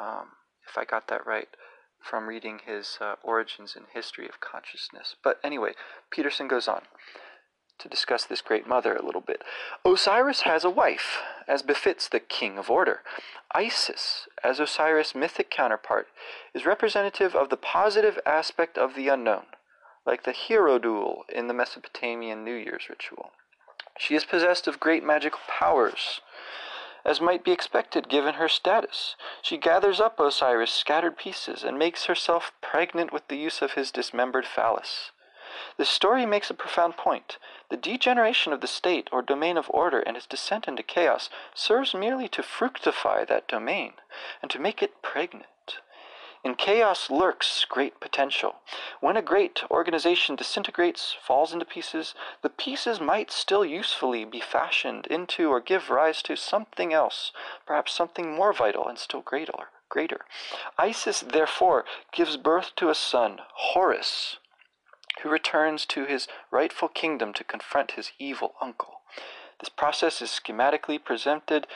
Um, 0.00 0.30
if 0.68 0.76
I 0.76 0.84
got 0.84 1.06
that 1.06 1.24
right 1.24 1.46
from 2.02 2.26
reading 2.26 2.60
his 2.64 2.98
uh, 3.00 3.14
Origins 3.22 3.74
and 3.76 3.86
History 3.92 4.28
of 4.28 4.40
Consciousness. 4.40 5.16
But 5.22 5.38
anyway, 5.42 5.72
Peterson 6.10 6.48
goes 6.48 6.68
on 6.68 6.82
to 7.78 7.88
discuss 7.88 8.24
this 8.24 8.40
great 8.40 8.66
mother 8.66 8.94
a 8.94 9.04
little 9.04 9.20
bit. 9.20 9.42
Osiris 9.84 10.42
has 10.42 10.64
a 10.64 10.70
wife, 10.70 11.18
as 11.48 11.62
befits 11.62 12.08
the 12.08 12.20
king 12.20 12.58
of 12.58 12.70
order. 12.70 13.00
Isis, 13.54 14.28
as 14.44 14.60
Osiris' 14.60 15.14
mythic 15.14 15.50
counterpart, 15.50 16.06
is 16.54 16.64
representative 16.64 17.34
of 17.34 17.48
the 17.48 17.56
positive 17.56 18.18
aspect 18.24 18.78
of 18.78 18.94
the 18.94 19.08
unknown, 19.08 19.44
like 20.06 20.24
the 20.24 20.32
Hierodule 20.32 21.22
in 21.28 21.48
the 21.48 21.54
Mesopotamian 21.54 22.44
New 22.44 22.54
Year's 22.54 22.88
ritual. 22.88 23.32
She 23.98 24.14
is 24.14 24.24
possessed 24.24 24.66
of 24.66 24.80
great 24.80 25.04
magical 25.04 25.40
powers, 25.48 26.20
as 27.04 27.20
might 27.20 27.44
be 27.44 27.52
expected 27.52 28.08
given 28.08 28.34
her 28.34 28.48
status. 28.48 29.16
She 29.42 29.56
gathers 29.56 30.00
up 30.00 30.18
Osiris' 30.18 30.72
scattered 30.72 31.16
pieces 31.16 31.64
and 31.64 31.78
makes 31.78 32.06
herself 32.06 32.52
pregnant 32.60 33.12
with 33.12 33.26
the 33.28 33.36
use 33.36 33.62
of 33.62 33.72
his 33.72 33.90
dismembered 33.90 34.46
phallus. 34.46 35.10
The 35.76 35.84
story 35.84 36.24
makes 36.24 36.48
a 36.48 36.54
profound 36.54 36.96
point. 36.96 37.36
The 37.68 37.76
degeneration 37.76 38.52
of 38.52 38.60
the 38.60 38.66
state 38.66 39.08
or 39.12 39.22
domain 39.22 39.56
of 39.56 39.68
order 39.70 40.00
and 40.00 40.16
its 40.16 40.26
descent 40.26 40.66
into 40.66 40.82
chaos 40.82 41.28
serves 41.54 41.94
merely 41.94 42.28
to 42.28 42.42
fructify 42.42 43.24
that 43.26 43.48
domain 43.48 43.94
and 44.40 44.50
to 44.50 44.58
make 44.58 44.82
it 44.82 45.02
pregnant. 45.02 45.46
In 46.44 46.56
chaos 46.56 47.08
lurks 47.08 47.64
great 47.64 48.00
potential. 48.00 48.56
When 49.00 49.16
a 49.16 49.22
great 49.22 49.62
organization 49.70 50.34
disintegrates, 50.34 51.12
falls 51.12 51.52
into 51.52 51.64
pieces, 51.64 52.14
the 52.42 52.50
pieces 52.50 53.00
might 53.00 53.30
still 53.30 53.64
usefully 53.64 54.24
be 54.24 54.40
fashioned 54.40 55.06
into 55.06 55.50
or 55.50 55.60
give 55.60 55.88
rise 55.88 56.20
to 56.24 56.34
something 56.34 56.92
else, 56.92 57.30
perhaps 57.64 57.92
something 57.92 58.34
more 58.34 58.52
vital 58.52 58.88
and 58.88 58.98
still 58.98 59.20
greater. 59.20 59.52
Greater. 59.88 60.24
Isis, 60.78 61.20
therefore, 61.20 61.84
gives 62.12 62.36
birth 62.36 62.74
to 62.76 62.88
a 62.88 62.94
son, 62.94 63.38
Horus, 63.54 64.38
who 65.22 65.28
returns 65.28 65.86
to 65.86 66.06
his 66.06 66.26
rightful 66.50 66.88
kingdom 66.88 67.32
to 67.34 67.44
confront 67.44 67.92
his 67.92 68.10
evil 68.18 68.54
uncle. 68.60 69.02
This 69.60 69.68
process 69.68 70.20
is 70.20 70.30
schematically 70.30 71.02
presented. 71.02 71.68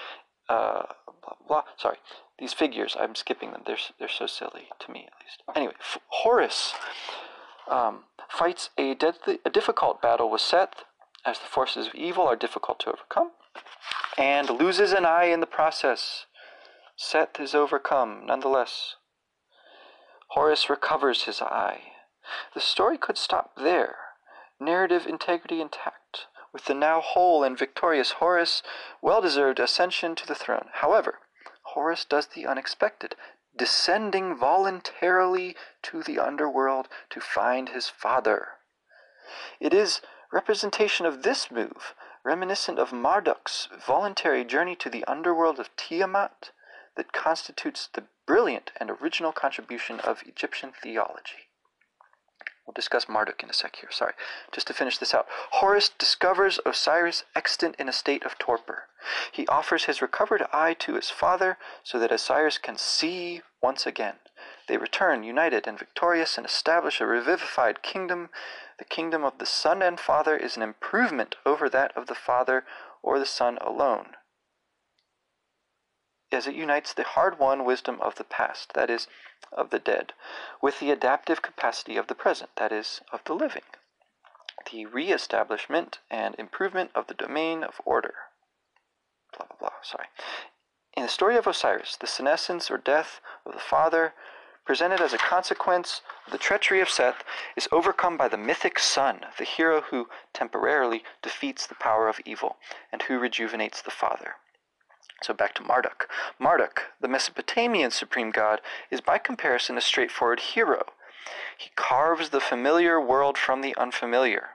Uh, 0.49 0.87
blah, 1.23 1.35
blah, 1.47 1.63
sorry, 1.77 1.99
these 2.39 2.53
figures, 2.53 2.97
I'm 2.99 3.15
skipping 3.15 3.53
them. 3.53 3.63
They're, 3.67 3.79
they're 3.99 4.09
so 4.09 4.27
silly, 4.27 4.69
to 4.81 4.91
me 4.91 5.07
at 5.07 5.25
least. 5.25 5.43
Anyway, 5.55 5.75
F- 5.81 5.99
Horus 6.09 6.75
um, 7.71 8.05
fights 8.29 8.71
a, 8.77 8.95
deadly, 8.95 9.39
a 9.45 9.51
difficult 9.51 10.03
battle 10.03 10.31
with 10.31 10.43
Seth, 10.43 10.85
as 11.25 11.39
the 11.39 11.47
forces 11.47 11.89
of 11.89 11.95
evil 11.95 12.27
are 12.27 12.37
difficult 12.37 12.79
to 12.81 12.91
overcome, 12.91 13.31
and 14.19 14.51
loses 14.51 14.93
an 14.93 15.07
eye 15.07 15.25
in 15.25 15.41
the 15.41 15.47
process. 15.47 16.27
Seth 16.97 17.41
is 17.41 17.55
overcome, 17.55 18.23
nonetheless. 18.27 18.97
Horus 20.29 20.69
recovers 20.69 21.25
his 21.25 21.41
eye. 21.41 21.81
The 22.55 22.61
story 22.61 22.99
could 22.99 23.17
stop 23.17 23.53
there, 23.57 23.97
narrative 24.61 25.07
integrity 25.07 25.61
intact, 25.61 26.27
with 26.53 26.65
the 26.67 26.75
now 26.75 27.01
whole 27.01 27.45
and 27.45 27.59
victorious 27.59 28.13
Horus 28.13 28.63
well 29.01 29.21
deserved 29.21 29.61
ascension 29.61 30.15
to 30.17 30.27
the 30.27 30.35
throne. 30.35 30.67
However, 30.73 31.21
Horus 31.77 32.07
does 32.07 32.29
the 32.29 32.47
unexpected, 32.47 33.17
descending 33.55 34.35
voluntarily 34.35 35.55
to 35.83 36.03
the 36.03 36.19
underworld 36.19 36.89
to 37.11 37.21
find 37.21 37.69
his 37.69 37.87
father. 37.87 38.53
It 39.61 39.75
is 39.75 40.01
representation 40.33 41.05
of 41.05 41.23
this 41.23 41.51
move, 41.51 41.95
reminiscent 42.25 42.79
of 42.79 42.95
Marduk's 42.95 43.69
voluntary 43.79 44.43
journey 44.43 44.75
to 44.77 44.89
the 44.89 45.05
underworld 45.05 45.61
of 45.61 45.69
Tiamat, 45.77 46.51
that 46.95 47.13
constitutes 47.13 47.89
the 47.93 48.05
brilliant 48.25 48.73
and 48.77 48.91
original 48.91 49.33
contribution 49.33 50.01
of 50.01 50.23
Egyptian 50.23 50.73
theology. 50.73 51.46
We'll 52.67 52.75
discuss 52.75 53.09
Marduk 53.09 53.45
in 53.45 53.51
a 53.51 53.53
sec 53.53 53.77
here. 53.77 53.91
Sorry. 53.93 54.15
Just 54.51 54.67
to 54.67 54.75
finish 54.75 54.99
this 54.99 55.15
out. 55.15 55.27
Horus 55.53 55.89
discovers 55.89 56.59
Osiris 56.67 57.23
extant 57.37 57.77
in 57.77 57.89
a 57.89 57.93
state 57.93 58.25
of 58.25 58.39
torpor. 58.39 58.89
He 59.31 59.47
offers 59.47 59.85
his 59.85 60.03
recovered 60.03 60.45
eye 60.53 60.75
to 60.81 60.95
his 60.95 61.09
father 61.09 61.59
so 61.85 62.01
that 62.01 62.11
Osiris 62.11 62.59
can 62.59 62.77
see 62.77 63.43
once 63.63 63.87
again. 63.87 64.17
They 64.67 64.79
return 64.79 65.23
united 65.23 65.69
and 65.69 65.79
victorious 65.79 66.37
and 66.37 66.45
establish 66.45 67.01
a 67.01 67.07
revivified 67.07 67.83
kingdom. 67.83 68.31
The 68.79 68.85
kingdom 68.85 69.23
of 69.25 69.39
the 69.39 69.47
Son 69.47 69.81
and 69.81 70.01
Father 70.01 70.37
is 70.37 70.57
an 70.57 70.63
improvement 70.63 71.37
over 71.47 71.69
that 71.69 71.97
of 71.97 72.09
the 72.09 72.17
Father 72.17 72.65
or 73.01 73.21
the 73.21 73.27
Son 73.27 73.59
alone 73.61 74.17
as 76.33 76.47
it 76.47 76.55
unites 76.55 76.93
the 76.93 77.05
hard 77.05 77.39
won 77.39 77.65
wisdom 77.65 78.01
of 78.01 78.17
the 78.17 78.25
past, 78.25 78.73
that 78.75 78.91
is, 78.91 79.07
of 79.53 79.71
the 79.71 79.79
dead, 79.79 80.13
with 80.61 80.81
the 80.81 80.91
adaptive 80.91 81.43
capacity 81.43 81.97
of 81.97 82.07
the 82.07 82.15
present, 82.15 82.51
that 82.57 82.73
is, 82.73 83.01
of 83.13 83.23
the 83.25 83.35
living, 83.35 83.63
the 84.71 84.87
re 84.87 85.13
establishment 85.13 85.99
and 86.11 86.35
improvement 86.37 86.91
of 86.95 87.07
the 87.07 87.15
domain 87.15 87.63
of 87.63 87.81
order. 87.85 88.15
Blah, 89.37 89.47
blah, 89.47 89.57
blah, 89.59 89.79
sorry. 89.83 90.09
In 90.95 91.03
the 91.03 91.09
story 91.09 91.37
of 91.37 91.47
Osiris, 91.47 91.97
the 91.97 92.07
senescence 92.07 92.71
or 92.71 92.79
death 92.79 93.21
of 93.45 93.53
the 93.53 93.59
father, 93.59 94.15
presented 94.65 95.01
as 95.01 95.13
a 95.13 95.19
consequence 95.19 96.01
of 96.27 96.33
the 96.33 96.39
treachery 96.39 96.81
of 96.81 96.91
Seth, 96.91 97.23
is 97.55 97.69
overcome 97.71 98.17
by 98.17 98.29
the 98.29 98.37
mythic 98.37 98.79
son, 98.79 99.27
the 99.39 99.45
hero 99.45 99.83
who 99.83 100.09
temporarily 100.33 101.05
defeats 101.23 101.67
the 101.67 101.77
power 101.77 102.09
of 102.09 102.21
evil 102.25 102.57
and 102.91 103.03
who 103.03 103.19
rejuvenates 103.19 103.81
the 103.81 103.91
father. 103.91 104.37
So 105.23 105.33
back 105.33 105.55
to 105.55 105.63
Marduk. 105.63 106.09
Marduk, 106.39 106.83
the 107.01 107.09
Mesopotamian 107.09 107.91
supreme 107.91 108.31
god, 108.31 108.61
is 108.91 109.01
by 109.01 109.19
comparison 109.19 109.79
a 109.79 109.81
straightforward 109.81 110.41
hero. 110.41 110.85
He 111.57 111.71
carves 111.75 112.31
the 112.31 112.41
familiar 112.41 113.01
world 113.01 113.39
from 113.39 113.61
the 113.61 113.75
unfamiliar. 113.77 114.51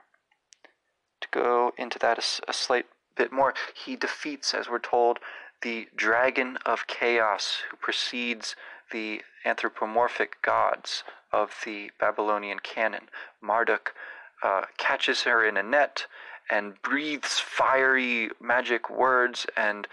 To 1.20 1.28
go 1.30 1.72
into 1.76 1.98
that 1.98 2.18
a, 2.18 2.50
a 2.50 2.52
slight 2.52 2.86
bit 3.16 3.32
more, 3.32 3.54
he 3.74 3.96
defeats, 3.96 4.54
as 4.54 4.68
we're 4.68 4.78
told, 4.78 5.18
the 5.62 5.88
dragon 5.94 6.58
of 6.64 6.86
chaos 6.86 7.62
who 7.70 7.76
precedes 7.76 8.56
the 8.90 9.22
anthropomorphic 9.44 10.42
gods 10.42 11.04
of 11.32 11.54
the 11.64 11.90
Babylonian 11.98 12.58
canon. 12.60 13.08
Marduk 13.40 13.94
uh, 14.42 14.62
catches 14.76 15.22
her 15.22 15.44
in 15.44 15.56
a 15.56 15.62
net 15.62 16.06
and 16.50 16.80
breathes 16.82 17.38
fiery 17.38 18.30
magic 18.40 18.90
words 18.90 19.46
and 19.56 19.86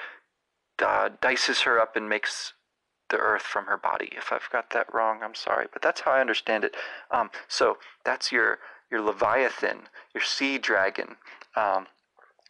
uh, 0.82 1.10
dices 1.22 1.62
her 1.62 1.80
up 1.80 1.96
and 1.96 2.10
makes 2.10 2.54
the 3.10 3.18
earth 3.18 3.42
from 3.42 3.66
her 3.66 3.78
body. 3.78 4.10
If 4.16 4.32
I've 4.32 4.50
got 4.52 4.70
that 4.72 4.94
wrong, 4.94 5.22
I'm 5.24 5.36
sorry, 5.36 5.68
but 5.72 5.82
that's 5.82 6.02
how 6.02 6.12
I 6.12 6.22
understand 6.22 6.64
it. 6.64 6.76
Um, 7.12 7.32
so 7.48 7.78
that's 8.06 8.32
your 8.32 8.60
your 8.92 9.02
leviathan, 9.02 9.82
your 10.16 10.24
sea 10.24 10.58
dragon, 10.58 11.18
um, 11.56 11.88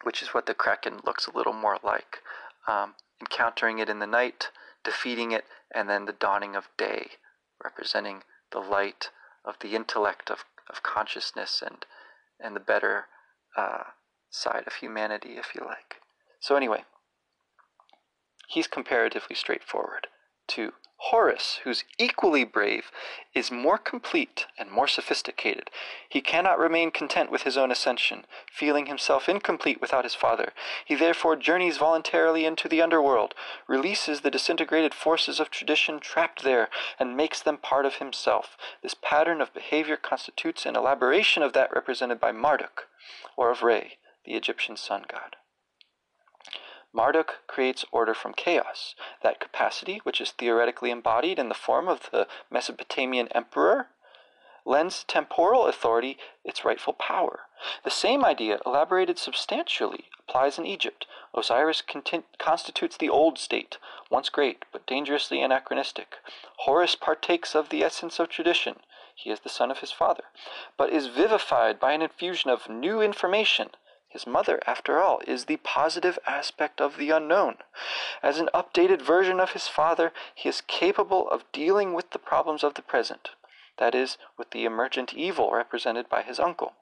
which 0.04 0.22
is 0.22 0.30
what 0.30 0.46
the 0.46 0.54
kraken 0.54 1.00
looks 1.06 1.28
a 1.28 1.36
little 1.36 1.54
more 1.54 1.78
like. 1.84 2.20
Um, 2.68 2.96
encountering 3.20 3.80
it 3.80 3.90
in 3.90 4.00
the 4.00 4.08
night, 4.08 4.50
defeating 4.84 5.32
it, 5.32 5.44
and 5.74 5.90
then 5.90 6.06
the 6.06 6.14
dawning 6.14 6.56
of 6.56 6.70
day, 6.78 7.08
representing 7.62 8.24
the 8.52 8.60
light 8.60 9.10
of 9.44 9.56
the 9.60 9.76
intellect 9.76 10.30
of, 10.30 10.46
of 10.70 10.84
consciousness 10.84 11.62
and 11.66 11.86
and 12.40 12.56
the 12.56 12.62
better 12.62 13.06
uh, 13.58 13.84
side 14.30 14.64
of 14.66 14.74
humanity, 14.76 15.38
if 15.38 15.54
you 15.54 15.62
like. 15.66 15.96
So 16.40 16.56
anyway, 16.56 16.84
he's 18.50 18.68
comparatively 18.68 19.36
straightforward. 19.36 20.08
To 20.50 20.74
Horus, 21.02 21.62
who's 21.64 21.86
equally 21.98 22.44
brave, 22.44 22.92
is 23.34 23.52
more 23.52 23.78
complete 23.78 24.48
and 24.58 24.70
more 24.70 24.88
sophisticated. 24.88 25.70
He 26.10 26.20
cannot 26.20 26.60
remain 26.60 26.92
content 26.92 27.32
with 27.32 27.44
his 27.44 27.58
own 27.58 27.72
ascension, 27.72 28.26
feeling 28.52 28.88
himself 28.88 29.30
incomplete 29.30 29.80
without 29.80 30.04
his 30.04 30.16
father. 30.16 30.52
He 30.84 30.96
therefore 30.96 31.38
journeys 31.38 31.78
voluntarily 31.78 32.44
into 32.44 32.68
the 32.68 32.82
underworld, 32.82 33.34
releases 33.66 34.22
the 34.22 34.32
disintegrated 34.32 34.94
forces 34.94 35.40
of 35.40 35.50
tradition 35.50 36.02
trapped 36.02 36.44
there, 36.44 36.70
and 37.00 37.16
makes 37.16 37.42
them 37.42 37.58
part 37.58 37.86
of 37.86 37.96
himself. 37.96 38.58
This 38.82 38.96
pattern 39.02 39.40
of 39.40 39.54
behavior 39.54 39.96
constitutes 39.96 40.66
an 40.66 40.76
elaboration 40.76 41.44
of 41.44 41.54
that 41.54 41.74
represented 41.74 42.20
by 42.20 42.34
Marduk, 42.34 42.88
or 43.38 43.52
of 43.52 43.64
Re, 43.64 44.00
the 44.26 44.34
Egyptian 44.34 44.76
sun 44.76 45.06
god. 45.08 45.38
Marduk 46.92 47.42
creates 47.46 47.86
order 47.92 48.14
from 48.14 48.34
chaos. 48.34 48.96
That 49.22 49.40
capacity, 49.40 50.00
which 50.04 50.20
is 50.20 50.32
theoretically 50.32 50.90
embodied 50.90 51.38
in 51.38 51.48
the 51.48 51.56
form 51.56 51.88
of 51.88 52.10
the 52.12 52.28
Mesopotamian 52.50 53.28
emperor, 53.30 53.90
lends 54.66 55.04
temporal 55.04 55.68
authority 55.68 56.18
its 56.44 56.66
rightful 56.66 56.94
power. 56.94 57.42
The 57.84 57.92
same 57.92 58.26
idea, 58.26 58.60
elaborated 58.66 59.20
substantially, 59.20 60.10
applies 60.20 60.58
in 60.58 60.66
Egypt. 60.66 61.06
Osiris 61.34 61.84
constitutes 62.38 62.98
the 62.98 63.10
old 63.10 63.38
state, 63.38 63.78
once 64.10 64.30
great 64.30 64.66
but 64.72 64.88
dangerously 64.88 65.42
anachronistic. 65.42 66.18
Horus 66.58 66.96
partakes 66.96 67.56
of 67.56 67.70
the 67.70 67.84
essence 67.84 68.20
of 68.20 68.30
tradition. 68.30 68.80
He 69.16 69.30
is 69.30 69.42
the 69.42 69.50
son 69.50 69.70
of 69.70 69.80
his 69.80 69.92
father, 69.92 70.26
but 70.78 70.90
is 70.90 71.08
vivified 71.08 71.80
by 71.80 71.92
an 71.92 72.02
infusion 72.02 72.50
of 72.50 72.70
new 72.70 73.02
information 73.02 73.72
his 74.10 74.26
mother, 74.26 74.60
after 74.66 75.00
all, 75.00 75.22
is 75.28 75.46
the 75.46 75.58
positive 75.58 76.18
aspect 76.26 76.82
of 76.82 76.98
the 76.98 77.12
unknown. 77.12 77.58
As 78.24 78.40
an 78.40 78.50
updated 78.54 79.02
version 79.02 79.40
of 79.40 79.52
his 79.52 79.68
father, 79.68 80.12
he 80.34 80.50
is 80.50 80.62
capable 80.62 81.30
of 81.30 81.50
dealing 81.52 81.94
with 81.94 82.10
the 82.10 82.20
problems 82.20 82.64
of 82.64 82.74
the 82.74 82.82
present, 82.82 83.30
that 83.78 83.94
is, 83.94 84.18
with 84.38 84.50
the 84.50 84.66
emergent 84.66 85.14
evil 85.14 85.52
represented 85.52 86.10
by 86.10 86.24
his 86.24 86.40
uncle. 86.40 86.74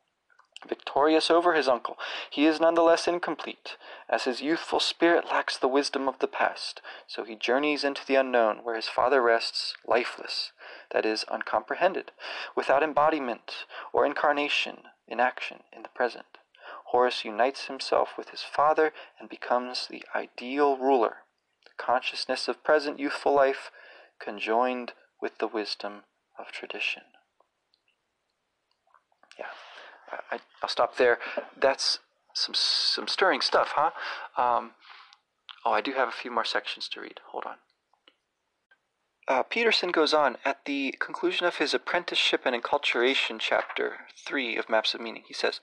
Victorious 0.67 1.29
over 1.29 1.53
his 1.53 1.67
uncle, 1.67 1.97
he 2.31 2.45
is 2.45 2.59
none 2.59 2.73
the 2.73 2.81
less 2.81 3.07
incomplete, 3.07 3.77
as 4.09 4.23
his 4.23 4.41
youthful 4.41 4.79
spirit 4.79 5.25
lacks 5.25 5.55
the 5.55 5.67
wisdom 5.67 6.07
of 6.07 6.17
the 6.19 6.27
past. 6.27 6.81
So 7.05 7.23
he 7.23 7.35
journeys 7.35 7.83
into 7.83 8.05
the 8.05 8.15
unknown, 8.15 8.63
where 8.63 8.75
his 8.75 8.87
father 8.87 9.21
rests, 9.21 9.75
lifeless, 9.85 10.53
that 10.91 11.05
is, 11.05 11.25
uncomprehended, 11.29 12.11
without 12.55 12.81
embodiment 12.81 13.67
or 13.93 14.05
incarnation 14.05 14.77
in 15.07 15.19
action 15.19 15.59
in 15.71 15.83
the 15.83 15.89
present. 15.89 16.25
Horus 16.91 17.25
unites 17.25 17.65
himself 17.65 18.17
with 18.17 18.29
his 18.29 18.43
father 18.43 18.93
and 19.19 19.27
becomes 19.27 19.87
the 19.87 20.03
ideal 20.15 20.77
ruler, 20.77 21.17
the 21.65 21.83
consciousness 21.83 22.47
of 22.47 22.63
present 22.63 22.97
youthful 22.97 23.35
life 23.35 23.71
conjoined 24.19 24.93
with 25.21 25.37
the 25.39 25.47
wisdom 25.47 26.03
of 26.39 26.47
tradition. 26.51 27.03
Yeah. 29.37 29.45
I, 30.31 30.39
will 30.61 30.69
stop 30.69 30.95
there. 30.95 31.19
That's 31.59 31.99
some 32.33 32.55
some 32.55 33.07
stirring 33.07 33.41
stuff, 33.41 33.73
huh? 33.75 33.91
Um, 34.41 34.71
oh, 35.65 35.71
I 35.71 35.81
do 35.81 35.91
have 35.93 36.07
a 36.07 36.11
few 36.11 36.31
more 36.31 36.45
sections 36.45 36.87
to 36.89 37.01
read. 37.01 37.19
Hold 37.31 37.43
on. 37.45 37.55
Uh, 39.27 39.43
Peterson 39.43 39.91
goes 39.91 40.13
on 40.13 40.37
at 40.45 40.63
the 40.63 40.95
conclusion 40.99 41.45
of 41.45 41.57
his 41.57 41.73
apprenticeship 41.73 42.43
and 42.45 42.55
enculturation 42.55 43.39
chapter 43.39 44.07
3 44.25 44.55
of 44.55 44.69
Maps 44.69 44.93
of 44.93 45.01
Meaning. 45.01 45.23
He 45.27 45.33
says, 45.33 45.59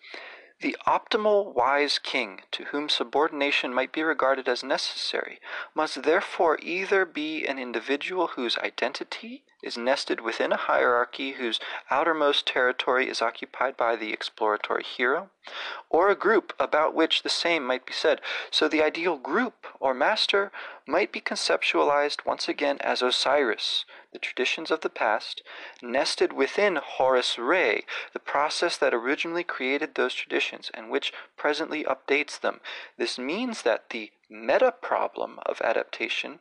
the 0.65 0.77
optimal 0.87 1.53
wise 1.53 1.99
king, 1.99 2.41
to 2.51 2.65
whom 2.65 2.89
subordination 2.89 3.75
might 3.75 3.93
be 3.93 4.03
regarded 4.03 4.49
as 4.49 4.65
necessary, 4.65 5.39
must 5.75 6.05
therefore 6.05 6.59
either 6.63 7.05
be 7.05 7.45
an 7.45 7.59
individual 7.59 8.29
whose 8.29 8.57
identity 8.57 9.45
is 9.65 9.79
nested 9.79 10.21
within 10.21 10.53
a 10.53 10.57
hierarchy 10.57 11.33
whose 11.33 11.59
outermost 11.91 12.47
territory 12.47 13.09
is 13.09 13.23
occupied 13.23 13.77
by 13.77 13.97
the 13.97 14.13
exploratory 14.13 14.85
hero, 14.85 15.31
or 15.89 16.11
a 16.11 16.15
group 16.15 16.53
about 16.61 16.95
which 16.95 17.23
the 17.23 17.29
same 17.29 17.65
might 17.65 17.87
be 17.87 17.93
said. 17.93 18.21
So 18.51 18.69
the 18.69 18.83
ideal 18.83 19.17
group 19.17 19.67
or 19.81 19.95
master 19.95 20.53
might 20.87 21.13
be 21.13 21.21
conceptualized 21.21 22.27
once 22.27 22.49
again 22.49 22.79
as 22.81 23.01
Osiris, 23.01 23.85
the 24.13 24.19
traditions 24.19 24.71
of 24.71 24.83
the 24.83 24.91
past, 24.91 25.43
nested 25.83 26.33
within 26.33 26.77
Horus 26.77 27.39
Re, 27.39 27.85
the 28.13 28.19
process 28.19 28.77
that 28.77 28.95
originally 28.95 29.45
created 29.45 29.95
those 29.95 30.15
traditions 30.15 30.71
and 30.75 30.91
which 30.91 31.13
presently 31.37 31.85
updates 31.85 32.39
them. 32.39 32.61
This 32.99 33.19
means 33.19 33.63
that 33.63 33.91
the 33.91 34.13
meta 34.29 34.73
problem 34.73 35.39
of 35.47 35.61
adaptation 35.63 36.41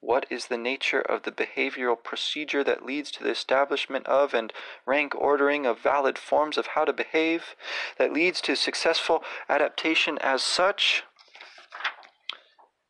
what 0.00 0.26
is 0.30 0.46
the 0.46 0.56
nature 0.56 1.00
of 1.00 1.22
the 1.22 1.32
behavioral 1.32 2.02
procedure 2.02 2.64
that 2.64 2.84
leads 2.84 3.10
to 3.10 3.22
the 3.22 3.30
establishment 3.30 4.06
of 4.06 4.34
and 4.34 4.52
rank 4.86 5.14
ordering 5.14 5.66
of 5.66 5.78
valid 5.78 6.18
forms 6.18 6.56
of 6.56 6.68
how 6.68 6.84
to 6.84 6.92
behave, 6.92 7.54
that 7.98 8.12
leads 8.12 8.40
to 8.40 8.56
successful 8.56 9.22
adaptation 9.48 10.18
as 10.18 10.42
such, 10.42 11.04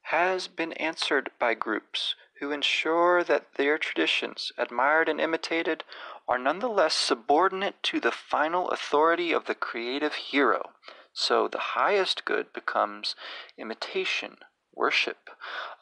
has 0.02 0.48
been 0.48 0.72
answered 0.74 1.30
by 1.38 1.54
groups 1.54 2.14
who 2.40 2.50
ensure 2.50 3.22
that 3.22 3.54
their 3.54 3.76
traditions, 3.76 4.50
admired 4.56 5.08
and 5.08 5.20
imitated, 5.20 5.84
are 6.26 6.38
nonetheless 6.38 6.94
subordinate 6.94 7.82
to 7.82 8.00
the 8.00 8.10
final 8.10 8.70
authority 8.70 9.32
of 9.32 9.44
the 9.44 9.54
creative 9.54 10.14
hero. 10.14 10.70
So 11.12 11.48
the 11.48 11.58
highest 11.58 12.24
good 12.24 12.52
becomes 12.52 13.14
imitation, 13.58 14.38
worship, 14.80 15.28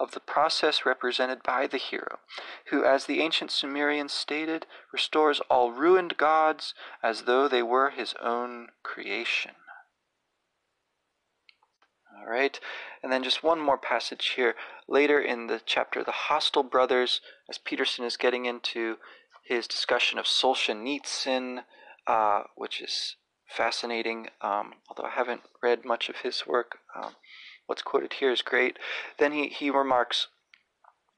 of 0.00 0.10
the 0.10 0.20
process 0.20 0.84
represented 0.84 1.42
by 1.44 1.68
the 1.68 1.78
hero, 1.78 2.18
who, 2.70 2.84
as 2.84 3.04
the 3.04 3.20
ancient 3.20 3.52
Sumerians 3.52 4.12
stated, 4.12 4.66
restores 4.92 5.40
all 5.48 5.70
ruined 5.70 6.16
gods 6.16 6.74
as 7.02 7.22
though 7.22 7.46
they 7.46 7.62
were 7.62 7.90
his 7.90 8.14
own 8.20 8.68
creation. 8.82 9.52
All 12.18 12.26
right, 12.26 12.58
and 13.00 13.12
then 13.12 13.22
just 13.22 13.44
one 13.44 13.60
more 13.60 13.78
passage 13.78 14.32
here. 14.34 14.56
Later 14.88 15.20
in 15.20 15.46
the 15.46 15.60
chapter, 15.64 16.02
the 16.02 16.10
hostile 16.28 16.64
brothers, 16.64 17.20
as 17.48 17.58
Peterson 17.58 18.04
is 18.04 18.16
getting 18.16 18.46
into 18.46 18.96
his 19.44 19.68
discussion 19.68 20.18
of 20.18 20.26
Solzhenitsyn, 20.26 21.60
uh, 22.08 22.42
which 22.56 22.80
is 22.80 23.14
fascinating, 23.46 24.28
um, 24.42 24.74
although 24.88 25.08
I 25.08 25.14
haven't 25.14 25.42
read 25.62 25.84
much 25.84 26.08
of 26.08 26.16
his 26.16 26.46
work. 26.46 26.78
Um, 26.94 27.12
what's 27.68 27.82
quoted 27.82 28.14
here 28.14 28.32
is 28.32 28.42
great. 28.42 28.76
Then 29.18 29.30
he, 29.30 29.46
he 29.46 29.70
remarks, 29.70 30.26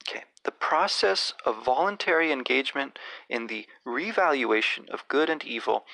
okay, 0.06 0.24
the 0.44 0.50
process 0.50 1.32
of 1.46 1.64
voluntary 1.64 2.30
engagement 2.30 2.98
in 3.30 3.46
the 3.46 3.66
revaluation 3.86 4.84
of 4.90 5.08
good 5.08 5.30
and 5.30 5.42
evil 5.42 5.86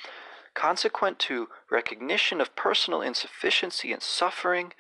consequent 0.57 1.19
to 1.19 1.49
recognition 1.71 2.41
of 2.41 2.57
personal 2.57 3.03
insufficiency 3.03 3.93
and 3.93 4.03
suffering, 4.03 4.73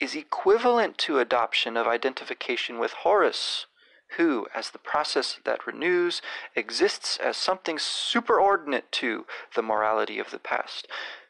is 0.00 0.14
equivalent 0.14 0.96
to 0.96 1.18
adoption 1.18 1.76
of 1.76 1.86
identification 1.86 2.78
with 2.78 2.92
Horus, 2.92 3.66
who, 4.16 4.46
as 4.54 4.70
the 4.70 4.78
process 4.78 5.40
that 5.44 5.66
renews, 5.66 6.22
exists 6.54 7.18
as 7.22 7.36
something 7.36 7.76
superordinate 7.76 8.90
to 8.92 9.26
the 9.54 9.62
morality 9.62 10.18
of 10.18 10.30
the 10.30 10.38
past. 10.38 10.86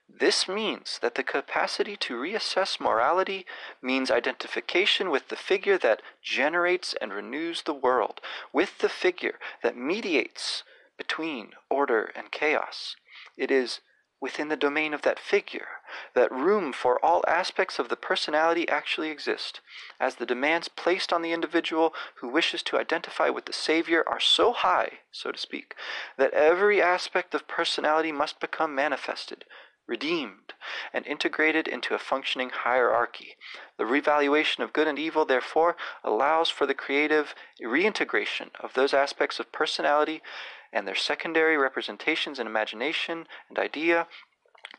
This 0.09 0.47
means 0.47 0.99
that 1.01 1.15
the 1.15 1.23
capacity 1.23 1.97
to 1.97 2.15
reassess 2.21 2.79
morality 2.79 3.47
means 3.81 4.11
identification 4.11 5.11
with 5.11 5.29
the 5.29 5.37
figure 5.37 5.79
that 5.79 6.03
generates 6.23 6.95
and 7.01 7.13
renews 7.13 7.63
the 7.63 7.75
world, 7.75 8.21
with 8.53 8.79
the 8.79 8.89
figure 8.89 9.39
that 9.63 9.77
mediates 9.77 10.63
between 10.97 11.53
order 11.71 12.13
and 12.15 12.31
chaos. 12.31 12.97
It 13.37 13.51
is 13.51 13.81
within 14.21 14.49
the 14.49 14.57
domain 14.57 14.95
of 14.95 15.03
that 15.03 15.19
figure, 15.19 15.69
that 16.15 16.33
room 16.33 16.73
for 16.73 17.05
all 17.05 17.23
aspects 17.27 17.79
of 17.79 17.89
the 17.89 17.97
personality 17.97 18.69
actually 18.69 19.11
exist, 19.11 19.61
as 20.01 20.15
the 20.15 20.27
demands 20.27 20.69
placed 20.69 21.13
on 21.13 21.23
the 21.23 21.33
individual 21.33 21.93
who 22.17 22.29
wishes 22.29 22.63
to 22.63 22.79
identify 22.79 23.29
with 23.29 23.45
the 23.45 23.53
Savior 23.53 24.03
are 24.07 24.21
so 24.21 24.53
high, 24.53 25.01
so 25.13 25.31
to 25.31 25.39
speak, 25.39 25.75
that 26.17 26.33
every 26.33 26.81
aspect 26.81 27.35
of 27.35 27.49
personality 27.49 28.13
must 28.13 28.41
become 28.41 28.75
manifested, 28.75 29.45
redeemed, 29.87 30.55
and 30.93 31.07
integrated 31.07 31.69
into 31.69 31.95
a 31.95 31.99
functioning 31.99 32.51
hierarchy. 32.51 33.37
The 33.77 33.87
revaluation 33.87 34.63
of 34.63 34.73
good 34.73 34.89
and 34.89 34.99
evil, 34.99 35.25
therefore, 35.25 35.77
allows 36.03 36.49
for 36.49 36.67
the 36.67 36.75
creative 36.75 37.35
reintegration 37.61 38.51
of 38.61 38.75
those 38.75 38.95
aspects 38.95 39.39
of 39.39 39.53
personality 39.53 40.23
and 40.73 40.89
their 40.89 40.95
secondary 40.95 41.57
representations 41.57 42.39
in 42.39 42.47
imagination 42.47 43.27
and 43.49 43.59
idea 43.59 44.07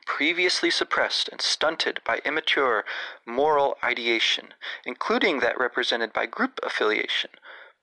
previously 0.05 0.69
suppressed 0.69 1.29
and 1.29 1.41
stunted 1.41 2.01
by 2.05 2.19
immature 2.25 2.83
moral 3.25 3.75
ideation, 3.83 4.53
including 4.85 5.39
that 5.39 5.59
represented 5.59 6.13
by 6.13 6.25
group 6.25 6.59
affiliation, 6.63 7.31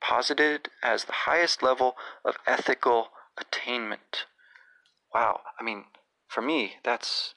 posited 0.00 0.68
as 0.82 1.04
the 1.04 1.12
highest 1.12 1.62
level 1.62 1.96
of 2.24 2.36
ethical 2.46 3.08
attainment. 3.38 4.26
Wow, 5.14 5.40
I 5.58 5.62
mean, 5.62 5.84
for 6.32 6.40
me, 6.40 6.74
that's 6.82 7.34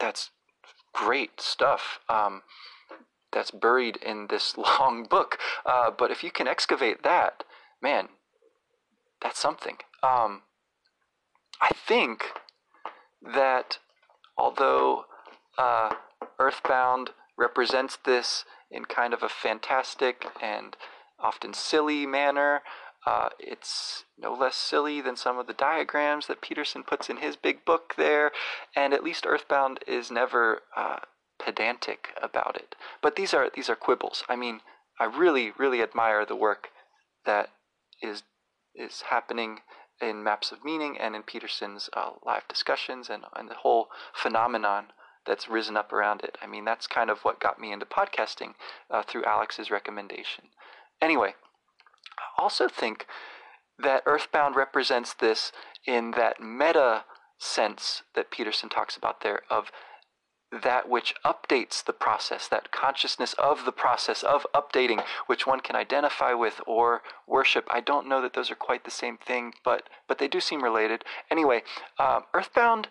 that's 0.00 0.30
great 0.92 1.40
stuff. 1.40 2.00
Um, 2.08 2.42
that's 3.32 3.50
buried 3.50 3.96
in 3.96 4.26
this 4.28 4.56
long 4.80 5.06
book. 5.08 5.38
Uh, 5.64 5.90
but 5.96 6.10
if 6.10 6.24
you 6.24 6.30
can 6.30 6.48
excavate 6.48 7.02
that, 7.04 7.44
man, 7.80 8.08
that's 9.22 9.38
something. 9.38 9.76
Um, 10.02 10.42
I 11.60 11.70
think 11.86 12.24
that 13.22 13.78
although 14.36 15.04
uh, 15.56 15.94
Earthbound 16.40 17.10
represents 17.38 17.96
this 18.04 18.44
in 18.70 18.84
kind 18.86 19.14
of 19.14 19.22
a 19.22 19.28
fantastic 19.28 20.26
and 20.42 20.76
often 21.20 21.54
silly 21.54 22.04
manner, 22.04 22.62
uh, 23.06 23.30
it's 23.38 24.04
no 24.16 24.32
less 24.34 24.54
silly 24.54 25.00
than 25.00 25.16
some 25.16 25.38
of 25.38 25.46
the 25.46 25.52
diagrams 25.52 26.26
that 26.26 26.40
Peterson 26.40 26.84
puts 26.84 27.10
in 27.10 27.16
his 27.16 27.36
big 27.36 27.64
book 27.64 27.94
there, 27.96 28.30
and 28.76 28.94
at 28.94 29.02
least 29.02 29.26
Earthbound 29.26 29.80
is 29.86 30.10
never 30.10 30.62
uh, 30.76 31.00
pedantic 31.38 32.08
about 32.22 32.56
it. 32.56 32.76
But 33.00 33.16
these 33.16 33.34
are 33.34 33.50
these 33.52 33.68
are 33.68 33.76
quibbles. 33.76 34.22
I 34.28 34.36
mean, 34.36 34.60
I 35.00 35.04
really 35.04 35.52
really 35.58 35.82
admire 35.82 36.24
the 36.24 36.36
work 36.36 36.68
that 37.24 37.50
is 38.00 38.22
is 38.74 39.02
happening 39.10 39.60
in 40.00 40.22
Maps 40.22 40.52
of 40.52 40.64
Meaning 40.64 40.96
and 40.98 41.14
in 41.14 41.22
Peterson's 41.22 41.88
uh, 41.92 42.10
live 42.24 42.46
discussions 42.48 43.08
and, 43.08 43.24
and 43.36 43.48
the 43.48 43.54
whole 43.54 43.88
phenomenon 44.14 44.86
that's 45.26 45.48
risen 45.48 45.76
up 45.76 45.92
around 45.92 46.22
it. 46.22 46.36
I 46.42 46.46
mean, 46.46 46.64
that's 46.64 46.86
kind 46.86 47.10
of 47.10 47.20
what 47.20 47.40
got 47.40 47.60
me 47.60 47.72
into 47.72 47.86
podcasting 47.86 48.54
uh, 48.90 49.02
through 49.02 49.24
Alex's 49.24 49.70
recommendation. 49.70 50.46
Anyway, 51.00 51.34
I 52.18 52.42
also 52.42 52.68
think 52.68 53.06
that 53.78 54.02
Earthbound 54.06 54.56
represents 54.56 55.14
this 55.14 55.52
in 55.86 56.12
that 56.12 56.40
meta 56.40 57.04
sense 57.38 58.02
that 58.14 58.30
Peterson 58.30 58.68
talks 58.68 58.96
about 58.96 59.22
there 59.22 59.42
of 59.50 59.70
that 60.62 60.88
which 60.88 61.14
updates 61.24 61.82
the 61.82 61.94
process, 61.94 62.46
that 62.46 62.70
consciousness 62.70 63.32
of 63.34 63.64
the 63.64 63.72
process 63.72 64.22
of 64.22 64.46
updating, 64.54 65.02
which 65.26 65.46
one 65.46 65.60
can 65.60 65.74
identify 65.74 66.34
with 66.34 66.60
or 66.66 67.02
worship. 67.26 67.66
I 67.70 67.80
don't 67.80 68.06
know 68.06 68.20
that 68.20 68.34
those 68.34 68.50
are 68.50 68.54
quite 68.56 68.84
the 68.84 68.90
same 68.90 69.16
thing, 69.16 69.54
but 69.64 69.88
but 70.06 70.18
they 70.18 70.28
do 70.28 70.40
seem 70.40 70.62
related. 70.62 71.04
Anyway, 71.30 71.62
um, 71.98 72.24
Earthbound 72.34 72.88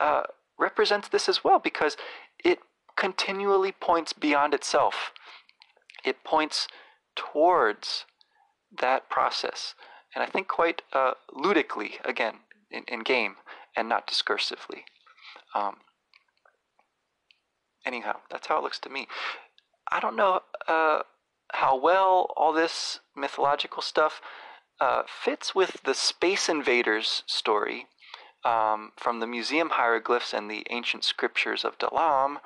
uh, 0.00 0.22
represents 0.58 1.08
this 1.08 1.28
as 1.28 1.44
well 1.44 1.58
because 1.58 1.96
it 2.42 2.60
continually 2.96 3.72
points 3.72 4.14
beyond 4.14 4.54
itself. 4.54 5.12
It 6.04 6.24
points 6.24 6.68
towards 7.14 8.06
that 8.76 9.08
process. 9.08 9.74
And 10.14 10.22
I 10.22 10.26
think 10.26 10.48
quite 10.48 10.82
uh, 10.92 11.12
ludically, 11.32 11.94
again, 12.04 12.38
in, 12.70 12.84
in, 12.88 13.00
game 13.00 13.36
and 13.76 13.88
not 13.88 14.06
discursively. 14.06 14.82
Um, 15.54 15.76
anyhow, 17.84 18.18
that's 18.30 18.46
how 18.46 18.58
it 18.58 18.62
looks 18.62 18.78
to 18.80 18.90
me. 18.90 19.06
I 19.90 20.00
don't 20.00 20.16
know 20.16 20.40
uh, 20.66 21.02
how 21.52 21.78
well 21.78 22.32
all 22.36 22.52
this 22.52 23.00
mythological 23.16 23.82
stuff 23.82 24.20
uh, 24.80 25.02
fits 25.06 25.54
with 25.54 25.82
the 25.84 25.94
Space 25.94 26.48
Invaders 26.48 27.22
story 27.26 27.86
um, 28.44 28.92
from 28.96 29.20
the 29.20 29.26
museum 29.26 29.70
hieroglyphs 29.70 30.32
and 30.32 30.50
the 30.50 30.66
ancient 30.70 31.04
scriptures 31.04 31.64
of 31.64 31.78
Dalaam. 31.78 32.38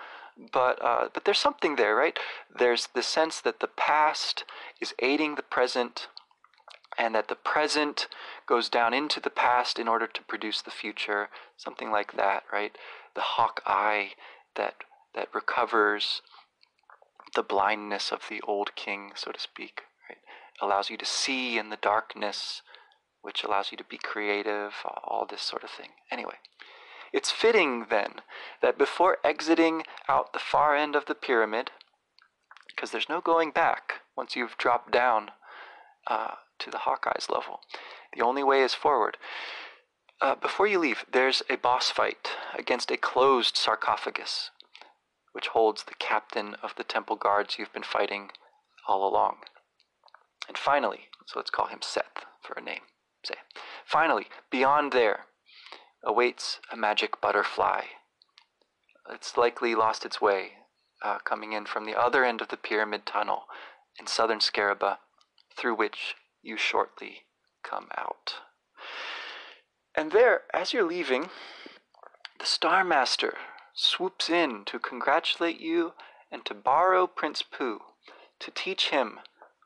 But 0.53 0.83
uh, 0.83 1.09
but 1.13 1.25
there's 1.25 1.39
something 1.39 1.77
there, 1.77 1.95
right? 1.95 2.19
There's 2.59 2.89
the 2.95 3.03
sense 3.03 3.41
that 3.41 3.61
the 3.61 3.67
past 3.67 4.45
is 4.81 4.95
aiding 4.99 5.35
the 5.35 5.43
present, 5.43 6.09
and 6.97 7.15
that 7.15 7.29
the 7.29 7.35
present 7.35 8.09
goes 8.47 8.71
down 8.71 8.95
into 8.95 9.21
the 9.21 9.31
past 9.31 9.79
in 9.79 9.89
order 9.89 10.07
to 10.07 10.23
produce 10.23 10.63
the 10.63 10.71
future. 10.71 11.29
Something 11.59 11.91
like 11.91 12.17
that, 12.17 12.45
right? 12.51 12.77
The 13.15 13.21
hawk 13.21 13.63
eye 13.67 14.13
that 14.57 14.77
that 15.15 15.29
recovers 15.35 16.23
the 17.35 17.43
blindness 17.43 18.11
of 18.11 18.23
the 18.29 18.41
old 18.43 18.75
king, 18.75 19.13
so 19.15 19.33
to 19.33 19.39
speak, 19.41 19.83
right? 20.09 20.19
Allows 20.61 20.91
you 20.91 20.97
to 20.97 21.07
see 21.07 21.59
in 21.59 21.69
the 21.69 21.77
darkness 21.77 22.63
which 23.23 23.45
allows 23.45 23.71
you 23.71 23.79
to 23.79 23.85
be 23.85 23.97
creative, 23.97 24.73
all 24.85 25.27
this 25.29 25.43
sort 25.43 25.65
of 25.65 25.71
thing. 25.71 25.91
Anyway, 26.11 26.35
it's 27.13 27.31
fitting 27.31 27.87
then 27.89 28.21
that 28.61 28.77
before 28.77 29.19
exiting 29.25 29.85
out 30.09 30.33
the 30.33 30.39
far 30.39 30.77
end 30.77 30.97
of 30.97 31.07
the 31.07 31.15
pyramid, 31.15 31.71
because 32.69 32.91
there's 32.91 33.09
no 33.09 33.21
going 33.21 33.51
back 33.51 34.01
once 34.17 34.35
you've 34.35 34.59
dropped 34.59 34.91
down 34.91 35.31
uh, 36.07 36.33
to 36.59 36.71
the 36.71 36.79
Hawkeye's 36.79 37.29
level, 37.31 37.61
the 38.15 38.23
only 38.23 38.43
way 38.43 38.63
is 38.63 38.75
forward. 38.75 39.17
Uh, 40.21 40.35
before 40.35 40.67
you 40.67 40.79
leave, 40.79 41.05
there's 41.11 41.43
a 41.49 41.57
boss 41.57 41.91
fight 41.91 42.31
against 42.57 42.91
a 42.91 42.97
closed 42.97 43.57
sarcophagus, 43.57 44.51
which 45.33 45.49
holds 45.49 45.85
the 45.85 45.95
captain 45.99 46.57
of 46.63 46.75
the 46.77 46.85
temple 46.85 47.17
guards 47.17 47.57
you've 47.59 47.73
been 47.73 47.83
fighting 47.83 48.31
all 48.87 49.09
along. 49.09 49.37
And 50.49 50.59
finally, 50.59 51.09
so 51.27 51.39
let's 51.39 51.51
call 51.51 51.67
him 51.67 51.81
Seth 51.83 52.25
for 52.41 52.55
a 52.55 52.63
name 52.63 52.83
say. 53.25 53.35
Finally, 53.85 54.27
beyond 54.51 54.93
there 54.93 55.27
awaits 56.05 56.61
a 56.71 56.77
magic 56.77 57.21
butterfly. 57.21 57.83
It's 59.11 59.37
likely 59.37 59.75
lost 59.75 60.05
its 60.05 60.21
way, 60.21 60.53
uh, 61.03 61.19
coming 61.19 61.53
in 61.53 61.67
from 61.67 61.85
the 61.85 61.99
other 61.99 62.25
end 62.25 62.41
of 62.41 62.49
the 62.49 62.57
pyramid 62.57 63.07
tunnel 63.07 63.45
in 63.99 64.07
southern 64.07 64.41
Scaraba, 64.41 64.99
through 65.57 65.75
which 65.75 66.15
you 66.43 66.57
shortly 66.57 67.23
come 67.63 67.89
out. 67.97 68.35
And 69.95 70.13
there, 70.13 70.43
as 70.55 70.73
you're 70.73 70.87
leaving, 70.87 71.31
the 72.39 72.47
Star 72.47 72.85
Master 72.85 73.37
swoops 73.75 74.31
in 74.31 74.65
to 74.67 74.79
congratulate 74.79 75.61
you 75.61 75.93
and 76.31 76.45
to 76.47 76.55
borrow 76.55 77.07
Prince 77.07 77.43
Poo 77.43 77.81
to 78.41 78.51
teach 78.51 78.89
him 78.89 79.21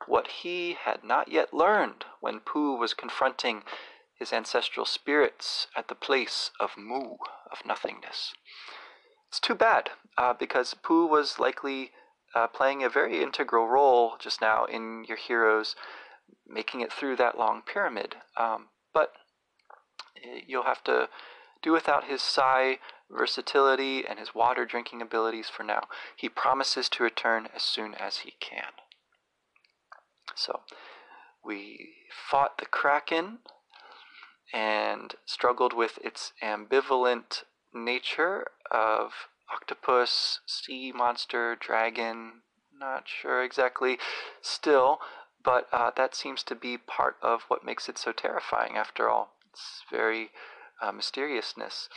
what 0.07 0.27
he 0.27 0.73
had 0.73 1.03
not 1.03 1.27
yet 1.27 1.53
learned 1.53 2.05
when 2.19 2.39
Poo 2.39 2.75
was 2.75 2.93
confronting 2.93 3.63
his 4.17 4.33
ancestral 4.33 4.85
spirits 4.85 5.67
at 5.75 5.87
the 5.87 5.95
place 5.95 6.51
of 6.59 6.77
Mu, 6.77 7.17
of 7.51 7.65
nothingness. 7.65 8.33
It's 9.29 9.39
too 9.39 9.55
bad, 9.55 9.91
uh, 10.17 10.33
because 10.33 10.73
Poo 10.73 11.05
was 11.05 11.39
likely 11.39 11.91
uh, 12.33 12.47
playing 12.47 12.83
a 12.83 12.89
very 12.89 13.21
integral 13.21 13.67
role 13.67 14.15
just 14.19 14.41
now 14.41 14.65
in 14.65 15.05
your 15.07 15.17
heroes 15.17 15.75
making 16.47 16.81
it 16.81 16.91
through 16.91 17.15
that 17.17 17.37
long 17.37 17.61
pyramid. 17.61 18.15
Um, 18.37 18.67
but 18.93 19.13
eh, 20.23 20.41
you'll 20.45 20.63
have 20.63 20.83
to 20.85 21.09
do 21.61 21.71
without 21.71 22.05
his 22.05 22.21
psi 22.21 22.79
versatility 23.09 24.05
and 24.07 24.19
his 24.19 24.35
water 24.35 24.65
drinking 24.65 25.01
abilities 25.01 25.49
for 25.49 25.63
now. 25.63 25.83
He 26.15 26.29
promises 26.29 26.89
to 26.89 27.03
return 27.03 27.47
as 27.55 27.63
soon 27.63 27.93
as 27.93 28.19
he 28.19 28.33
can. 28.39 28.73
So 30.37 30.61
we 31.43 31.95
fought 32.29 32.59
the 32.59 32.65
Kraken 32.65 33.39
and 34.53 35.15
struggled 35.25 35.73
with 35.73 35.97
its 36.03 36.31
ambivalent 36.41 37.43
nature 37.73 38.47
of 38.71 39.11
octopus, 39.51 40.39
sea 40.45 40.91
monster, 40.91 41.55
dragon, 41.55 42.41
not 42.77 43.07
sure 43.07 43.43
exactly 43.43 43.97
still, 44.41 44.99
but 45.43 45.67
uh, 45.71 45.91
that 45.97 46.15
seems 46.15 46.43
to 46.43 46.55
be 46.55 46.77
part 46.77 47.17
of 47.21 47.43
what 47.47 47.65
makes 47.65 47.89
it 47.89 47.97
so 47.97 48.11
terrifying 48.11 48.77
after 48.77 49.09
all. 49.09 49.31
It's 49.51 49.83
very 49.89 50.29
uh, 50.81 50.91
mysteriousness. 50.91 51.89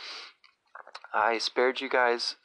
I 1.13 1.37
spared 1.37 1.81
you 1.81 1.89
guys 1.89 2.35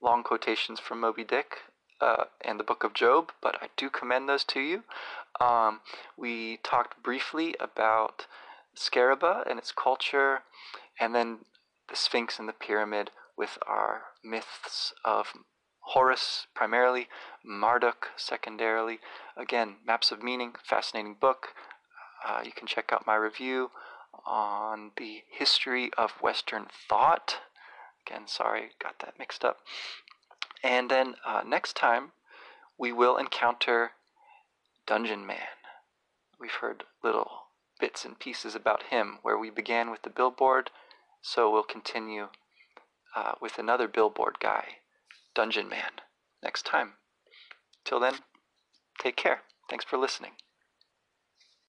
long 0.00 0.22
quotations 0.22 0.80
from 0.80 1.00
Moby 1.00 1.24
Dick 1.24 1.58
uh, 2.00 2.24
and 2.40 2.58
the 2.60 2.64
Book 2.64 2.84
of 2.84 2.94
Job, 2.94 3.32
but 3.42 3.56
I 3.62 3.68
do 3.76 3.90
commend 3.90 4.28
those 4.28 4.44
to 4.44 4.60
you. 4.60 4.84
Um, 5.40 5.80
we 6.16 6.58
talked 6.58 7.02
briefly 7.02 7.54
about 7.58 8.26
Scaraba 8.76 9.48
and 9.48 9.58
its 9.58 9.72
culture, 9.72 10.40
and 10.98 11.14
then 11.14 11.40
the 11.88 11.96
Sphinx 11.96 12.38
and 12.38 12.48
the 12.48 12.52
pyramid 12.52 13.10
with 13.36 13.58
our 13.66 14.02
myths 14.22 14.92
of 15.04 15.32
Horus 15.88 16.46
primarily, 16.54 17.08
Marduk 17.44 18.08
secondarily. 18.16 19.00
Again, 19.36 19.76
Maps 19.86 20.10
of 20.10 20.22
Meaning, 20.22 20.54
fascinating 20.62 21.16
book. 21.20 21.48
Uh, 22.26 22.40
you 22.44 22.52
can 22.52 22.66
check 22.66 22.90
out 22.90 23.06
my 23.06 23.16
review 23.16 23.70
on 24.26 24.92
the 24.96 25.22
history 25.30 25.90
of 25.98 26.12
Western 26.22 26.66
thought. 26.88 27.40
Again, 28.06 28.26
sorry, 28.26 28.70
got 28.82 28.98
that 29.00 29.18
mixed 29.18 29.44
up. 29.44 29.58
And 30.62 30.90
then 30.90 31.16
uh, 31.26 31.42
next 31.46 31.76
time, 31.76 32.12
we 32.78 32.90
will 32.90 33.18
encounter 33.18 33.92
Dungeon 34.86 35.26
Man. 35.26 35.38
We've 36.38 36.50
heard 36.50 36.84
little 37.02 37.44
bits 37.80 38.04
and 38.04 38.18
pieces 38.18 38.54
about 38.54 38.84
him 38.84 39.18
where 39.22 39.38
we 39.38 39.50
began 39.50 39.90
with 39.90 40.02
the 40.02 40.10
billboard, 40.10 40.70
so 41.22 41.50
we'll 41.50 41.62
continue 41.62 42.28
uh, 43.16 43.32
with 43.40 43.58
another 43.58 43.88
billboard 43.88 44.36
guy, 44.40 44.78
Dungeon 45.34 45.68
Man, 45.68 46.00
next 46.42 46.66
time. 46.66 46.94
Till 47.84 48.00
then, 48.00 48.16
take 49.00 49.16
care. 49.16 49.42
Thanks 49.68 49.84
for 49.84 49.96
listening. 49.96 50.32